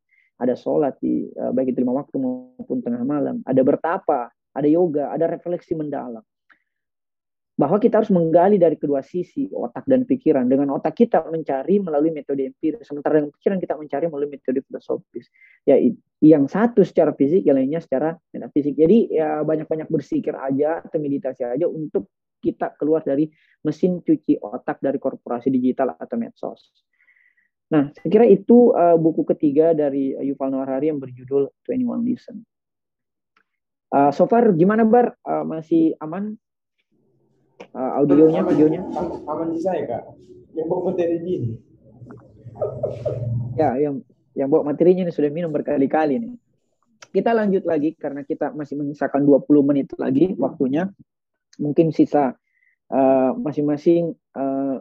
ada 0.41 0.57
sholat 0.57 0.97
di 1.03 1.29
uh, 1.37 1.53
baik 1.53 1.75
itu 1.75 1.85
lima 1.85 2.01
waktu 2.01 2.17
maupun 2.17 2.81
tengah 2.81 3.03
malam. 3.05 3.45
Ada 3.45 3.61
bertapa 3.61 4.31
ada 4.55 4.67
yoga 4.67 5.13
ada 5.13 5.29
refleksi 5.29 5.77
mendalam 5.77 6.23
bahwa 7.61 7.77
kita 7.77 8.01
harus 8.01 8.09
menggali 8.09 8.57
dari 8.57 8.73
kedua 8.73 9.05
sisi 9.05 9.45
otak 9.53 9.85
dan 9.85 10.01
pikiran. 10.09 10.49
Dengan 10.49 10.73
otak 10.73 10.97
kita 10.97 11.21
mencari 11.29 11.77
melalui 11.77 12.09
metode 12.09 12.49
empiris, 12.49 12.81
sementara 12.89 13.21
dengan 13.21 13.29
pikiran 13.37 13.61
kita 13.61 13.77
mencari 13.77 14.05
melalui 14.09 14.33
metode 14.33 14.65
filosofis. 14.65 15.29
Ya, 15.69 15.77
yang 16.25 16.49
satu 16.49 16.81
secara 16.81 17.13
fisik, 17.13 17.45
yang 17.45 17.61
lainnya 17.61 17.77
secara 17.77 18.17
metafisik. 18.33 18.73
Jadi 18.73 19.13
ya 19.13 19.45
banyak-banyak 19.45 19.93
bersikir 19.93 20.33
aja 20.33 20.81
atau 20.81 20.97
meditasi 20.97 21.45
aja 21.45 21.69
untuk 21.69 22.09
kita 22.41 22.73
keluar 22.81 23.05
dari 23.05 23.29
mesin 23.61 24.01
cuci 24.01 24.41
otak 24.41 24.81
dari 24.81 24.97
korporasi 24.97 25.53
digital 25.53 25.93
atau 25.93 26.17
medsos. 26.17 26.73
Nah, 27.69 27.93
saya 27.93 28.09
kira 28.09 28.25
itu 28.25 28.73
uh, 28.73 28.97
buku 28.97 29.21
ketiga 29.37 29.77
dari 29.77 30.17
Yuval 30.17 30.49
Noah 30.49 30.65
Harari 30.65 30.89
yang 30.89 30.97
berjudul 30.97 31.45
21 31.69 32.09
Listen. 32.09 32.41
Uh, 33.93 34.09
so 34.09 34.25
far 34.25 34.49
gimana 34.57 34.81
Bar? 34.81 35.13
Uh, 35.21 35.45
masih 35.45 35.93
aman 36.01 36.41
uh, 37.75 37.91
audionya, 38.01 38.41
videonya? 38.45 38.81
Aman 39.27 39.55
saya 39.59 39.83
kak. 39.87 40.03
Yang 40.55 40.67
bawa 40.67 40.81
materi 40.91 41.17
ini. 41.23 41.51
ya, 43.55 43.79
yang 43.79 44.03
yang 44.35 44.47
bawa 44.47 44.71
materinya 44.71 45.07
ini 45.07 45.13
sudah 45.13 45.31
minum 45.31 45.51
berkali-kali 45.51 46.19
nih. 46.19 46.33
Kita 47.11 47.35
lanjut 47.35 47.67
lagi 47.67 47.91
karena 47.99 48.23
kita 48.23 48.55
masih 48.55 48.79
menyisakan 48.79 49.27
20 49.27 49.67
menit 49.67 49.87
lagi 49.99 50.31
waktunya. 50.39 50.87
Mungkin 51.59 51.91
sisa 51.91 52.35
uh, 52.87 53.31
masing-masing 53.35 54.15
uh, 54.35 54.79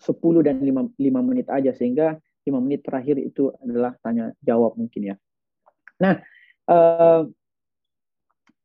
10 0.00 0.46
dan 0.46 0.60
5, 0.60 0.96
5 0.96 1.28
menit 1.28 1.46
aja 1.48 1.72
sehingga 1.76 2.16
5 2.44 2.64
menit 2.64 2.84
terakhir 2.84 3.16
itu 3.20 3.52
adalah 3.60 3.96
tanya 4.00 4.32
jawab 4.44 4.76
mungkin 4.76 5.12
ya. 5.12 5.16
Nah, 6.00 6.20
uh, 6.68 7.28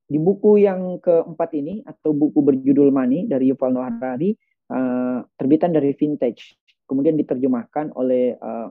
di 0.05 0.21
buku 0.21 0.61
yang 0.61 1.01
keempat 1.01 1.49
ini 1.57 1.81
atau 1.81 2.13
buku 2.13 2.41
berjudul 2.45 2.93
Money 2.93 3.25
dari 3.25 3.49
Yuval 3.49 3.73
Noah 3.73 3.89
Harari 3.89 4.37
uh, 4.69 5.25
terbitan 5.33 5.73
dari 5.73 5.97
Vintage 5.97 6.57
kemudian 6.85 7.17
diterjemahkan 7.17 7.97
oleh 7.97 8.37
uh, 8.37 8.69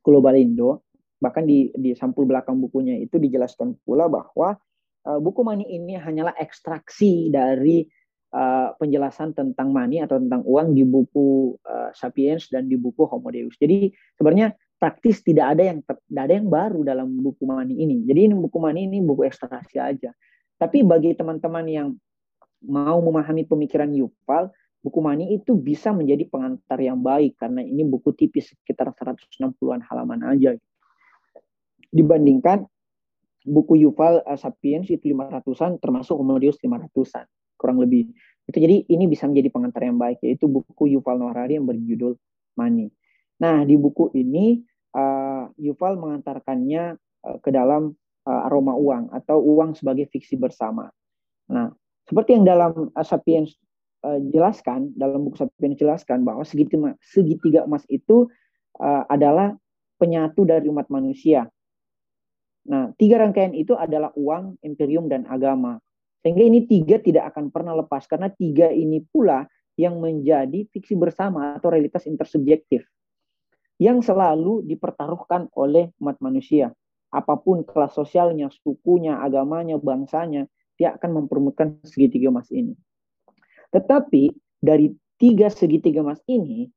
Global 0.00 0.38
Indo 0.38 0.86
bahkan 1.20 1.44
di 1.44 1.68
di 1.76 1.92
sampul 1.92 2.24
belakang 2.24 2.56
bukunya 2.62 2.96
itu 2.96 3.20
dijelaskan 3.20 3.76
pula 3.84 4.08
bahwa 4.08 4.56
uh, 5.04 5.18
buku 5.20 5.42
Money 5.44 5.68
ini 5.68 5.98
hanyalah 5.98 6.32
ekstraksi 6.38 7.28
dari 7.28 7.84
uh, 8.34 8.72
penjelasan 8.78 9.34
tentang 9.34 9.74
money 9.74 10.00
atau 10.02 10.16
tentang 10.16 10.42
uang 10.46 10.72
di 10.74 10.86
buku 10.86 11.58
uh, 11.66 11.90
Sapiens 11.92 12.48
dan 12.48 12.70
di 12.70 12.78
buku 12.78 13.06
Homo 13.06 13.28
Deus. 13.30 13.54
Jadi 13.58 13.90
sebenarnya 14.16 14.54
praktis 14.80 15.20
tidak 15.20 15.58
ada 15.58 15.62
yang 15.74 15.78
tidak 15.84 16.22
ada 16.24 16.34
yang 16.34 16.48
baru 16.48 16.80
dalam 16.86 17.08
buku 17.20 17.44
Money 17.44 17.76
ini. 17.84 18.06
Jadi 18.06 18.30
ini 18.30 18.34
buku 18.38 18.56
Money 18.56 18.88
ini 18.88 18.98
buku 19.04 19.28
ekstraksi 19.28 19.76
aja. 19.76 20.10
Tapi 20.60 20.84
bagi 20.84 21.16
teman-teman 21.16 21.64
yang 21.64 21.88
mau 22.68 23.00
memahami 23.00 23.48
pemikiran 23.48 23.88
Yuval, 23.96 24.52
buku 24.84 24.98
Mani 25.00 25.32
itu 25.32 25.56
bisa 25.56 25.96
menjadi 25.96 26.28
pengantar 26.28 26.76
yang 26.84 27.00
baik 27.00 27.40
karena 27.40 27.64
ini 27.64 27.80
buku 27.88 28.12
tipis 28.12 28.52
sekitar 28.52 28.92
160-an 28.92 29.80
halaman 29.88 30.20
aja. 30.28 30.52
Dibandingkan 31.88 32.68
buku 33.48 33.88
Yuval 33.88 34.20
uh, 34.28 34.36
Sapiens 34.36 34.88
itu 34.92 35.16
500-an 35.16 35.80
termasuk 35.80 36.20
Homo 36.20 36.36
Deus 36.36 36.60
500-an 36.60 37.24
kurang 37.56 37.80
lebih 37.80 38.08
Itu 38.48 38.56
jadi 38.56 38.84
ini 38.88 39.04
bisa 39.06 39.28
menjadi 39.28 39.52
pengantar 39.52 39.84
yang 39.84 39.96
baik 40.00 40.20
yaitu 40.26 40.44
buku 40.50 40.92
Yuval 40.96 41.22
Noah 41.22 41.32
Harari 41.32 41.56
yang 41.56 41.64
berjudul 41.68 42.18
Money. 42.58 42.90
Nah, 43.40 43.62
di 43.62 43.78
buku 43.78 44.10
ini 44.12 44.60
uh, 44.96 45.46
Yuval 45.54 45.96
mengantarkannya 45.96 46.98
uh, 46.98 47.38
ke 47.38 47.54
dalam 47.54 47.94
aroma 48.26 48.76
uang 48.76 49.14
atau 49.14 49.40
uang 49.40 49.72
sebagai 49.76 50.08
fiksi 50.12 50.36
bersama. 50.36 50.88
Nah, 51.50 51.72
seperti 52.06 52.36
yang 52.36 52.44
dalam 52.46 52.90
uh, 52.92 53.06
Sapiens 53.06 53.54
uh, 54.02 54.18
jelaskan, 54.30 54.92
dalam 54.98 55.26
buku 55.26 55.40
Sapiens 55.40 55.76
jelaskan 55.78 56.26
bahwa 56.26 56.42
segitiga, 56.42 56.94
segitiga 57.00 57.60
emas 57.66 57.86
itu 57.86 58.26
uh, 58.82 59.04
adalah 59.06 59.54
penyatu 60.00 60.48
dari 60.48 60.66
umat 60.70 60.88
manusia. 60.88 61.46
Nah, 62.70 62.92
tiga 63.00 63.20
rangkaian 63.20 63.56
itu 63.56 63.72
adalah 63.72 64.12
uang, 64.16 64.60
imperium, 64.60 65.08
dan 65.08 65.24
agama. 65.28 65.80
Sehingga 66.20 66.44
ini 66.44 66.68
tiga 66.68 67.00
tidak 67.00 67.32
akan 67.32 67.48
pernah 67.48 67.72
lepas 67.72 68.04
karena 68.04 68.28
tiga 68.28 68.68
ini 68.68 69.00
pula 69.00 69.48
yang 69.80 69.96
menjadi 69.96 70.68
fiksi 70.68 70.92
bersama 70.92 71.56
atau 71.56 71.72
realitas 71.72 72.04
intersubjektif 72.04 72.84
yang 73.80 74.04
selalu 74.04 74.60
dipertaruhkan 74.68 75.48
oleh 75.56 75.88
umat 76.04 76.20
manusia. 76.20 76.68
Apa 77.10 77.38
pun 77.42 77.66
kelas 77.66 77.98
sosialnya, 77.98 78.50
sukunya, 78.62 79.18
agamanya, 79.18 79.76
bangsanya, 79.76 80.46
dia 80.78 80.94
akan 80.94 81.24
mempermudah 81.24 81.82
segitiga 81.82 82.30
emas 82.30 82.48
ini. 82.54 82.78
Tetapi 83.74 84.30
dari 84.62 84.94
tiga 85.18 85.50
segitiga 85.50 86.00
emas 86.00 86.22
ini, 86.30 86.70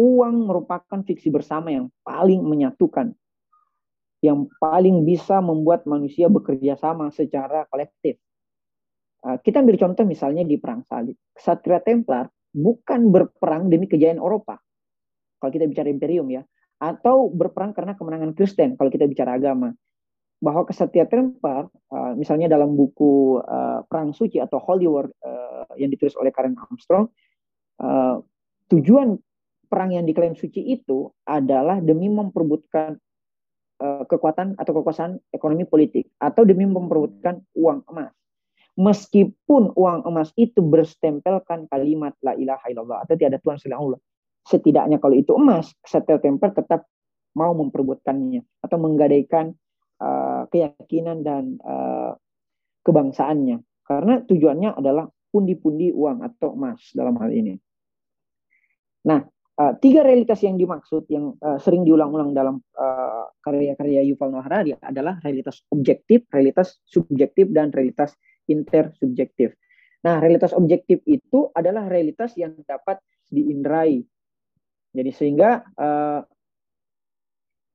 uang 0.00 0.50
merupakan 0.50 1.00
fiksi 1.04 1.30
bersama 1.30 1.70
yang 1.70 1.86
paling 2.02 2.42
menyatukan, 2.42 3.14
yang 4.24 4.50
paling 4.58 5.04
bisa 5.06 5.38
membuat 5.38 5.86
manusia 5.86 6.26
bekerja 6.26 6.74
sama 6.80 7.12
secara 7.14 7.68
kolektif. 7.70 8.18
Eh, 9.24 9.38
kita 9.40 9.64
ambil 9.64 9.76
contoh 9.80 10.04
misalnya 10.04 10.44
di 10.44 10.60
Perang 10.60 10.84
Salib. 10.84 11.16
Kesatria 11.32 11.80
Templar 11.80 12.28
bukan 12.52 13.08
berperang 13.08 13.72
demi 13.72 13.88
kejayaan 13.88 14.20
Eropa. 14.20 14.60
Kalau 15.40 15.50
kita 15.50 15.64
bicara 15.68 15.88
imperium 15.88 16.28
ya. 16.28 16.42
Atau 16.84 17.32
berperang 17.32 17.72
karena 17.72 17.96
kemenangan 17.96 18.36
Kristen 18.36 18.76
kalau 18.76 18.92
kita 18.92 19.08
bicara 19.08 19.40
agama. 19.40 19.72
Bahwa 20.44 20.68
kesatria 20.68 21.08
Templar, 21.08 21.72
eh, 21.72 22.12
misalnya 22.20 22.52
dalam 22.52 22.76
buku 22.76 23.40
eh, 23.40 23.80
Perang 23.88 24.12
Suci 24.12 24.36
atau 24.36 24.60
Holy 24.60 24.84
War 24.84 25.08
yang 25.80 25.90
ditulis 25.90 26.14
oleh 26.20 26.30
Karen 26.30 26.54
Armstrong, 26.54 27.10
tujuan 28.70 29.18
perang 29.66 29.90
yang 29.90 30.06
diklaim 30.06 30.38
suci 30.38 30.62
itu 30.62 31.10
adalah 31.26 31.82
demi 31.82 32.06
memperbutkan 32.06 32.94
kekuatan 33.82 34.54
atau 34.54 34.70
kekuasaan 34.70 35.18
ekonomi 35.34 35.66
politik 35.66 36.14
atau 36.22 36.46
demi 36.46 36.62
memperbutkan 36.62 37.42
uang 37.58 37.82
emas 37.90 38.14
meskipun 38.74 39.70
uang 39.74 40.06
emas 40.06 40.34
itu 40.34 40.58
berstempelkan 40.58 41.70
kalimat 41.70 42.14
la 42.22 42.34
ilaha 42.34 42.66
illallah 42.70 42.98
atau 43.06 43.14
tiada 43.14 43.38
Tuhan 43.38 43.58
selain 43.58 43.78
Allah. 43.78 44.00
Setidaknya 44.44 45.00
kalau 45.00 45.16
itu 45.16 45.32
emas, 45.34 45.72
setel 45.84 46.20
tempel 46.20 46.52
tetap 46.52 46.84
mau 47.34 47.56
memperbuatkannya 47.56 48.62
atau 48.62 48.76
menggadaikan 48.78 49.56
uh, 49.98 50.44
keyakinan 50.52 51.24
dan 51.24 51.58
uh, 51.64 52.14
kebangsaannya. 52.84 53.64
Karena 53.84 54.20
tujuannya 54.24 54.76
adalah 54.76 55.08
pundi-pundi 55.32 55.90
uang 55.90 56.22
atau 56.22 56.54
emas 56.54 56.80
dalam 56.94 57.18
hal 57.18 57.32
ini. 57.34 57.58
Nah, 59.04 59.20
uh, 59.60 59.72
tiga 59.82 60.06
realitas 60.06 60.40
yang 60.40 60.56
dimaksud 60.56 61.04
yang 61.10 61.34
uh, 61.42 61.58
sering 61.58 61.82
diulang-ulang 61.84 62.32
dalam 62.32 62.62
karya-karya 63.44 64.00
uh, 64.00 64.06
Yuval 64.08 64.30
Noah 64.32 64.46
Harari 64.46 64.72
adalah 64.78 65.18
realitas 65.20 65.64
objektif, 65.74 66.24
realitas 66.30 66.80
subjektif, 66.86 67.50
dan 67.50 67.74
realitas 67.74 68.14
intersubjektif. 68.46 69.52
Nah, 70.04 70.20
realitas 70.20 70.52
objektif 70.52 71.00
itu 71.08 71.48
adalah 71.56 71.88
realitas 71.88 72.36
yang 72.36 72.54
dapat 72.68 73.00
diindrai. 73.32 74.04
Jadi 74.94 75.10
sehingga 75.10 75.66
uh, 75.74 76.22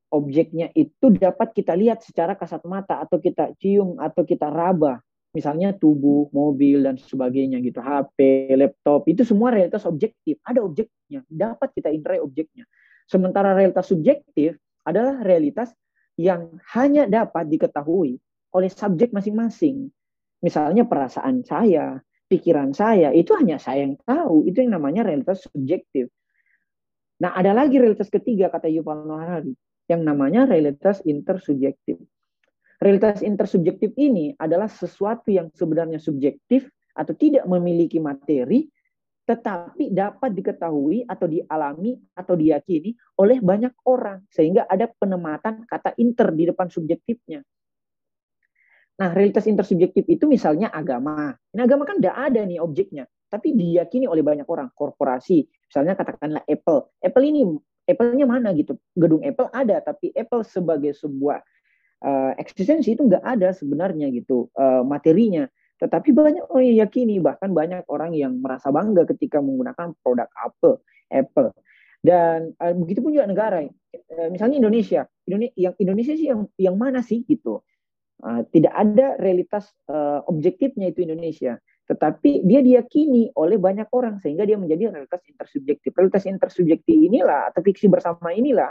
objeknya 0.09 0.71
itu 0.73 1.13
dapat 1.13 1.53
kita 1.53 1.75
lihat 1.77 2.01
secara 2.01 2.33
kasat 2.33 2.65
mata 2.65 3.03
atau 3.05 3.21
kita 3.21 3.53
cium 3.59 3.99
atau 3.99 4.25
kita 4.25 4.49
raba. 4.49 5.03
Misalnya 5.29 5.77
tubuh, 5.77 6.25
mobil 6.33 6.81
dan 6.81 6.97
sebagainya 6.97 7.61
gitu, 7.61 7.77
HP, 7.77 8.49
laptop, 8.57 9.05
itu 9.05 9.21
semua 9.21 9.53
realitas 9.53 9.85
objektif. 9.85 10.41
Ada 10.41 10.65
objeknya, 10.65 11.21
dapat 11.29 11.69
kita 11.77 11.93
indrai 11.93 12.17
objeknya. 12.17 12.65
Sementara 13.05 13.53
realitas 13.53 13.85
subjektif 13.93 14.57
adalah 14.81 15.21
realitas 15.21 15.69
yang 16.17 16.57
hanya 16.73 17.05
dapat 17.05 17.45
diketahui 17.45 18.17
oleh 18.57 18.69
subjek 18.73 19.13
masing-masing. 19.13 19.93
Misalnya 20.41 20.89
perasaan 20.89 21.45
saya, 21.45 22.01
pikiran 22.25 22.73
saya, 22.73 23.13
itu 23.13 23.37
hanya 23.37 23.61
saya 23.61 23.85
yang 23.85 24.01
tahu. 24.01 24.49
Itu 24.49 24.65
yang 24.65 24.81
namanya 24.81 25.05
realitas 25.05 25.45
subjektif. 25.45 26.09
Nah, 27.19 27.35
ada 27.35 27.51
lagi 27.51 27.75
realitas 27.75 28.07
ketiga, 28.07 28.47
kata 28.47 28.71
Yuval 28.71 29.03
Noah 29.03 29.21
Harari, 29.27 29.53
yang 29.91 30.07
namanya 30.07 30.47
realitas 30.47 31.03
intersubjektif. 31.03 31.99
Realitas 32.79 33.19
intersubjektif 33.19 33.91
ini 33.99 34.31
adalah 34.39 34.71
sesuatu 34.71 35.27
yang 35.27 35.51
sebenarnya 35.51 35.99
subjektif 35.99 36.71
atau 36.95 37.11
tidak 37.11 37.43
memiliki 37.43 37.99
materi, 37.99 38.71
tetapi 39.27 39.91
dapat 39.91 40.31
diketahui 40.31 41.03
atau 41.03 41.27
dialami 41.27 41.99
atau 42.15 42.39
diyakini 42.39 42.95
oleh 43.19 43.43
banyak 43.43 43.75
orang. 43.83 44.23
Sehingga 44.31 44.63
ada 44.63 44.87
penempatan 44.87 45.67
kata 45.67 45.99
inter 45.99 46.31
di 46.31 46.47
depan 46.47 46.71
subjektifnya. 46.71 47.43
Nah, 48.99 49.11
realitas 49.11 49.43
intersubjektif 49.43 50.07
itu 50.07 50.23
misalnya 50.23 50.71
agama. 50.71 51.35
Ini 51.51 51.61
agama 51.67 51.83
kan 51.83 51.99
tidak 51.99 52.15
ada 52.15 52.47
nih 52.47 52.63
objeknya, 52.63 53.07
tapi 53.29 53.53
diyakini 53.53 54.09
oleh 54.09 54.25
banyak 54.25 54.49
orang, 54.49 54.73
korporasi. 54.73 55.45
Misalnya 55.45 55.93
katakanlah 55.93 56.43
Apple. 56.49 56.89
Apple 56.99 57.25
ini 57.25 57.45
Apple-nya 57.85 58.25
mana 58.25 58.53
gitu? 58.57 58.77
Gedung 58.97 59.21
Apple 59.21 59.49
ada, 59.53 59.81
tapi 59.81 60.09
Apple 60.17 60.41
sebagai 60.45 60.93
sebuah 60.97 61.41
uh, 62.05 62.33
eksistensi 62.41 62.97
itu 62.97 63.05
nggak 63.05 63.21
ada 63.21 63.53
sebenarnya 63.53 64.09
gitu 64.09 64.49
uh, 64.57 64.81
materinya. 64.81 65.45
Tetapi 65.79 66.11
banyak 66.11 66.43
orang 66.51 66.65
yang 66.73 66.77
yakini, 66.85 67.23
bahkan 67.23 67.55
banyak 67.55 67.87
orang 67.87 68.11
yang 68.11 68.35
merasa 68.43 68.67
bangga 68.67 69.07
ketika 69.07 69.39
menggunakan 69.39 69.95
produk 70.03 70.27
Apple. 70.35 70.83
Apple. 71.09 71.49
Dan 72.03 72.53
uh, 72.59 72.73
begitu 72.75 72.99
pun 72.99 73.15
juga 73.15 73.29
negara. 73.29 73.63
Uh, 73.63 74.27
misalnya 74.33 74.59
Indonesia. 74.59 75.07
Indonesia 75.25 75.55
yang 75.55 75.73
Indonesia 75.79 76.13
sih 76.17 76.27
yang 76.27 76.41
yang 76.59 76.75
mana 76.75 76.99
sih 77.01 77.23
gitu? 77.23 77.63
Uh, 78.19 78.43
tidak 78.51 78.75
ada 78.75 79.15
realitas 79.15 79.71
uh, 79.87 80.19
objektifnya 80.27 80.91
itu 80.91 81.07
Indonesia, 81.07 81.55
tetapi 81.89 82.45
dia 82.45 82.61
diyakini 82.61 83.33
oleh 83.33 83.57
banyak 83.57 83.89
orang 83.89 84.21
sehingga 84.21 84.45
dia 84.45 84.61
menjadi 84.61 84.93
realitas 84.93 85.25
intersubjektif. 85.25 85.89
Realitas 85.97 86.23
intersubjektif 86.29 86.93
inilah 86.93 87.49
atau 87.49 87.65
fiksi 87.65 87.89
bersama 87.89 88.29
inilah 88.29 88.69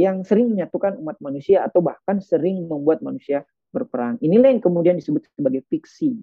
yang 0.00 0.24
sering 0.24 0.56
menyatukan 0.56 0.96
umat 1.04 1.20
manusia 1.20 1.68
atau 1.68 1.84
bahkan 1.84 2.16
sering 2.24 2.64
membuat 2.64 3.04
manusia 3.04 3.44
berperang. 3.68 4.16
Inilah 4.24 4.56
yang 4.56 4.64
kemudian 4.64 4.96
disebut 4.96 5.28
sebagai 5.36 5.68
fiksi. 5.68 6.16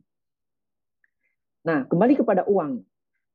Nah, 1.69 1.85
kembali 1.85 2.17
kepada 2.17 2.49
uang. 2.49 2.81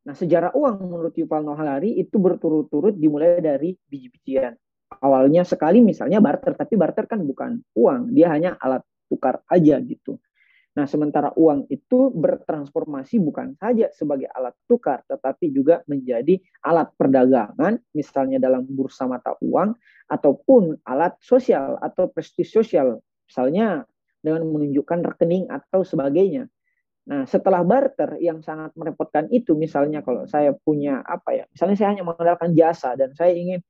Nah, 0.03 0.15
sejarah 0.19 0.51
uang 0.59 0.91
menurut 0.91 1.15
Yuval 1.15 1.47
Noah 1.47 1.59
Harari 1.63 2.03
itu 2.03 2.19
berturut-turut 2.19 2.99
dimulai 2.99 3.39
dari 3.39 3.79
biji-bijian. 3.79 4.59
Awalnya 4.99 5.47
sekali 5.47 5.79
misalnya 5.85 6.19
barter, 6.19 6.59
tapi 6.59 6.75
barter 6.75 7.07
kan 7.07 7.23
bukan 7.23 7.63
uang, 7.79 8.11
dia 8.11 8.27
hanya 8.35 8.59
alat 8.59 8.83
tukar 9.07 9.39
aja 9.47 9.79
gitu. 9.87 10.19
Nah, 10.79 10.87
sementara 10.87 11.35
uang 11.35 11.67
itu 11.75 12.15
bertransformasi 12.15 13.19
bukan 13.19 13.59
saja 13.59 13.91
sebagai 13.91 14.31
alat 14.31 14.55
tukar, 14.71 15.03
tetapi 15.11 15.51
juga 15.51 15.83
menjadi 15.91 16.39
alat 16.63 16.95
perdagangan, 16.95 17.83
misalnya 17.91 18.39
dalam 18.39 18.63
bursa 18.63 19.11
mata 19.11 19.35
uang, 19.43 19.75
ataupun 20.07 20.79
alat 20.87 21.19
sosial 21.19 21.83
atau 21.83 22.07
prestis 22.15 22.55
sosial, 22.55 23.03
misalnya 23.27 23.83
dengan 24.23 24.47
menunjukkan 24.47 25.03
rekening 25.03 25.51
atau 25.51 25.83
sebagainya. 25.83 26.47
Nah, 27.11 27.27
setelah 27.27 27.67
barter 27.67 28.15
yang 28.23 28.39
sangat 28.47 28.71
merepotkan 28.79 29.27
itu, 29.35 29.59
misalnya 29.59 30.07
kalau 30.07 30.31
saya 30.31 30.55
punya 30.55 31.03
apa 31.03 31.43
ya, 31.43 31.45
misalnya 31.51 31.75
saya 31.75 31.89
hanya 31.91 32.07
mengandalkan 32.07 32.55
jasa 32.55 32.95
dan 32.95 33.19
saya 33.19 33.35
ingin 33.35 33.67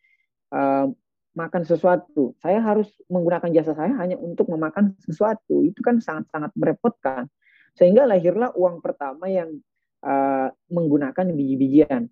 uh, 0.53 0.93
makan 1.39 1.63
sesuatu. 1.63 2.35
Saya 2.43 2.59
harus 2.59 2.91
menggunakan 3.07 3.55
jasa 3.55 3.79
saya 3.79 3.95
hanya 4.03 4.19
untuk 4.19 4.51
memakan 4.51 4.99
sesuatu. 4.99 5.63
Itu 5.63 5.87
kan 5.87 6.03
sangat-sangat 6.03 6.51
merepotkan. 6.59 7.31
Sehingga 7.79 8.03
lahirlah 8.11 8.51
uang 8.59 8.83
pertama 8.83 9.31
yang 9.31 9.63
uh, 10.03 10.51
menggunakan 10.67 11.31
biji-bijian. 11.31 12.11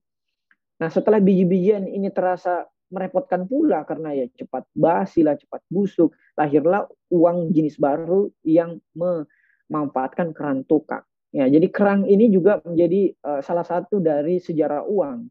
Nah, 0.78 0.88
setelah 0.92 1.18
biji-bijian 1.18 1.90
ini 1.90 2.14
terasa 2.14 2.70
merepotkan 2.86 3.50
pula 3.50 3.82
karena 3.82 4.14
ya 4.14 4.30
cepat 4.30 4.62
basi 4.70 5.26
lah, 5.26 5.34
cepat 5.34 5.58
busuk, 5.66 6.14
lahirlah 6.38 6.86
uang 7.10 7.50
jenis 7.50 7.82
baru 7.82 8.30
yang 8.46 8.78
memanfaatkan 8.94 10.30
keran 10.30 10.62
tukak. 10.70 11.02
Ya, 11.34 11.50
jadi 11.50 11.66
kerang 11.68 12.06
ini 12.06 12.30
juga 12.30 12.62
menjadi 12.62 13.12
uh, 13.26 13.42
salah 13.42 13.66
satu 13.66 13.98
dari 13.98 14.38
sejarah 14.38 14.86
uang 14.86 15.26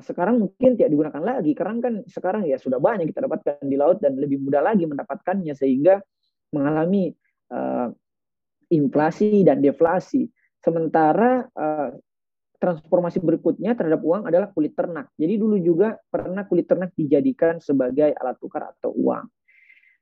sekarang 0.00 0.40
mungkin 0.40 0.80
tidak 0.80 0.90
digunakan 0.90 1.20
lagi 1.20 1.52
karena 1.52 1.76
kan 1.82 1.94
sekarang 2.08 2.48
ya 2.48 2.56
sudah 2.56 2.80
banyak 2.80 3.12
kita 3.12 3.28
dapatkan 3.28 3.68
di 3.68 3.76
laut 3.76 4.00
dan 4.00 4.16
lebih 4.16 4.40
mudah 4.40 4.64
lagi 4.64 4.88
mendapatkannya 4.88 5.52
sehingga 5.52 6.00
mengalami 6.54 7.10
uh, 7.52 7.92
inflasi 8.72 9.44
dan 9.44 9.60
deflasi. 9.60 10.24
Sementara 10.62 11.44
uh, 11.52 11.90
transformasi 12.56 13.20
berikutnya 13.20 13.76
terhadap 13.76 14.00
uang 14.00 14.24
adalah 14.24 14.48
kulit 14.56 14.72
ternak. 14.72 15.12
Jadi 15.20 15.36
dulu 15.36 15.60
juga 15.60 16.00
pernah 16.08 16.48
kulit 16.48 16.64
ternak 16.64 16.96
dijadikan 16.96 17.60
sebagai 17.60 18.16
alat 18.16 18.40
tukar 18.40 18.72
atau 18.72 18.96
uang. 18.96 19.28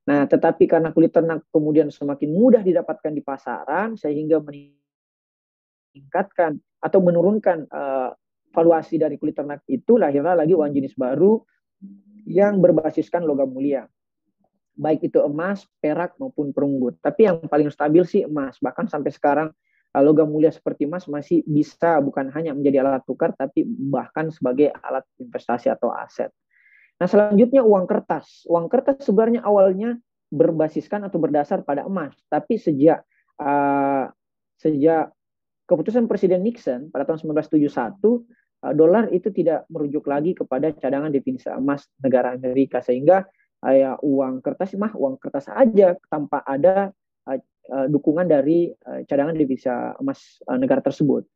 Nah, 0.03 0.27
tetapi 0.27 0.67
karena 0.71 0.91
kulit 0.95 1.11
ternak 1.11 1.43
kemudian 1.51 1.91
semakin 1.91 2.31
mudah 2.31 2.63
didapatkan 2.63 3.11
di 3.11 3.23
pasaran 3.23 3.99
sehingga 3.99 4.39
meningkatkan 4.39 6.63
atau 6.83 6.99
menurunkan 7.03 7.67
uh, 7.71 8.11
valuasi 8.53 9.01
dari 9.01 9.17
kulit 9.17 9.35
ternak 9.35 9.65
itu 9.67 9.97
lahirlah 9.97 10.37
lagi 10.37 10.53
uang 10.53 10.71
jenis 10.71 10.95
baru 10.95 11.41
yang 12.29 12.63
berbasiskan 12.63 13.25
logam 13.27 13.51
mulia. 13.51 13.89
Baik 14.73 15.13
itu 15.13 15.21
emas, 15.21 15.67
perak 15.83 16.17
maupun 16.17 16.55
perunggu. 16.55 16.97
Tapi 17.01 17.29
yang 17.29 17.45
paling 17.45 17.69
stabil 17.69 18.05
sih 18.07 18.25
emas. 18.25 18.57
Bahkan 18.63 18.89
sampai 18.89 19.11
sekarang 19.13 19.49
logam 20.01 20.33
mulia 20.33 20.49
seperti 20.49 20.89
emas 20.89 21.05
masih 21.05 21.45
bisa 21.45 22.01
bukan 22.01 22.33
hanya 22.33 22.57
menjadi 22.57 22.81
alat 22.81 23.05
tukar 23.05 23.37
tapi 23.37 23.69
bahkan 23.69 24.33
sebagai 24.33 24.73
alat 24.73 25.05
investasi 25.21 25.69
atau 25.69 25.93
aset. 25.93 26.33
Nah, 26.97 27.11
selanjutnya 27.11 27.61
uang 27.61 27.85
kertas. 27.85 28.47
Uang 28.49 28.73
kertas 28.73 29.05
sebenarnya 29.05 29.45
awalnya 29.45 30.01
berbasiskan 30.33 31.05
atau 31.05 31.21
berdasar 31.21 31.61
pada 31.61 31.85
emas, 31.85 32.17
tapi 32.33 32.57
sejak 32.57 33.05
uh, 33.37 34.09
sejak 34.57 35.13
keputusan 35.69 36.09
Presiden 36.09 36.41
Nixon 36.41 36.89
pada 36.89 37.05
tahun 37.05 37.21
1971 37.21 37.69
uh, 37.69 38.23
dolar 38.71 39.11
itu 39.11 39.35
tidak 39.35 39.67
merujuk 39.67 40.07
lagi 40.07 40.39
kepada 40.39 40.71
cadangan 40.71 41.11
definisi 41.11 41.51
emas 41.51 41.91
negara 41.99 42.39
Amerika 42.39 42.79
sehingga 42.79 43.27
uh, 43.63 43.75
ya, 43.75 43.93
uang 44.03 44.43
kertas 44.43 44.75
mah 44.79 44.95
uang 44.95 45.19
kertas 45.19 45.51
aja 45.51 45.99
tanpa 46.11 46.43
ada 46.47 46.91
uh, 47.27 47.87
dukungan 47.87 48.27
dari 48.27 48.71
uh, 48.71 49.03
cadangan 49.07 49.35
devisa 49.35 49.95
emas 49.99 50.43
uh, 50.51 50.59
negara 50.59 50.83
tersebut. 50.83 51.27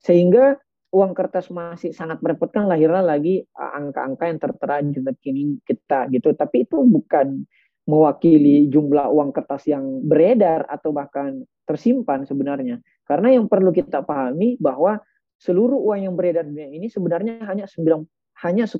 Sehingga 0.00 0.56
uang 0.88 1.12
kertas 1.12 1.52
masih 1.52 1.92
sangat 1.92 2.24
merepotkan 2.24 2.64
lahirlah 2.64 3.04
lagi 3.04 3.44
angka-angka 3.52 4.24
yang 4.24 4.40
tertera 4.40 4.76
di 4.80 4.96
rekening 4.96 5.50
kita 5.60 6.08
gitu. 6.08 6.32
Tapi 6.32 6.64
itu 6.64 6.80
bukan 6.80 7.44
mewakili 7.84 8.68
jumlah 8.72 9.08
uang 9.12 9.32
kertas 9.36 9.68
yang 9.68 9.84
beredar 10.04 10.64
atau 10.64 10.92
bahkan 10.92 11.44
tersimpan 11.68 12.24
sebenarnya. 12.24 12.80
Karena 13.04 13.36
yang 13.36 13.48
perlu 13.48 13.68
kita 13.68 14.00
pahami 14.00 14.56
bahwa 14.56 14.96
seluruh 15.38 15.78
uang 15.78 16.10
yang 16.10 16.14
beredar 16.18 16.42
di 16.44 16.54
dunia 16.54 16.70
ini 16.74 16.86
sebenarnya 16.90 17.46
hanya 17.46 17.66
9 17.70 18.42
hanya 18.42 18.64
10% 18.66 18.78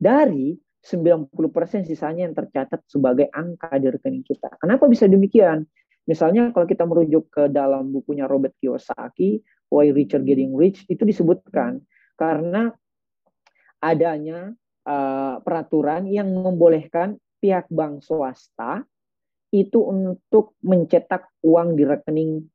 dari 0.00 0.56
90% 0.78 1.88
sisanya 1.88 2.30
yang 2.30 2.36
tercatat 2.36 2.86
sebagai 2.86 3.26
angka 3.34 3.76
di 3.76 3.90
rekening 3.90 4.24
kita. 4.24 4.56
Kenapa 4.62 4.86
bisa 4.86 5.10
demikian? 5.10 5.66
Misalnya 6.08 6.54
kalau 6.54 6.64
kita 6.64 6.88
merujuk 6.88 7.28
ke 7.28 7.44
dalam 7.52 7.92
bukunya 7.92 8.24
Robert 8.24 8.56
Kiyosaki, 8.56 9.42
Why 9.68 9.92
Richard 9.92 10.24
Getting 10.24 10.56
Rich, 10.56 10.88
itu 10.88 11.04
disebutkan 11.04 11.84
karena 12.16 12.72
adanya 13.84 14.56
uh, 14.88 15.36
peraturan 15.44 16.08
yang 16.08 16.32
membolehkan 16.32 17.20
pihak 17.38 17.68
bank 17.68 18.00
swasta 18.00 18.88
itu 19.52 19.80
untuk 19.84 20.56
mencetak 20.64 21.28
uang 21.44 21.76
di 21.76 21.84
rekening 21.84 22.48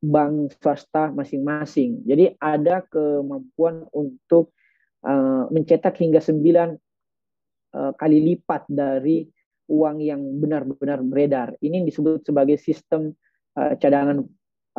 bank 0.00 0.56
swasta 0.56 1.12
masing-masing. 1.12 2.00
Jadi 2.08 2.32
ada 2.40 2.80
kemampuan 2.88 3.84
untuk 3.92 4.56
uh, 5.04 5.44
mencetak 5.52 6.00
hingga 6.00 6.24
9 6.24 6.40
uh, 7.76 7.92
kali 8.00 8.18
lipat 8.32 8.64
dari 8.66 9.28
uang 9.68 10.00
yang 10.00 10.20
benar-benar 10.40 11.04
beredar. 11.04 11.48
Ini 11.60 11.84
disebut 11.84 12.24
sebagai 12.24 12.56
sistem 12.56 13.12
uh, 13.60 13.76
cadangan 13.76 14.24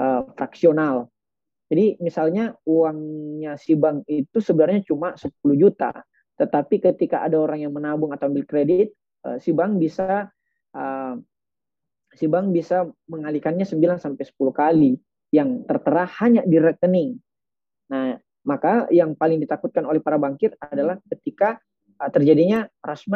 uh, 0.02 0.22
fraksional. 0.34 1.08
Jadi 1.72 2.02
misalnya 2.04 2.52
uangnya 2.68 3.56
si 3.56 3.80
bank 3.80 4.04
itu 4.10 4.44
sebenarnya 4.44 4.84
cuma 4.84 5.16
10 5.16 5.32
juta, 5.56 6.04
tetapi 6.36 6.84
ketika 6.84 7.24
ada 7.24 7.40
orang 7.40 7.64
yang 7.64 7.72
menabung 7.72 8.12
atau 8.12 8.28
ambil 8.28 8.44
kredit, 8.44 8.92
uh, 9.24 9.40
si 9.40 9.56
bank 9.56 9.80
bisa 9.80 10.28
uh, 10.76 11.16
si 12.12 12.28
bank 12.28 12.52
bisa 12.52 12.90
mengalihkannya 13.08 13.64
9 13.64 14.04
sampai 14.04 14.24
10 14.28 14.36
kali 14.52 15.00
yang 15.32 15.64
tertera 15.64 16.06
hanya 16.20 16.44
di 16.44 16.60
rekening. 16.60 17.18
Nah, 17.92 18.20
maka 18.44 18.88
yang 18.92 19.16
paling 19.16 19.40
ditakutkan 19.40 19.88
oleh 19.88 20.04
para 20.04 20.20
bankir 20.20 20.54
adalah 20.60 21.00
ketika 21.08 21.58
uh, 21.98 22.12
terjadinya. 22.12 22.68
Rush 22.84 23.08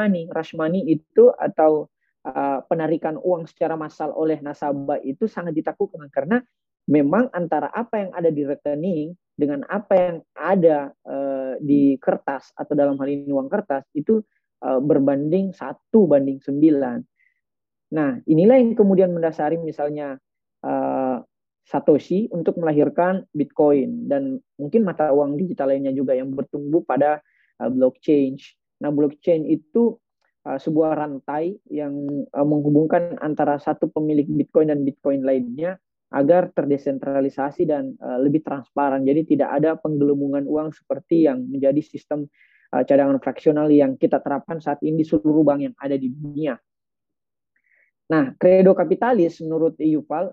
money 0.56 0.82
itu 0.88 1.30
atau 1.36 1.92
uh, 2.26 2.60
penarikan 2.66 3.20
uang 3.20 3.46
secara 3.46 3.76
massal 3.76 4.16
oleh 4.16 4.40
nasabah 4.42 5.00
itu 5.06 5.30
sangat 5.30 5.54
ditakutkan 5.54 6.10
karena 6.10 6.42
memang 6.90 7.30
antara 7.34 7.70
apa 7.74 8.02
yang 8.02 8.12
ada 8.14 8.30
di 8.30 8.46
rekening 8.46 9.18
dengan 9.36 9.66
apa 9.68 9.94
yang 9.98 10.18
ada 10.38 10.94
uh, 11.04 11.58
di 11.60 11.98
kertas 12.00 12.54
atau 12.56 12.74
dalam 12.78 12.96
hal 12.96 13.10
ini 13.10 13.30
uang 13.34 13.50
kertas 13.52 13.84
itu 13.98 14.22
uh, 14.64 14.80
berbanding 14.80 15.52
satu 15.52 16.08
banding 16.08 16.40
sembilan. 16.40 17.02
Nah 17.98 18.22
inilah 18.30 18.58
yang 18.62 18.78
kemudian 18.78 19.12
mendasari 19.12 19.58
misalnya 19.60 20.16
Satoshi 21.66 22.30
untuk 22.30 22.62
melahirkan 22.62 23.26
Bitcoin 23.34 24.06
dan 24.06 24.38
mungkin 24.62 24.86
mata 24.86 25.10
uang 25.10 25.34
digital 25.34 25.74
lainnya 25.74 25.90
juga 25.98 26.14
yang 26.14 26.30
bertumbuh 26.30 26.86
pada 26.86 27.26
uh, 27.58 27.70
blockchain. 27.74 28.38
Nah, 28.86 28.94
blockchain 28.94 29.50
itu 29.50 29.98
uh, 30.46 30.62
sebuah 30.62 30.94
rantai 30.94 31.58
yang 31.74 31.98
uh, 32.30 32.46
menghubungkan 32.46 33.18
antara 33.18 33.58
satu 33.58 33.90
pemilik 33.90 34.30
Bitcoin 34.30 34.70
dan 34.70 34.86
Bitcoin 34.86 35.26
lainnya 35.26 35.82
agar 36.14 36.54
terdesentralisasi 36.54 37.68
dan 37.68 37.98
lebih 38.00 38.40
transparan. 38.46 39.04
Jadi 39.04 39.36
tidak 39.36 39.52
ada 39.52 39.76
penggelembungan 39.76 40.48
uang 40.48 40.72
seperti 40.72 41.28
yang 41.28 41.44
menjadi 41.44 41.82
sistem 41.82 42.30
cadangan 42.72 43.20
fraksional 43.20 43.68
yang 43.68 44.00
kita 44.00 44.24
terapkan 44.24 44.64
saat 44.64 44.80
ini 44.86 45.04
di 45.04 45.06
seluruh 45.10 45.44
bank 45.44 45.60
yang 45.66 45.76
ada 45.76 45.98
di 46.00 46.08
dunia. 46.08 46.56
Nah, 48.16 48.32
kredo 48.38 48.72
kapitalis 48.78 49.44
menurut 49.44 49.76
Yuval 49.82 50.32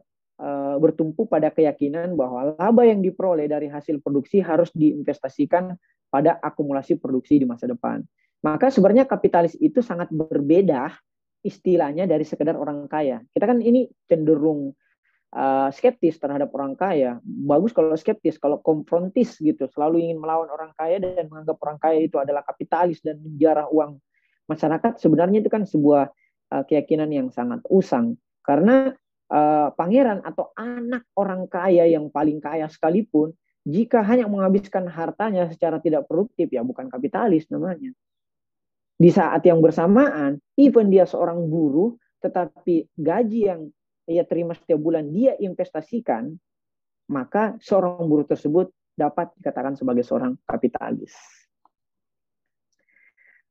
bertumpu 0.79 1.27
pada 1.27 1.51
keyakinan 1.51 2.15
bahwa 2.15 2.55
laba 2.55 2.83
yang 2.87 3.01
diperoleh 3.01 3.49
dari 3.49 3.67
hasil 3.67 4.01
produksi 4.05 4.41
harus 4.45 4.71
diinvestasikan 4.77 5.75
pada 6.13 6.37
akumulasi 6.39 7.01
produksi 7.01 7.41
di 7.41 7.47
masa 7.49 7.65
depan. 7.65 8.05
Maka 8.45 8.69
sebenarnya 8.69 9.09
kapitalis 9.09 9.57
itu 9.57 9.81
sangat 9.81 10.11
berbeda 10.13 10.93
istilahnya 11.43 12.07
dari 12.07 12.23
sekedar 12.23 12.55
orang 12.55 12.87
kaya. 12.87 13.23
Kita 13.35 13.45
kan 13.49 13.59
ini 13.59 13.91
cenderung 14.07 14.75
uh, 15.35 15.69
skeptis 15.73 16.21
terhadap 16.21 16.53
orang 16.55 16.79
kaya. 16.79 17.19
Bagus 17.25 17.75
kalau 17.75 17.97
skeptis, 17.99 18.39
kalau 18.39 18.61
konfrontis 18.63 19.39
gitu, 19.41 19.67
selalu 19.71 20.11
ingin 20.11 20.19
melawan 20.23 20.51
orang 20.53 20.71
kaya 20.77 21.03
dan 21.03 21.27
menganggap 21.27 21.57
orang 21.65 21.79
kaya 21.81 21.99
itu 22.05 22.17
adalah 22.21 22.47
kapitalis 22.47 23.03
dan 23.03 23.19
menjarah 23.19 23.67
uang 23.73 23.99
masyarakat. 24.47 25.01
Sebenarnya 25.03 25.43
itu 25.43 25.51
kan 25.51 25.67
sebuah 25.67 26.11
uh, 26.55 26.63
keyakinan 26.69 27.11
yang 27.11 27.29
sangat 27.33 27.65
usang. 27.71 28.19
Karena 28.43 28.91
uh, 29.33 29.73
pangeran 29.73 30.21
atau 30.21 30.53
anak 30.55 31.09
orang 31.17 31.49
kaya 31.49 31.89
yang 31.89 32.13
paling 32.13 32.39
kaya 32.39 32.69
sekalipun, 32.69 33.33
jika 33.65 34.05
hanya 34.05 34.29
menghabiskan 34.29 34.85
hartanya 34.91 35.49
secara 35.49 35.81
tidak 35.81 36.05
produktif, 36.05 36.53
ya 36.53 36.61
bukan 36.61 36.93
kapitalis 36.93 37.49
namanya. 37.49 37.91
Di 39.01 39.11
saat 39.11 39.43
yang 39.49 39.59
bersamaan, 39.65 40.39
even 40.61 40.93
dia 40.93 41.09
seorang 41.09 41.49
buruh, 41.49 41.97
tetapi 42.23 42.87
gaji 42.95 43.41
yang 43.51 43.61
ia 44.07 44.23
terima 44.27 44.55
setiap 44.55 44.79
bulan 44.79 45.11
dia 45.11 45.35
investasikan, 45.41 46.35
maka 47.11 47.59
seorang 47.59 48.05
buruh 48.07 48.27
tersebut 48.27 48.71
dapat 48.93 49.33
dikatakan 49.41 49.75
sebagai 49.75 50.05
seorang 50.05 50.37
kapitalis. 50.47 51.15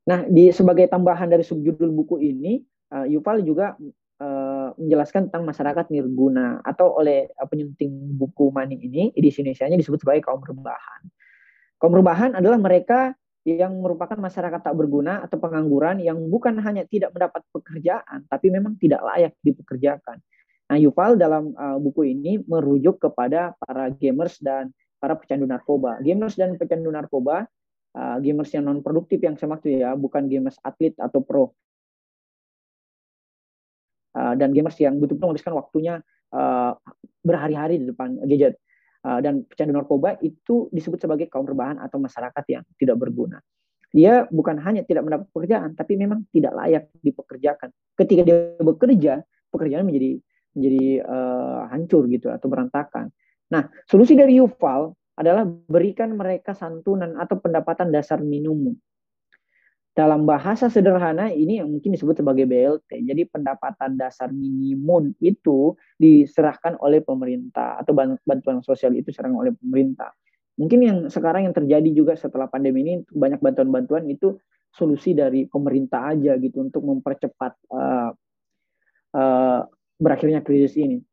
Nah, 0.08 0.26
di 0.28 0.50
sebagai 0.52 0.88
tambahan 0.92 1.30
dari 1.30 1.46
subjudul 1.46 1.90
buku 1.94 2.20
ini, 2.20 2.62
uh, 2.94 3.06
Yuval 3.08 3.46
juga 3.46 3.78
menjelaskan 4.78 5.28
tentang 5.32 5.44
masyarakat 5.48 5.86
nirguna 5.90 6.62
atau 6.64 6.96
oleh 7.00 7.32
uh, 7.36 7.48
penyunting 7.48 7.92
buku 8.16 8.52
Mani 8.54 8.78
ini 8.80 9.12
edisi 9.16 9.42
Indonesia-nya 9.42 9.78
disebut 9.80 10.04
sebagai 10.04 10.28
kaum 10.28 10.44
rebahan. 10.44 11.02
Kaum 11.82 11.94
rebahan 11.98 12.38
adalah 12.38 12.62
mereka 12.62 13.16
yang 13.42 13.82
merupakan 13.82 14.14
masyarakat 14.22 14.62
tak 14.62 14.76
berguna 14.78 15.26
atau 15.26 15.42
pengangguran 15.42 15.98
yang 15.98 16.22
bukan 16.30 16.62
hanya 16.62 16.86
tidak 16.86 17.10
mendapat 17.10 17.42
pekerjaan 17.50 18.30
tapi 18.30 18.54
memang 18.54 18.78
tidak 18.78 19.02
layak 19.02 19.34
dipekerjakan. 19.42 20.22
Nah, 20.72 20.78
Yuval 20.80 21.20
dalam 21.20 21.52
uh, 21.58 21.76
buku 21.82 22.16
ini 22.16 22.40
merujuk 22.48 23.04
kepada 23.04 23.52
para 23.60 23.92
gamers 23.92 24.40
dan 24.40 24.72
para 25.02 25.20
pecandu 25.20 25.44
narkoba. 25.44 26.00
Gamers 26.00 26.40
dan 26.40 26.56
pecandu 26.56 26.88
narkoba, 26.94 27.44
uh, 27.98 28.18
gamers 28.24 28.56
yang 28.56 28.70
non 28.70 28.80
produktif 28.80 29.20
yang 29.20 29.36
saya 29.36 29.52
maksud 29.52 29.68
ya, 29.68 29.92
bukan 30.00 30.32
gamers 30.32 30.56
atlet 30.64 30.96
atau 30.96 31.20
pro, 31.20 31.52
uh, 34.16 34.34
dan 34.36 34.52
gamers 34.56 34.78
yang 34.80 34.98
betul-betul 34.98 35.32
menghabiskan 35.32 35.54
waktunya 35.56 35.94
uh, 36.34 36.76
berhari-hari 37.24 37.82
di 37.82 37.86
depan 37.90 38.18
gadget. 38.28 38.58
Uh, 39.02 39.18
dan 39.18 39.42
pecandu 39.50 39.74
narkoba 39.74 40.14
itu 40.22 40.70
disebut 40.70 41.02
sebagai 41.02 41.26
kaum 41.26 41.50
rebahan 41.50 41.82
atau 41.82 41.98
masyarakat 41.98 42.44
yang 42.54 42.62
tidak 42.78 43.02
berguna. 43.02 43.42
Dia 43.92 44.30
bukan 44.30 44.62
hanya 44.62 44.86
tidak 44.86 45.04
mendapat 45.04 45.26
pekerjaan, 45.34 45.74
tapi 45.74 45.98
memang 45.98 46.30
tidak 46.30 46.54
layak 46.54 46.84
dipekerjakan. 47.02 47.74
Ketika 47.98 48.22
dia 48.22 48.38
bekerja, 48.62 49.26
pekerjaan 49.50 49.90
menjadi 49.90 50.22
menjadi 50.54 50.86
uh, 51.02 51.66
hancur 51.74 52.06
gitu 52.12 52.30
atau 52.30 52.48
berantakan. 52.48 53.10
Nah, 53.52 53.68
solusi 53.90 54.16
dari 54.16 54.40
Yuval 54.40 54.96
adalah 55.18 55.44
berikan 55.48 56.16
mereka 56.16 56.56
santunan 56.56 57.20
atau 57.20 57.40
pendapatan 57.40 57.92
dasar 57.92 58.24
minimum. 58.24 58.76
Dalam 59.92 60.24
bahasa 60.24 60.72
sederhana 60.72 61.28
ini 61.36 61.60
yang 61.60 61.68
mungkin 61.68 61.92
disebut 61.92 62.24
sebagai 62.24 62.48
BLT. 62.48 63.04
Jadi 63.04 63.28
pendapatan 63.28 64.00
dasar 64.00 64.32
minimum 64.32 65.12
itu 65.20 65.76
diserahkan 66.00 66.80
oleh 66.80 67.04
pemerintah 67.04 67.76
atau 67.84 67.92
bantuan 68.24 68.64
sosial 68.64 68.96
itu 68.96 69.12
diserahkan 69.12 69.36
oleh 69.36 69.52
pemerintah. 69.52 70.16
Mungkin 70.56 70.80
yang 70.80 70.98
sekarang 71.12 71.44
yang 71.44 71.56
terjadi 71.56 71.90
juga 71.92 72.16
setelah 72.16 72.48
pandemi 72.48 72.88
ini 72.88 72.94
banyak 73.04 73.44
bantuan-bantuan 73.44 74.08
itu 74.08 74.40
solusi 74.72 75.12
dari 75.12 75.44
pemerintah 75.52 76.16
aja 76.16 76.40
gitu 76.40 76.64
untuk 76.64 76.88
mempercepat 76.88 77.54
uh, 77.76 78.12
uh, 79.12 79.62
berakhirnya 80.00 80.40
krisis 80.40 80.80
ini. 80.80 81.04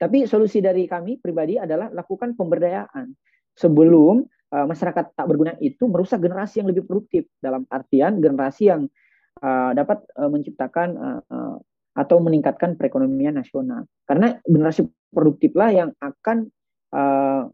Tapi 0.00 0.26
solusi 0.26 0.58
dari 0.58 0.90
kami 0.90 1.22
pribadi 1.22 1.60
adalah 1.60 1.92
lakukan 1.94 2.34
pemberdayaan 2.34 3.14
sebelum 3.54 4.26
uh, 4.50 4.66
masyarakat 4.66 5.14
tak 5.14 5.26
berguna 5.26 5.54
itu 5.62 5.86
merusak 5.86 6.20
generasi 6.22 6.62
yang 6.62 6.68
lebih 6.70 6.84
produktif 6.86 7.26
dalam 7.38 7.64
artian 7.70 8.18
generasi 8.18 8.70
yang 8.70 8.90
uh, 9.42 9.70
dapat 9.72 10.02
uh, 10.18 10.30
menciptakan 10.30 10.88
uh, 10.98 11.20
uh, 11.30 11.56
atau 11.94 12.22
meningkatkan 12.22 12.78
perekonomian 12.78 13.38
nasional. 13.38 13.86
Karena 14.06 14.38
generasi 14.46 14.86
produktiflah 15.10 15.70
yang 15.74 15.90
akan 15.98 16.50
uh, 16.94 17.50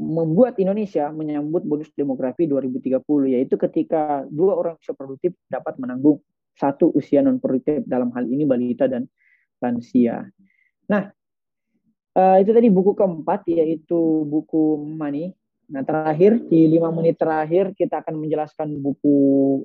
membuat 0.00 0.56
Indonesia 0.56 1.12
menyambut 1.12 1.62
bonus 1.68 1.92
demografi 1.92 2.48
2030 2.48 3.04
yaitu 3.36 3.60
ketika 3.60 4.24
dua 4.32 4.56
orang 4.56 4.74
usia 4.80 4.96
produktif 4.96 5.36
dapat 5.44 5.76
menanggung 5.76 6.24
satu 6.56 6.88
usia 6.96 7.20
non 7.20 7.36
produktif 7.36 7.84
dalam 7.84 8.08
hal 8.16 8.24
ini 8.24 8.48
balita 8.48 8.88
dan 8.88 9.04
lansia. 9.60 10.24
Nah, 10.88 11.04
itu 12.16 12.50
tadi 12.50 12.72
buku 12.72 12.96
keempat 12.96 13.44
yaitu 13.52 14.24
buku 14.24 14.80
Money 14.80 15.36
Nah, 15.70 15.86
terakhir 15.86 16.50
di 16.50 16.66
lima 16.66 16.90
menit 16.90 17.14
terakhir 17.14 17.70
kita 17.78 18.02
akan 18.02 18.18
menjelaskan 18.18 18.74
buku 18.82 19.16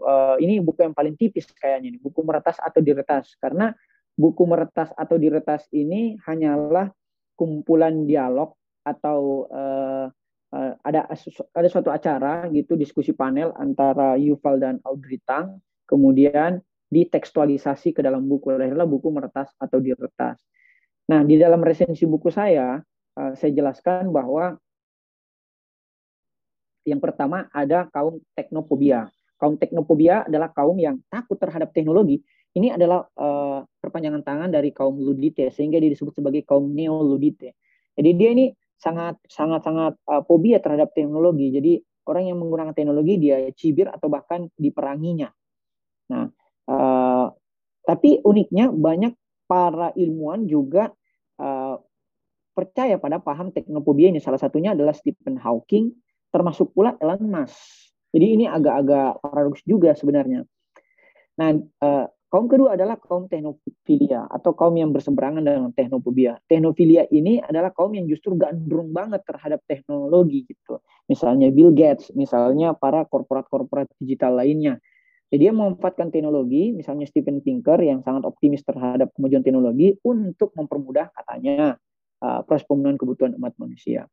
uh, 0.06 0.38
ini 0.38 0.62
buku 0.62 0.86
yang 0.86 0.94
paling 0.94 1.18
tipis 1.18 1.50
kayaknya 1.58 1.98
nih, 1.98 2.02
buku 2.02 2.22
meretas 2.22 2.62
atau 2.62 2.78
diretas 2.78 3.34
karena 3.42 3.74
buku 4.14 4.46
meretas 4.46 4.94
atau 4.94 5.18
diretas 5.18 5.66
ini 5.74 6.14
hanyalah 6.30 6.94
kumpulan 7.34 8.06
dialog 8.06 8.54
atau 8.86 9.50
uh, 9.50 10.06
uh, 10.54 10.72
ada 10.86 11.10
ada 11.58 11.68
suatu 11.68 11.90
acara 11.90 12.46
gitu 12.54 12.78
diskusi 12.78 13.10
panel 13.12 13.50
antara 13.58 14.14
Yuval 14.14 14.62
dan 14.62 14.78
Audrey 14.86 15.18
Tang 15.26 15.58
kemudian 15.90 16.62
ditekstualisasi 16.86 17.98
ke 17.98 18.06
dalam 18.06 18.30
buku 18.30 18.54
lahirlah 18.54 18.86
buku 18.86 19.10
meretas 19.10 19.50
atau 19.58 19.82
diretas. 19.82 20.38
Nah, 21.10 21.26
di 21.26 21.42
dalam 21.42 21.66
resensi 21.66 22.06
buku 22.06 22.30
saya 22.30 22.78
uh, 23.18 23.34
saya 23.34 23.52
jelaskan 23.58 24.14
bahwa 24.14 24.62
yang 26.86 27.02
pertama 27.02 27.50
ada 27.50 27.90
kaum 27.90 28.22
teknophobia. 28.38 29.10
Kaum 29.36 29.60
teknophobia 29.60 30.24
adalah 30.24 30.54
kaum 30.54 30.78
yang 30.80 31.02
takut 31.12 31.36
terhadap 31.36 31.76
teknologi. 31.76 32.24
Ini 32.56 32.80
adalah 32.80 33.04
uh, 33.20 33.68
perpanjangan 33.84 34.24
tangan 34.24 34.50
dari 34.54 34.72
kaum 34.72 34.96
ludite 34.96 35.52
sehingga 35.52 35.76
dia 35.76 35.92
disebut 35.92 36.16
sebagai 36.16 36.48
kaum 36.48 36.72
neo-ludite. 36.72 37.58
Jadi 38.00 38.10
dia 38.16 38.30
ini 38.32 38.46
sangat 38.80 39.20
sangat 39.28 39.66
sangat 39.68 40.00
uh, 40.08 40.24
fobia 40.24 40.64
terhadap 40.64 40.96
teknologi. 40.96 41.52
Jadi 41.52 41.84
orang 42.08 42.32
yang 42.32 42.38
menggunakan 42.40 42.72
teknologi 42.72 43.20
dia 43.20 43.44
cibir 43.52 43.92
atau 43.92 44.08
bahkan 44.08 44.48
diperanginya. 44.56 45.28
Nah, 46.16 46.32
uh, 46.72 47.28
tapi 47.84 48.24
uniknya 48.24 48.72
banyak 48.72 49.12
para 49.50 49.92
ilmuwan 50.00 50.48
juga 50.48 50.96
uh, 51.42 51.76
percaya 52.56 52.96
pada 52.96 53.20
paham 53.20 53.52
teknophobia 53.52 54.16
ini. 54.16 54.24
Salah 54.24 54.40
satunya 54.40 54.72
adalah 54.72 54.96
Stephen 54.96 55.36
Hawking, 55.36 55.92
termasuk 56.36 56.76
pula 56.76 57.00
Elon 57.00 57.24
Musk. 57.24 57.56
Jadi 58.12 58.28
ini 58.36 58.46
agak-agak 58.52 59.24
paradoks 59.24 59.64
juga 59.64 59.96
sebenarnya. 59.96 60.44
Nah, 61.40 61.56
uh, 61.84 62.06
kaum 62.28 62.52
kedua 62.52 62.76
adalah 62.76 63.00
kaum 63.00 63.32
teknofilia 63.32 64.28
atau 64.28 64.52
kaum 64.52 64.76
yang 64.76 64.92
berseberangan 64.92 65.40
dengan 65.40 65.72
teknofobia. 65.72 66.36
Teknofilia 66.48 67.08
ini 67.12 67.40
adalah 67.40 67.72
kaum 67.72 67.96
yang 67.96 68.08
justru 68.12 68.36
gandrung 68.36 68.92
banget 68.92 69.24
terhadap 69.24 69.64
teknologi 69.64 70.44
gitu. 70.48 70.84
Misalnya 71.08 71.52
Bill 71.56 71.72
Gates, 71.72 72.12
misalnya 72.12 72.76
para 72.76 73.08
korporat-korporat 73.08 73.88
digital 74.00 74.40
lainnya. 74.40 74.80
Jadi 75.32 75.42
dia 75.42 75.52
memanfaatkan 75.52 76.12
teknologi, 76.12 76.72
misalnya 76.72 77.04
Steven 77.08 77.44
Pinker 77.44 77.80
yang 77.82 78.00
sangat 78.00 78.24
optimis 78.24 78.64
terhadap 78.64 79.12
kemajuan 79.16 79.44
teknologi 79.44 79.98
untuk 80.06 80.56
mempermudah 80.56 81.12
katanya 81.12 81.76
uh, 82.24 82.40
proses 82.48 82.64
pemenuhan 82.64 82.96
kebutuhan 82.96 83.34
umat 83.36 83.58
manusia. 83.60 84.08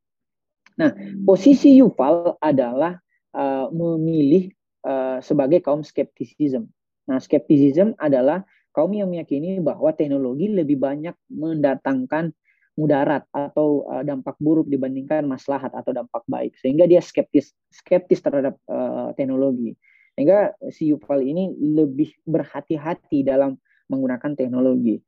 Nah, 0.79 0.91
posisi 1.25 1.79
Yuval 1.81 2.37
adalah 2.41 2.97
uh, 3.37 3.67
memilih 3.73 4.53
uh, 4.87 5.19
sebagai 5.21 5.61
kaum 5.61 5.85
skepticism. 5.85 6.69
Nah, 7.09 7.19
skepticism 7.19 7.93
adalah 7.99 8.47
kaum 8.73 8.93
yang 8.95 9.11
meyakini 9.11 9.61
bahwa 9.61 9.93
teknologi 9.93 10.49
lebih 10.49 10.81
banyak 10.81 11.17
mendatangkan 11.29 12.33
mudarat 12.73 13.29
atau 13.37 13.85
uh, 13.85 14.01
dampak 14.01 14.41
buruk 14.41 14.65
dibandingkan 14.69 15.29
maslahat 15.29 15.73
atau 15.77 15.93
dampak 15.93 16.25
baik. 16.25 16.57
Sehingga 16.57 16.89
dia 16.89 17.05
skeptis 17.05 17.53
skeptis 17.69 18.25
terhadap 18.25 18.57
uh, 18.69 19.13
teknologi. 19.13 19.77
Sehingga 20.17 20.57
si 20.73 20.93
Yuval 20.93 21.25
ini 21.25 21.53
lebih 21.57 22.13
berhati-hati 22.25 23.25
dalam 23.25 23.57
menggunakan 23.89 24.33
teknologi. 24.37 25.01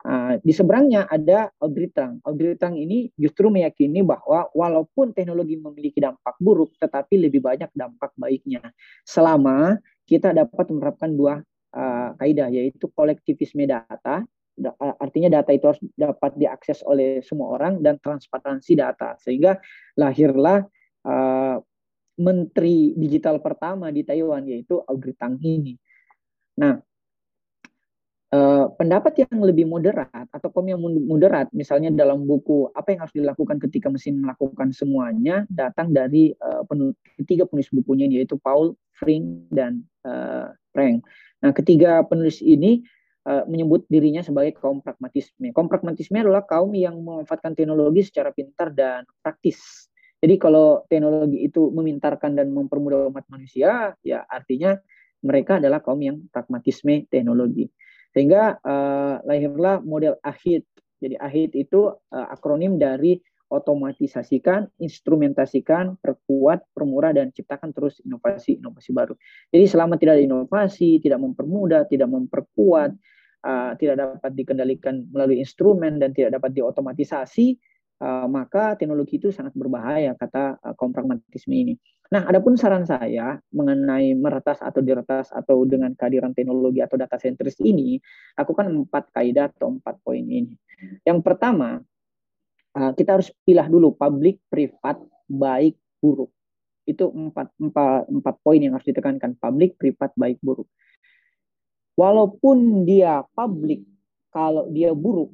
Uh, 0.00 0.40
di 0.40 0.56
seberangnya 0.56 1.04
ada 1.04 1.52
Audrey 1.60 1.92
Tang. 1.92 2.24
Audrey 2.24 2.56
Tang 2.56 2.72
ini 2.72 3.12
justru 3.20 3.52
meyakini 3.52 4.00
bahwa 4.00 4.48
walaupun 4.56 5.12
teknologi 5.12 5.60
memiliki 5.60 6.00
dampak 6.00 6.40
buruk, 6.40 6.72
tetapi 6.80 7.20
lebih 7.20 7.44
banyak 7.44 7.68
dampak 7.76 8.16
baiknya. 8.16 8.64
Selama 9.04 9.76
kita 10.08 10.32
dapat 10.32 10.72
menerapkan 10.72 11.12
dua 11.12 11.44
uh, 11.76 12.10
kaidah, 12.16 12.48
yaitu 12.48 12.88
kolektivisme 12.96 13.68
data, 13.68 14.24
da 14.56 14.72
artinya 14.96 15.36
data 15.36 15.52
itu 15.52 15.68
harus 15.68 15.82
dapat 15.92 16.32
diakses 16.32 16.80
oleh 16.88 17.20
semua 17.20 17.60
orang, 17.60 17.84
dan 17.84 18.00
transparansi 18.00 18.72
data. 18.80 19.20
Sehingga 19.20 19.60
lahirlah 20.00 20.64
uh, 21.04 21.60
menteri 22.16 22.96
digital 22.96 23.44
pertama 23.44 23.92
di 23.92 24.00
Taiwan, 24.00 24.48
yaitu 24.48 24.80
Audrey 24.80 25.12
Tang 25.12 25.36
ini. 25.44 25.76
Nah, 26.56 26.80
Uh, 28.30 28.70
pendapat 28.78 29.26
yang 29.26 29.42
lebih 29.42 29.66
moderat 29.66 30.06
atau 30.30 30.54
kom 30.54 30.62
yang 30.70 30.78
moderat, 30.78 31.50
misalnya 31.50 31.90
dalam 31.90 32.30
buku 32.30 32.70
apa 32.78 32.94
yang 32.94 33.02
harus 33.02 33.10
dilakukan 33.10 33.58
ketika 33.58 33.90
mesin 33.90 34.22
melakukan 34.22 34.70
semuanya, 34.70 35.50
datang 35.50 35.90
dari 35.90 36.30
uh, 36.38 36.62
penul 36.62 36.94
ketiga 37.18 37.42
penulis 37.50 37.66
bukunya 37.74 38.06
yaitu 38.06 38.38
Paul, 38.38 38.78
Fring, 38.94 39.50
dan 39.50 39.82
uh, 40.06 40.54
Frank. 40.70 41.02
Nah, 41.42 41.50
ketiga 41.50 42.06
penulis 42.06 42.38
ini 42.38 42.86
uh, 43.26 43.42
menyebut 43.50 43.82
dirinya 43.90 44.22
sebagai 44.22 44.54
kaum 44.62 44.78
pragmatisme. 44.78 45.50
Kaum 45.50 45.66
pragmatisme 45.66 46.22
adalah 46.22 46.46
kaum 46.46 46.70
yang 46.70 47.02
memanfaatkan 47.02 47.58
teknologi 47.58 48.06
secara 48.06 48.30
pintar 48.30 48.70
dan 48.70 49.10
praktis. 49.26 49.90
Jadi 50.22 50.38
kalau 50.38 50.86
teknologi 50.86 51.50
itu 51.50 51.74
memintarkan 51.74 52.38
dan 52.38 52.54
mempermudah 52.54 53.10
umat 53.10 53.26
manusia, 53.26 53.98
ya 54.06 54.22
artinya 54.30 54.78
mereka 55.26 55.58
adalah 55.58 55.82
kaum 55.82 55.98
yang 55.98 56.22
pragmatisme 56.30 57.10
teknologi. 57.10 57.66
Sehingga 58.10 58.58
uh, 58.60 59.22
lahirlah 59.22 59.80
model 59.82 60.18
AHID. 60.22 60.66
Jadi 61.00 61.14
AHID 61.16 61.52
itu 61.56 61.88
uh, 61.90 62.26
akronim 62.28 62.76
dari 62.76 63.16
otomatisasikan, 63.50 64.70
instrumentasikan, 64.78 65.98
perkuat, 65.98 66.70
permurah, 66.70 67.10
dan 67.10 67.34
ciptakan 67.34 67.74
terus 67.74 67.98
inovasi-inovasi 68.06 68.90
baru. 68.94 69.18
Jadi 69.50 69.64
selama 69.66 69.98
tidak 69.98 70.22
ada 70.22 70.24
inovasi, 70.24 71.02
tidak 71.02 71.18
mempermudah, 71.18 71.82
tidak 71.90 72.08
memperkuat, 72.14 72.94
uh, 73.42 73.72
tidak 73.74 73.96
dapat 73.98 74.32
dikendalikan 74.38 75.02
melalui 75.10 75.42
instrumen, 75.42 75.98
dan 75.98 76.14
tidak 76.14 76.38
dapat 76.38 76.54
diotomatisasi, 76.54 77.58
uh, 78.06 78.30
maka 78.30 78.78
teknologi 78.78 79.18
itu 79.18 79.34
sangat 79.34 79.50
berbahaya 79.58 80.14
kata 80.14 80.62
uh, 80.62 80.74
kaum 80.78 80.94
pragmatisme 80.94 81.50
ini. 81.50 81.74
Nah, 82.10 82.26
adapun 82.26 82.58
saran 82.58 82.82
saya 82.82 83.38
mengenai 83.54 84.18
meretas 84.18 84.58
atau 84.58 84.82
diretas 84.82 85.30
atau 85.30 85.62
dengan 85.62 85.94
kehadiran 85.94 86.34
teknologi 86.34 86.82
atau 86.82 86.98
data 86.98 87.14
sentris 87.14 87.54
ini, 87.62 88.02
lakukan 88.34 88.66
empat 88.66 89.14
kaidah 89.14 89.46
atau 89.54 89.78
empat 89.78 90.02
poin 90.02 90.26
ini. 90.26 90.58
Yang 91.06 91.22
pertama, 91.22 91.78
uh, 92.74 92.92
kita 92.98 93.14
harus 93.14 93.30
pilih 93.46 93.62
dulu 93.70 93.94
publik, 93.94 94.42
privat, 94.50 94.98
baik, 95.30 95.78
buruk. 96.02 96.34
Itu 96.82 97.14
empat, 97.14 97.54
empat, 97.62 98.10
empat 98.10 98.34
poin 98.42 98.58
yang 98.58 98.74
harus 98.74 98.90
ditekankan. 98.90 99.38
Publik, 99.38 99.78
privat, 99.78 100.10
baik, 100.18 100.42
buruk. 100.42 100.66
Walaupun 101.94 102.90
dia 102.90 103.22
publik, 103.38 103.86
kalau 104.34 104.66
dia 104.74 104.90
buruk, 104.98 105.30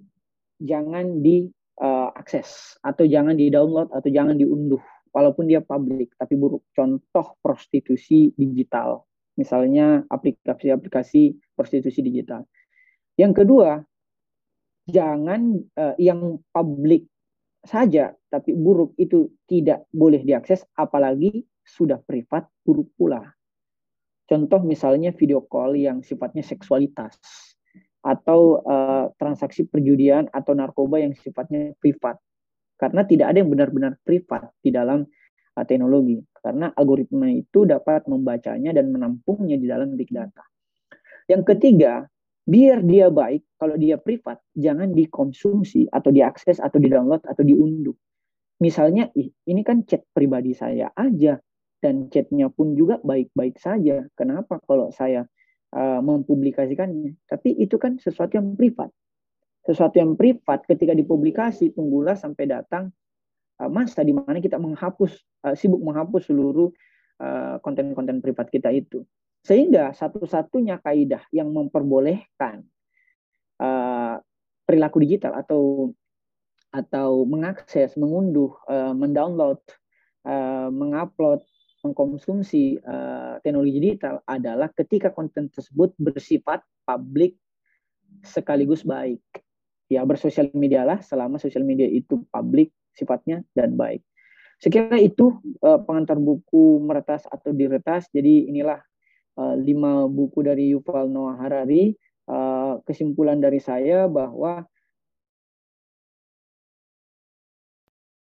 jangan 0.61 1.25
di 1.25 1.49
uh, 1.81 2.13
akses 2.13 2.77
atau 2.85 3.09
jangan 3.09 3.33
di 3.33 3.49
download 3.49 3.89
atau 3.97 4.09
jangan 4.13 4.37
diunduh 4.37 4.81
walaupun 5.17 5.49
dia 5.49 5.65
publik 5.65 6.13
tapi 6.21 6.37
buruk 6.37 6.69
contoh 6.77 7.41
prostitusi 7.41 8.37
digital 8.37 9.09
misalnya 9.41 10.05
aplikasi-aplikasi 10.13 11.41
prostitusi 11.57 12.05
digital 12.05 12.45
yang 13.17 13.33
kedua 13.33 13.81
jangan 14.85 15.57
uh, 15.81 15.97
yang 15.97 16.45
publik 16.53 17.09
saja 17.67 18.15
tapi 18.31 18.55
buruk 18.55 18.95
itu 19.01 19.33
tidak 19.49 19.89
boleh 19.91 20.21
diakses, 20.21 20.63
apalagi 20.77 21.43
sudah 21.65 21.99
privat 22.05 22.47
buruk 22.63 22.93
pula. 22.95 23.25
Contoh 24.29 24.61
misalnya 24.61 25.15
video 25.17 25.41
call 25.43 25.79
yang 25.79 26.05
sifatnya 26.05 26.45
seksualitas 26.45 27.17
atau 28.05 28.63
uh, 28.63 29.11
transaksi 29.19 29.67
perjudian 29.67 30.31
atau 30.31 30.55
narkoba 30.55 31.03
yang 31.03 31.17
sifatnya 31.17 31.75
privat. 31.83 32.21
Karena 32.77 33.03
tidak 33.09 33.33
ada 33.33 33.41
yang 33.41 33.51
benar-benar 33.51 33.97
privat 34.05 34.53
di 34.61 34.71
dalam 34.71 35.05
uh, 35.57 35.65
teknologi. 35.65 36.21
Karena 36.39 36.71
algoritma 36.77 37.33
itu 37.33 37.65
dapat 37.67 38.07
membacanya 38.07 38.71
dan 38.77 38.93
menampungnya 38.93 39.57
di 39.59 39.67
dalam 39.67 39.97
big 39.99 40.13
data. 40.13 40.45
Yang 41.27 41.43
ketiga, 41.57 42.07
biar 42.47 42.87
dia 42.87 43.11
baik, 43.11 43.59
kalau 43.59 43.75
dia 43.75 43.99
privat, 43.99 44.39
jangan 44.55 44.95
dikonsumsi 44.95 45.91
atau 45.91 46.15
diakses 46.15 46.63
atau 46.63 46.79
di-download 46.79 47.27
atau 47.27 47.43
diunduh. 47.43 47.97
Misalnya, 48.63 49.11
ini 49.19 49.61
kan 49.67 49.83
chat 49.85 50.07
pribadi 50.15 50.55
saya 50.55 50.89
aja, 50.95 51.37
dan 51.83 52.09
chatnya 52.09 52.49
pun 52.49 52.73
juga 52.75 52.99
baik-baik 53.05 53.61
saja. 53.61 54.07
Kenapa 54.17 54.59
kalau 54.65 54.89
saya 54.91 55.29
uh, 55.77 56.01
mempublikasikannya? 56.01 57.15
Tapi 57.29 57.53
itu 57.59 57.77
kan 57.77 58.01
sesuatu 58.01 58.41
yang 58.41 58.57
privat. 58.57 58.91
Sesuatu 59.67 59.99
yang 59.99 60.15
privat 60.15 60.63
ketika 60.63 60.95
dipublikasi, 60.95 61.75
tunggulah 61.75 62.15
sampai 62.15 62.47
datang 62.47 62.95
uh, 63.59 63.67
masa 63.67 64.07
di 64.07 64.15
mana 64.15 64.39
kita 64.39 64.57
menghapus, 64.63 65.19
uh, 65.43 65.55
sibuk 65.59 65.83
menghapus 65.83 66.31
seluruh 66.31 66.71
konten-konten 67.65 68.21
uh, 68.21 68.23
privat 68.23 68.47
kita 68.53 68.69
itu. 68.71 69.01
Sehingga 69.41 69.97
satu-satunya 69.97 70.85
kaidah 70.85 71.25
yang 71.33 71.49
memperbolehkan 71.49 72.67
uh, 73.57 74.21
perilaku 74.69 75.01
digital 75.01 75.39
atau 75.39 75.95
atau 76.75 77.25
mengakses, 77.25 77.97
mengunduh, 77.97 78.53
uh, 78.69 78.93
mendownload, 78.93 79.63
uh, 80.29 80.69
mengupload, 80.69 81.41
mengkonsumsi 81.81 82.83
uh, 82.83 83.39
teknologi 83.41 83.79
digital 83.79 84.21
adalah 84.27 84.69
ketika 84.75 85.15
konten 85.15 85.49
tersebut 85.49 85.95
bersifat 85.97 86.61
publik 86.85 87.39
sekaligus 88.27 88.83
baik. 88.83 89.23
Ya 89.87 90.03
bersosial 90.03 90.51
media 90.51 90.83
lah 90.83 90.99
selama 90.99 91.39
sosial 91.39 91.63
media 91.63 91.87
itu 91.87 92.27
publik 92.31 92.75
sifatnya 92.91 93.47
dan 93.55 93.79
baik. 93.79 94.03
Sekira 94.57 94.97
itu 94.97 95.37
uh, 95.61 95.79
pengantar 95.85 96.17
buku 96.17 96.81
meretas 96.81 97.29
atau 97.29 97.53
diretas. 97.53 98.09
Jadi 98.11 98.49
inilah 98.49 98.81
uh, 99.37 99.55
lima 99.55 100.09
buku 100.09 100.43
dari 100.43 100.73
Yuval 100.73 101.13
Noah 101.13 101.37
Harari. 101.39 101.93
Uh, 102.27 102.83
kesimpulan 102.83 103.39
dari 103.39 103.63
saya 103.63 104.11
bahwa 104.11 104.67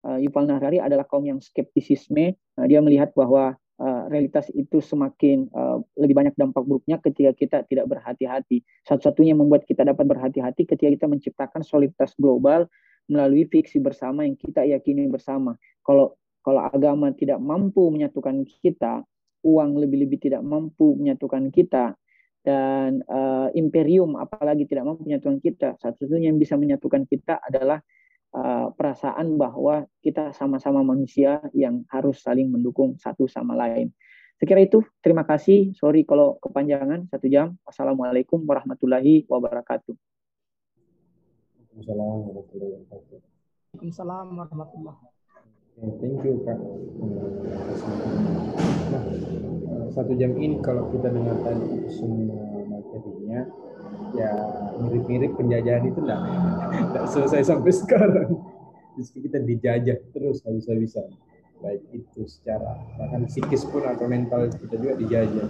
uh, 0.04 0.18
Yuval 0.20 0.44
Noah 0.44 0.60
Harari 0.60 0.78
adalah 0.82 1.06
kaum 1.08 1.24
yang 1.24 1.40
skeptisisme. 1.40 2.36
Uh, 2.58 2.66
dia 2.68 2.82
melihat 2.82 3.14
bahwa 3.16 3.56
uh, 3.80 4.08
realitas 4.08 4.48
itu 4.52 4.80
semakin 4.80 5.48
uh, 5.52 5.80
lebih 5.96 6.16
banyak 6.16 6.34
dampak 6.36 6.62
buruknya 6.64 6.96
ketika 7.00 7.32
kita 7.32 7.56
tidak 7.68 7.86
berhati-hati. 7.88 8.64
Satu-satunya 8.84 9.36
membuat 9.36 9.64
kita 9.64 9.84
dapat 9.84 10.04
berhati-hati 10.04 10.68
ketika 10.68 10.90
kita 10.90 11.06
menciptakan 11.08 11.62
soliditas 11.64 12.12
global 12.16 12.68
melalui 13.06 13.46
fiksi 13.46 13.78
bersama 13.78 14.26
yang 14.26 14.34
kita 14.34 14.66
yakini 14.66 15.06
bersama. 15.06 15.54
Kalau 15.84 16.18
kalau 16.42 16.62
agama 16.62 17.10
tidak 17.10 17.42
mampu 17.42 17.90
menyatukan 17.90 18.46
kita, 18.62 19.02
uang 19.42 19.78
lebih-lebih 19.82 20.18
tidak 20.30 20.42
mampu 20.46 20.94
menyatukan 20.94 21.50
kita 21.50 21.94
dan 22.46 23.02
uh, 23.10 23.50
imperium 23.58 24.14
apalagi 24.14 24.70
tidak 24.70 24.86
mampu 24.86 25.02
menyatukan 25.02 25.42
kita 25.42 25.74
satu-satunya 25.82 26.30
yang 26.30 26.38
bisa 26.38 26.54
menyatukan 26.54 27.02
kita 27.10 27.42
adalah 27.42 27.82
uh, 28.36 28.68
perasaan 28.76 29.40
bahwa 29.40 29.88
kita 30.04 30.36
sama-sama 30.36 30.84
manusia 30.84 31.40
yang 31.56 31.88
harus 31.88 32.20
saling 32.20 32.52
mendukung 32.52 33.00
satu 33.00 33.24
sama 33.24 33.56
lain. 33.56 33.90
Sekira 34.36 34.60
itu 34.60 34.84
terima 35.00 35.24
kasih. 35.24 35.72
Sorry 35.72 36.04
kalau 36.04 36.36
kepanjangan 36.44 37.08
satu 37.08 37.26
jam. 37.32 37.56
Wassalamualaikum 37.64 38.44
warahmatullahi 38.44 39.24
wabarakatuh. 39.24 39.96
Waalaikumsalam 41.72 42.16
warahmatullahi 44.36 44.72
wabarakatuh. 44.76 45.16
Thank 45.76 46.24
you 46.24 46.40
kak. 46.44 46.56
Nah, 48.88 49.04
satu 49.92 50.12
jam 50.16 50.32
ini 50.40 50.56
kalau 50.64 50.88
kita 50.88 51.12
dengar 51.12 51.36
tadi 51.44 51.84
semua 51.92 52.64
materinya, 52.64 53.44
ya 54.14 54.30
mirip-mirip 54.78 55.32
penjajahan 55.34 55.84
itu 55.88 55.98
enggak, 56.04 56.20
enggak 56.70 57.04
selesai 57.10 57.42
sampai 57.48 57.72
sekarang. 57.72 58.30
Justru 58.96 59.28
kita 59.28 59.42
dijajah 59.42 59.98
terus 60.12 60.40
habis-habisan. 60.44 61.10
Baik 61.64 61.82
itu 61.92 62.28
secara 62.28 62.76
bahkan 63.00 63.24
psikis 63.24 63.64
pun 63.64 63.80
atau 63.84 64.04
mental 64.04 64.52
kita 64.52 64.76
juga 64.76 64.94
dijajah. 65.00 65.48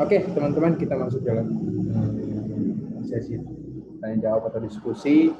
Oke, 0.00 0.24
teman-teman 0.32 0.80
kita 0.80 0.96
masuk 0.96 1.20
dalam 1.20 1.52
sesi 3.04 3.36
tanya 4.00 4.16
jawab 4.18 4.48
atau 4.48 4.60
diskusi 4.64 5.30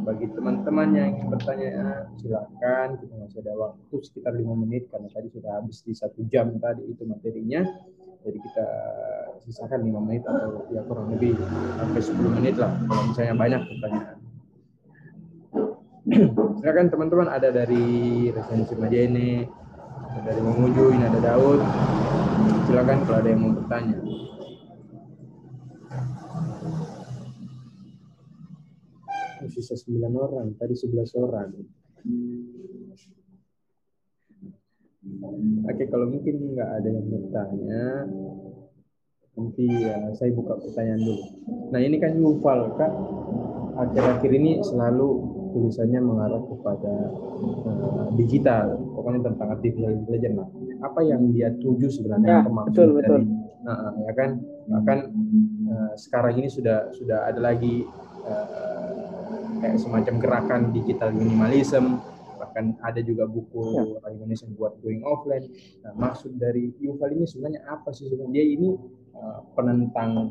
bagi 0.00 0.26
teman-teman 0.32 0.88
yang 0.96 1.08
ingin 1.12 1.28
bertanya 1.28 1.70
silakan 2.16 2.96
kita 3.00 3.14
masih 3.20 3.38
ada 3.44 3.52
waktu 3.56 3.94
sekitar 4.00 4.32
lima 4.32 4.54
menit 4.56 4.88
karena 4.88 5.08
tadi 5.12 5.28
sudah 5.28 5.60
habis 5.60 5.84
di 5.84 5.92
satu 5.92 6.24
jam 6.28 6.56
tadi 6.56 6.88
itu 6.88 7.04
materinya 7.04 7.68
jadi 8.20 8.38
kita 8.38 8.66
sisakan 9.40 9.80
lima 9.80 10.00
menit 10.04 10.22
atau 10.28 10.68
ya 10.68 10.84
kurang 10.84 11.08
lebih 11.16 11.32
sampai 11.80 12.00
10 12.04 12.36
menit 12.36 12.54
lah 12.60 12.72
kalau 12.84 13.02
misalnya 13.08 13.34
banyak 13.36 13.62
pertanyaan. 13.64 14.16
Silakan 16.60 16.86
teman-teman 16.92 17.28
ada 17.32 17.48
dari 17.48 18.28
resensi 18.28 18.74
Majene 18.76 19.48
ada 20.10 20.20
dari 20.26 20.40
Mamuju 20.42 20.84
ini 20.90 21.04
ada 21.06 21.20
Daud. 21.22 21.60
Silakan 22.66 22.98
kalau 23.06 23.18
ada 23.22 23.28
yang 23.30 23.40
mau 23.46 23.54
bertanya. 23.54 23.98
Sisa 29.50 29.74
9 29.74 30.14
orang, 30.14 30.54
tadi 30.54 30.78
11 30.78 31.10
orang. 31.18 31.50
Oke, 35.64 35.88
kalau 35.88 36.12
mungkin 36.12 36.52
nggak 36.52 36.70
ada 36.76 36.88
yang 36.92 37.06
bertanya, 37.08 37.84
nanti 39.32 39.64
ya, 39.64 39.96
saya 40.12 40.28
buka 40.36 40.60
pertanyaan 40.60 41.00
dulu. 41.00 41.24
Nah 41.72 41.80
ini 41.80 41.96
kan 41.96 42.12
Yuval, 42.20 42.76
Kak, 42.76 42.92
akhir-akhir 43.80 44.30
ini 44.36 44.60
selalu 44.60 45.08
tulisannya 45.56 46.00
mengarah 46.04 46.42
kepada 46.44 46.94
uh, 47.64 48.06
digital, 48.14 48.76
pokoknya 48.92 49.32
tentang 49.32 49.48
artificial 49.56 49.96
intelligence 49.96 50.36
lah. 50.36 50.48
Apa 50.84 51.00
yang 51.00 51.32
dia 51.32 51.48
tuju 51.56 51.88
sebenarnya 51.88 52.44
ya, 52.44 52.52
betul, 52.68 52.88
dari, 52.92 52.98
betul. 53.00 53.20
Nah, 53.64 53.92
ya 54.04 54.12
kan, 54.12 54.30
bahkan 54.68 54.98
uh, 55.64 55.92
sekarang 55.96 56.44
ini 56.44 56.48
sudah 56.52 56.92
sudah 56.92 57.24
ada 57.24 57.40
lagi 57.40 57.88
uh, 58.28 58.92
kayak 59.64 59.80
semacam 59.80 60.14
gerakan 60.20 60.60
digital 60.76 61.08
minimalism 61.16 62.04
bahkan 62.60 62.76
ada 62.84 63.00
juga 63.00 63.24
buku 63.24 63.80
ya. 63.80 64.12
Indonesia 64.12 64.46
buat 64.52 64.76
going 64.84 65.00
offline. 65.04 65.48
Nah 65.80 65.92
maksud 65.96 66.36
dari 66.36 66.68
Yuval 66.78 67.16
ini 67.16 67.24
sebenarnya 67.24 67.64
apa 67.64 67.88
sih 67.96 68.12
sebenarnya? 68.12 68.32
Dia 68.36 68.44
ini 68.44 68.68
uh, 69.16 69.40
penentang 69.56 70.28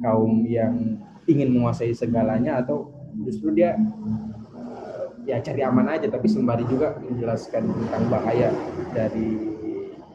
kaum 0.00 0.46
yang 0.46 1.02
ingin 1.26 1.50
menguasai 1.52 1.92
segalanya 1.92 2.62
atau 2.62 2.88
justru 3.26 3.52
dia 3.52 3.74
uh, 4.54 5.10
ya 5.26 5.42
cari 5.42 5.60
aman 5.66 5.90
aja 5.90 6.06
tapi 6.06 6.30
sembari 6.30 6.64
juga 6.70 6.96
menjelaskan 7.02 7.66
tentang 7.66 8.02
bahaya 8.08 8.54
dari 8.94 9.50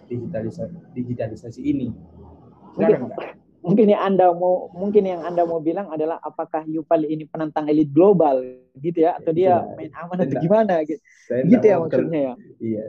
digitalisasi 0.08 0.96
digitalisasi 0.96 1.62
ini? 1.62 1.92
Silakan 2.80 3.12
mungkin 3.66 3.90
yang 3.90 4.02
anda 4.06 4.30
mau 4.30 4.70
mungkin 4.72 5.04
yang 5.10 5.22
anda 5.26 5.42
mau 5.42 5.58
bilang 5.58 5.90
adalah 5.90 6.22
apakah 6.22 6.62
Yuval 6.70 7.10
ini 7.10 7.26
penantang 7.26 7.66
elit 7.66 7.90
global 7.90 8.46
gitu 8.78 9.02
ya? 9.02 9.18
Atau 9.18 9.34
dia 9.34 9.66
ya, 9.66 9.74
main 9.74 9.92
aman 9.98 10.18
atau 10.22 10.38
gimana 10.38 10.86
gitu, 10.86 11.02
gitu 11.50 11.66
ya 11.66 11.76
maksudnya 11.82 12.20
ya? 12.22 12.34
iya. 12.62 12.86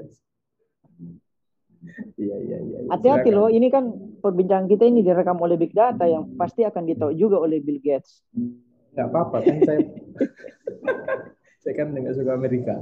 Iya 2.18 2.36
iya 2.42 2.58
iya. 2.66 2.78
Hati-hati 2.90 3.30
loh 3.30 3.46
ini 3.46 3.70
kan 3.70 3.94
perbincangan 4.18 4.66
kita 4.66 4.90
ini 4.90 5.06
direkam 5.06 5.38
oleh 5.38 5.54
big 5.54 5.70
data 5.70 6.02
yang 6.04 6.34
pasti 6.34 6.66
akan 6.66 6.82
ditahu 6.82 7.14
juga 7.14 7.38
oleh 7.38 7.62
Bill 7.62 7.78
Gates. 7.78 8.26
Nggak 8.96 9.06
apa-apa 9.12 9.36
kan 9.44 9.56
saya 9.62 9.80
saya 11.62 11.74
kan 11.78 11.94
nggak 11.94 12.14
suka 12.16 12.32
Amerika. 12.34 12.74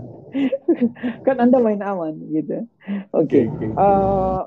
Kan 1.26 1.36
anda 1.40 1.60
main 1.60 1.80
aman 1.80 2.16
gitu. 2.32 2.64
Oke 3.12 3.44
okay. 3.44 3.44
okay, 3.48 3.68
okay. 3.68 3.70
uh, 3.76 3.84
eh, 3.84 4.40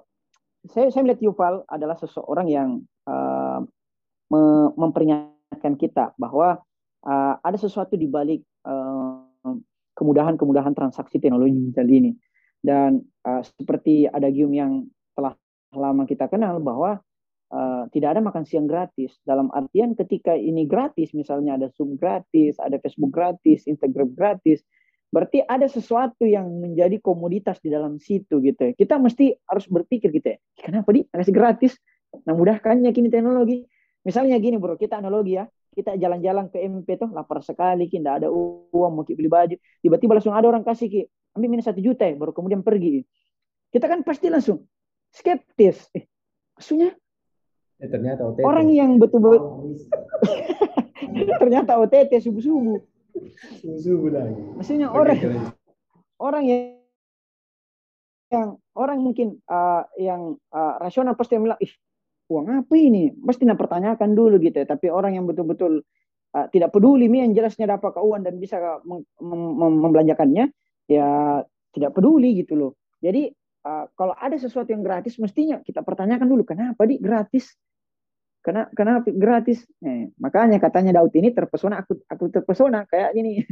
saya 0.69 0.87
saya 0.89 1.01
melihat 1.05 1.21
Yuval 1.25 1.65
adalah 1.69 1.97
seseorang 1.97 2.47
yang 2.49 2.69
memperingatkan 4.75 5.79
kita 5.79 6.11
bahwa 6.19 6.59
uh, 7.07 7.33
ada 7.39 7.57
sesuatu 7.57 7.95
di 7.95 8.07
balik 8.07 8.43
kemudahan 8.67 10.35
kemudahan-kemudahan 10.37 10.73
transaksi 10.77 11.17
teknologi 11.17 11.55
digital 11.55 11.87
ini. 11.89 12.11
Dan 12.61 13.01
uh, 13.23 13.41
seperti 13.41 14.05
ada 14.09 14.27
gium 14.27 14.51
yang 14.51 14.85
telah 15.15 15.33
lama 15.73 16.03
kita 16.05 16.27
kenal 16.27 16.59
bahwa 16.59 16.99
uh, 17.53 17.83
tidak 17.95 18.17
ada 18.17 18.21
makan 18.21 18.43
siang 18.43 18.67
gratis. 18.67 19.15
Dalam 19.23 19.49
artian 19.55 19.95
ketika 19.95 20.35
ini 20.35 20.67
gratis, 20.67 21.15
misalnya 21.15 21.55
ada 21.55 21.71
Zoom 21.73 21.95
gratis, 21.95 22.59
ada 22.59 22.77
Facebook 22.81 23.13
gratis, 23.13 23.65
Instagram 23.65 24.13
gratis, 24.13 24.61
berarti 25.07 25.41
ada 25.47 25.65
sesuatu 25.71 26.27
yang 26.27 26.49
menjadi 26.59 26.99
komoditas 26.99 27.57
di 27.63 27.71
dalam 27.71 27.97
situ 27.97 28.43
gitu 28.43 28.61
ya. 28.69 28.71
Kita 28.75 28.99
mesti 28.99 29.31
harus 29.47 29.65
berpikir 29.69 30.11
gitu 30.11 30.35
ya, 30.35 30.37
kenapa 30.59 30.91
di 30.91 31.07
kasih 31.07 31.33
gratis? 31.35 31.73
Nah 32.27 32.35
mudahkannya 32.35 32.91
kini 32.91 33.07
teknologi. 33.07 33.63
Misalnya 34.07 34.39
gini 34.39 34.55
bro, 34.55 34.79
kita 34.79 35.03
analogi 35.03 35.35
ya, 35.35 35.43
kita 35.75 35.99
jalan-jalan 35.99 36.47
ke 36.47 36.63
MP 36.63 36.95
tuh 36.95 37.11
lapar 37.11 37.43
sekali, 37.43 37.91
tidak 37.91 38.23
ada 38.23 38.27
uang 38.31 38.91
mau 38.95 39.03
beli 39.03 39.27
baju, 39.27 39.55
tiba-tiba 39.83 40.15
langsung 40.15 40.31
ada 40.31 40.47
orang 40.47 40.63
kasih 40.63 40.87
ki, 40.87 41.01
ambil 41.35 41.49
minus 41.51 41.67
satu 41.67 41.83
juta 41.83 42.07
baru 42.15 42.31
kemudian 42.31 42.63
pergi. 42.63 43.03
Kita 43.67 43.91
kan 43.91 44.07
pasti 44.07 44.31
langsung 44.31 44.63
skeptis. 45.11 45.91
Eh, 45.91 46.07
maksudnya 46.55 46.95
Ya, 47.77 47.93
ternyata 47.93 48.25
OTT. 48.25 48.41
orang 48.41 48.73
yang 48.73 48.97
betul-betul 48.97 49.77
ternyata 51.45 51.77
OTT 51.77 52.09
subuh-subuh. 52.25 52.81
subuh 53.77 54.09
lagi. 54.09 54.41
Maksudnya 54.57 54.89
Oke, 54.89 54.97
orang 54.97 55.17
orang 56.17 56.43
yang 56.49 56.61
yang 58.33 58.49
orang 58.73 58.97
mungkin 58.99 59.37
uh, 59.45 59.85
yang 59.95 60.41
uh, 60.49 60.73
rasional 60.81 61.13
pasti 61.13 61.37
bilang 61.37 61.61
ih 61.61 61.69
uang 62.27 62.47
apa 62.63 62.73
ini? 62.75 63.11
Nak 63.15 63.57
pertanyakan 63.57 64.13
dulu 64.13 64.35
gitu 64.39 64.63
ya. 64.63 64.67
Tapi 64.67 64.91
orang 64.91 65.15
yang 65.15 65.25
betul-betul 65.25 65.83
uh, 66.35 66.47
tidak 66.51 66.75
peduli 66.75 67.07
nih 67.07 67.27
yang 67.27 67.33
jelasnya 67.33 67.65
dapat 67.77 67.95
keuangan 67.95 68.23
dan 68.27 68.35
bisa 68.37 68.59
mem- 68.83 69.07
mem- 69.19 69.55
mem- 69.55 69.79
membelanjakannya 69.87 70.45
ya 70.87 71.07
tidak 71.71 71.91
peduli 71.95 72.35
gitu 72.43 72.53
loh. 72.55 72.71
Jadi 72.99 73.31
uh, 73.63 73.85
kalau 73.95 74.13
ada 74.17 74.35
sesuatu 74.35 74.73
yang 74.73 74.83
gratis 74.83 75.15
mestinya 75.21 75.61
kita 75.63 75.81
pertanyakan 75.83 76.27
dulu 76.27 76.43
kenapa 76.43 76.83
di 76.83 76.99
gratis? 76.99 77.55
Kena, 78.43 78.71
kenapa 78.71 79.11
gratis? 79.11 79.67
Eh, 79.83 80.07
makanya 80.23 80.55
katanya 80.63 81.03
Daud 81.03 81.11
ini 81.19 81.35
terpesona 81.35 81.83
aku 81.83 81.99
aku 82.07 82.31
terpesona 82.31 82.87
kayak 82.87 83.11
gini. 83.15 83.43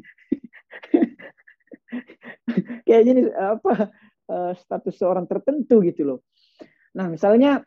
Kayak 2.86 3.04
gini 3.08 3.22
apa 3.34 3.90
eh, 4.30 4.54
status 4.56 4.96
seorang 4.96 5.26
tertentu 5.28 5.82
gitu 5.84 6.02
loh. 6.06 6.20
Nah 6.96 7.12
misalnya 7.12 7.60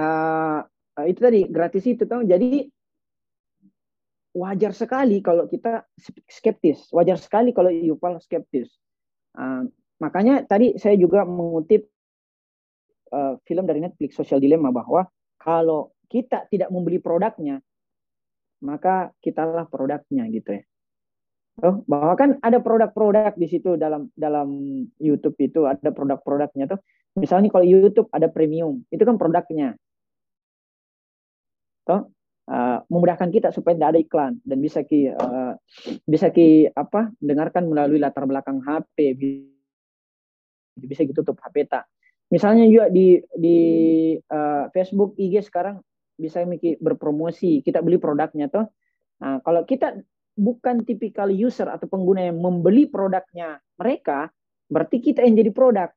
eh, 0.00 1.06
itu 1.10 1.20
tadi 1.20 1.40
gratis 1.48 1.84
itu 1.86 2.02
tuh 2.08 2.24
jadi 2.24 2.66
wajar 4.34 4.72
sekali 4.74 5.18
kalau 5.20 5.50
kita 5.50 5.86
skeptis, 6.30 6.86
wajar 6.94 7.18
sekali 7.18 7.50
kalau 7.50 7.70
Yuval 7.70 8.22
skeptis. 8.22 8.70
Eh, 9.36 9.62
makanya 10.00 10.46
tadi 10.46 10.78
saya 10.78 10.96
juga 10.96 11.26
mengutip 11.26 11.86
eh, 13.10 13.34
film 13.44 13.64
dari 13.66 13.82
Netflix 13.82 14.16
Social 14.16 14.38
Dilemma 14.38 14.70
bahwa 14.70 15.06
kalau 15.40 15.94
kita 16.10 16.50
tidak 16.50 16.68
membeli 16.74 16.98
produknya, 16.98 17.62
maka 18.60 19.14
kitalah 19.22 19.64
produknya 19.70 20.26
gitu 20.28 20.58
ya. 20.58 20.62
Oh, 21.60 21.84
bahwa 21.84 22.16
kan 22.16 22.30
ada 22.40 22.56
produk-produk 22.56 23.36
di 23.36 23.44
situ 23.44 23.76
dalam 23.76 24.08
dalam 24.16 24.48
YouTube 24.96 25.36
itu 25.44 25.68
ada 25.68 25.92
produk-produknya 25.92 26.64
tuh. 26.72 26.80
Misalnya 27.20 27.52
kalau 27.52 27.66
YouTube 27.66 28.08
ada 28.14 28.32
premium, 28.32 28.80
itu 28.88 29.02
kan 29.02 29.20
produknya. 29.20 29.76
Toh, 31.90 32.06
uh, 32.46 32.78
memudahkan 32.86 33.34
kita 33.34 33.50
supaya 33.50 33.74
tidak 33.74 33.90
ada 33.90 34.00
iklan 34.00 34.32
dan 34.46 34.58
bisa 34.62 34.86
ki 34.86 35.10
uh, 35.10 35.58
bisa 36.06 36.30
ki 36.30 36.70
apa 36.70 37.10
dengarkan 37.18 37.66
melalui 37.66 37.98
latar 37.98 38.30
belakang 38.30 38.62
HP 38.62 39.18
bisa 40.78 41.02
ditutup 41.02 41.34
HP 41.42 41.66
tak. 41.66 41.90
Misalnya 42.30 42.62
juga 42.70 42.86
di 42.94 43.18
di 43.34 43.58
uh, 44.30 44.70
Facebook 44.70 45.18
IG 45.18 45.42
sekarang 45.50 45.82
bisa 46.14 46.44
mikir 46.46 46.78
berpromosi, 46.78 47.64
kita 47.64 47.82
beli 47.82 47.96
produknya 47.98 48.46
toh. 48.46 48.70
Nah, 49.24 49.40
kalau 49.42 49.64
kita 49.66 49.98
bukan 50.36 50.86
tipikal 50.86 51.32
user 51.32 51.66
atau 51.66 51.88
pengguna 51.90 52.28
yang 52.28 52.38
membeli 52.38 52.86
produknya 52.86 53.58
mereka, 53.74 54.30
berarti 54.68 55.00
kita 55.00 55.26
yang 55.26 55.34
jadi 55.36 55.50
produk. 55.50 55.90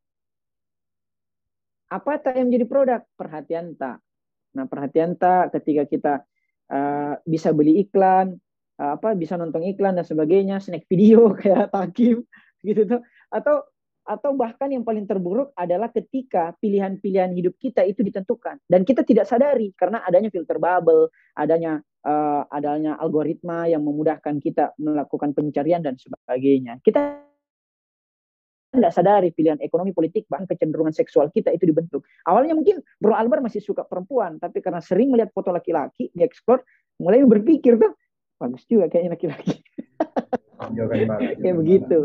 Apa 1.93 2.17
tak 2.17 2.41
yang 2.41 2.49
jadi 2.49 2.65
produk? 2.65 3.05
Perhatian 3.13 3.77
tak. 3.77 4.01
Nah, 4.53 4.65
perhatian 4.69 5.17
tak 5.17 5.53
ketika 5.59 5.83
kita 5.89 6.13
uh, 6.69 7.13
bisa 7.25 7.49
beli 7.53 7.81
iklan, 7.83 8.37
uh, 8.77 8.97
apa 8.97 9.17
bisa 9.17 9.37
nonton 9.37 9.65
iklan 9.65 9.97
dan 9.97 10.05
sebagainya, 10.05 10.61
snack 10.61 10.85
video 10.87 11.31
kayak 11.39 11.73
Takim 11.73 12.25
gitu 12.61 12.81
tuh. 12.85 13.01
Atau 13.33 13.65
atau 14.03 14.35
bahkan 14.35 14.67
yang 14.67 14.83
paling 14.83 15.07
terburuk 15.07 15.55
adalah 15.55 15.87
ketika 15.87 16.51
pilihan-pilihan 16.59 17.31
hidup 17.39 17.55
kita 17.55 17.87
itu 17.87 18.03
ditentukan 18.03 18.59
dan 18.67 18.83
kita 18.83 18.99
tidak 19.07 19.23
sadari 19.23 19.71
karena 19.79 20.03
adanya 20.03 20.27
filter 20.27 20.59
bubble, 20.59 21.07
adanya 21.39 21.79
uh, 22.03 22.43
adanya 22.51 22.99
algoritma 22.99 23.63
yang 23.71 23.79
memudahkan 23.87 24.43
kita 24.43 24.75
melakukan 24.75 25.31
pencarian 25.31 25.79
dan 25.79 25.95
sebagainya. 25.95 26.83
Kita 26.83 27.32
tidak 28.73 28.93
sadari 28.93 29.29
pilihan 29.29 29.61
ekonomi 29.61 29.93
politik 29.93 30.25
bahkan 30.25 30.49
kecenderungan 30.49 30.91
seksual 30.91 31.29
kita 31.29 31.53
itu 31.53 31.69
dibentuk. 31.69 32.01
Awalnya 32.25 32.57
mungkin 32.57 32.81
Bro 32.97 33.13
Albar 33.13 33.39
masih 33.45 33.61
suka 33.61 33.85
perempuan, 33.85 34.41
tapi 34.41 34.59
karena 34.59 34.81
sering 34.81 35.13
melihat 35.13 35.29
foto 35.29 35.53
laki-laki, 35.53 36.09
dia 36.11 36.25
explore, 36.25 36.65
mulai 36.97 37.21
berpikir 37.23 37.77
tuh 37.77 37.93
bagus 38.41 38.65
juga 38.65 38.89
kayaknya 38.89 39.15
laki-laki. 39.15 39.53
Kayak 41.43 41.55
begitu. 41.59 41.99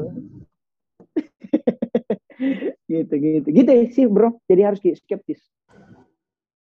gitu 2.91 3.15
gitu. 3.17 3.49
Gitu 3.49 3.71
sih 3.95 4.05
bro. 4.07 4.39
Jadi 4.47 4.61
harus 4.63 4.81
skeptis 4.83 5.41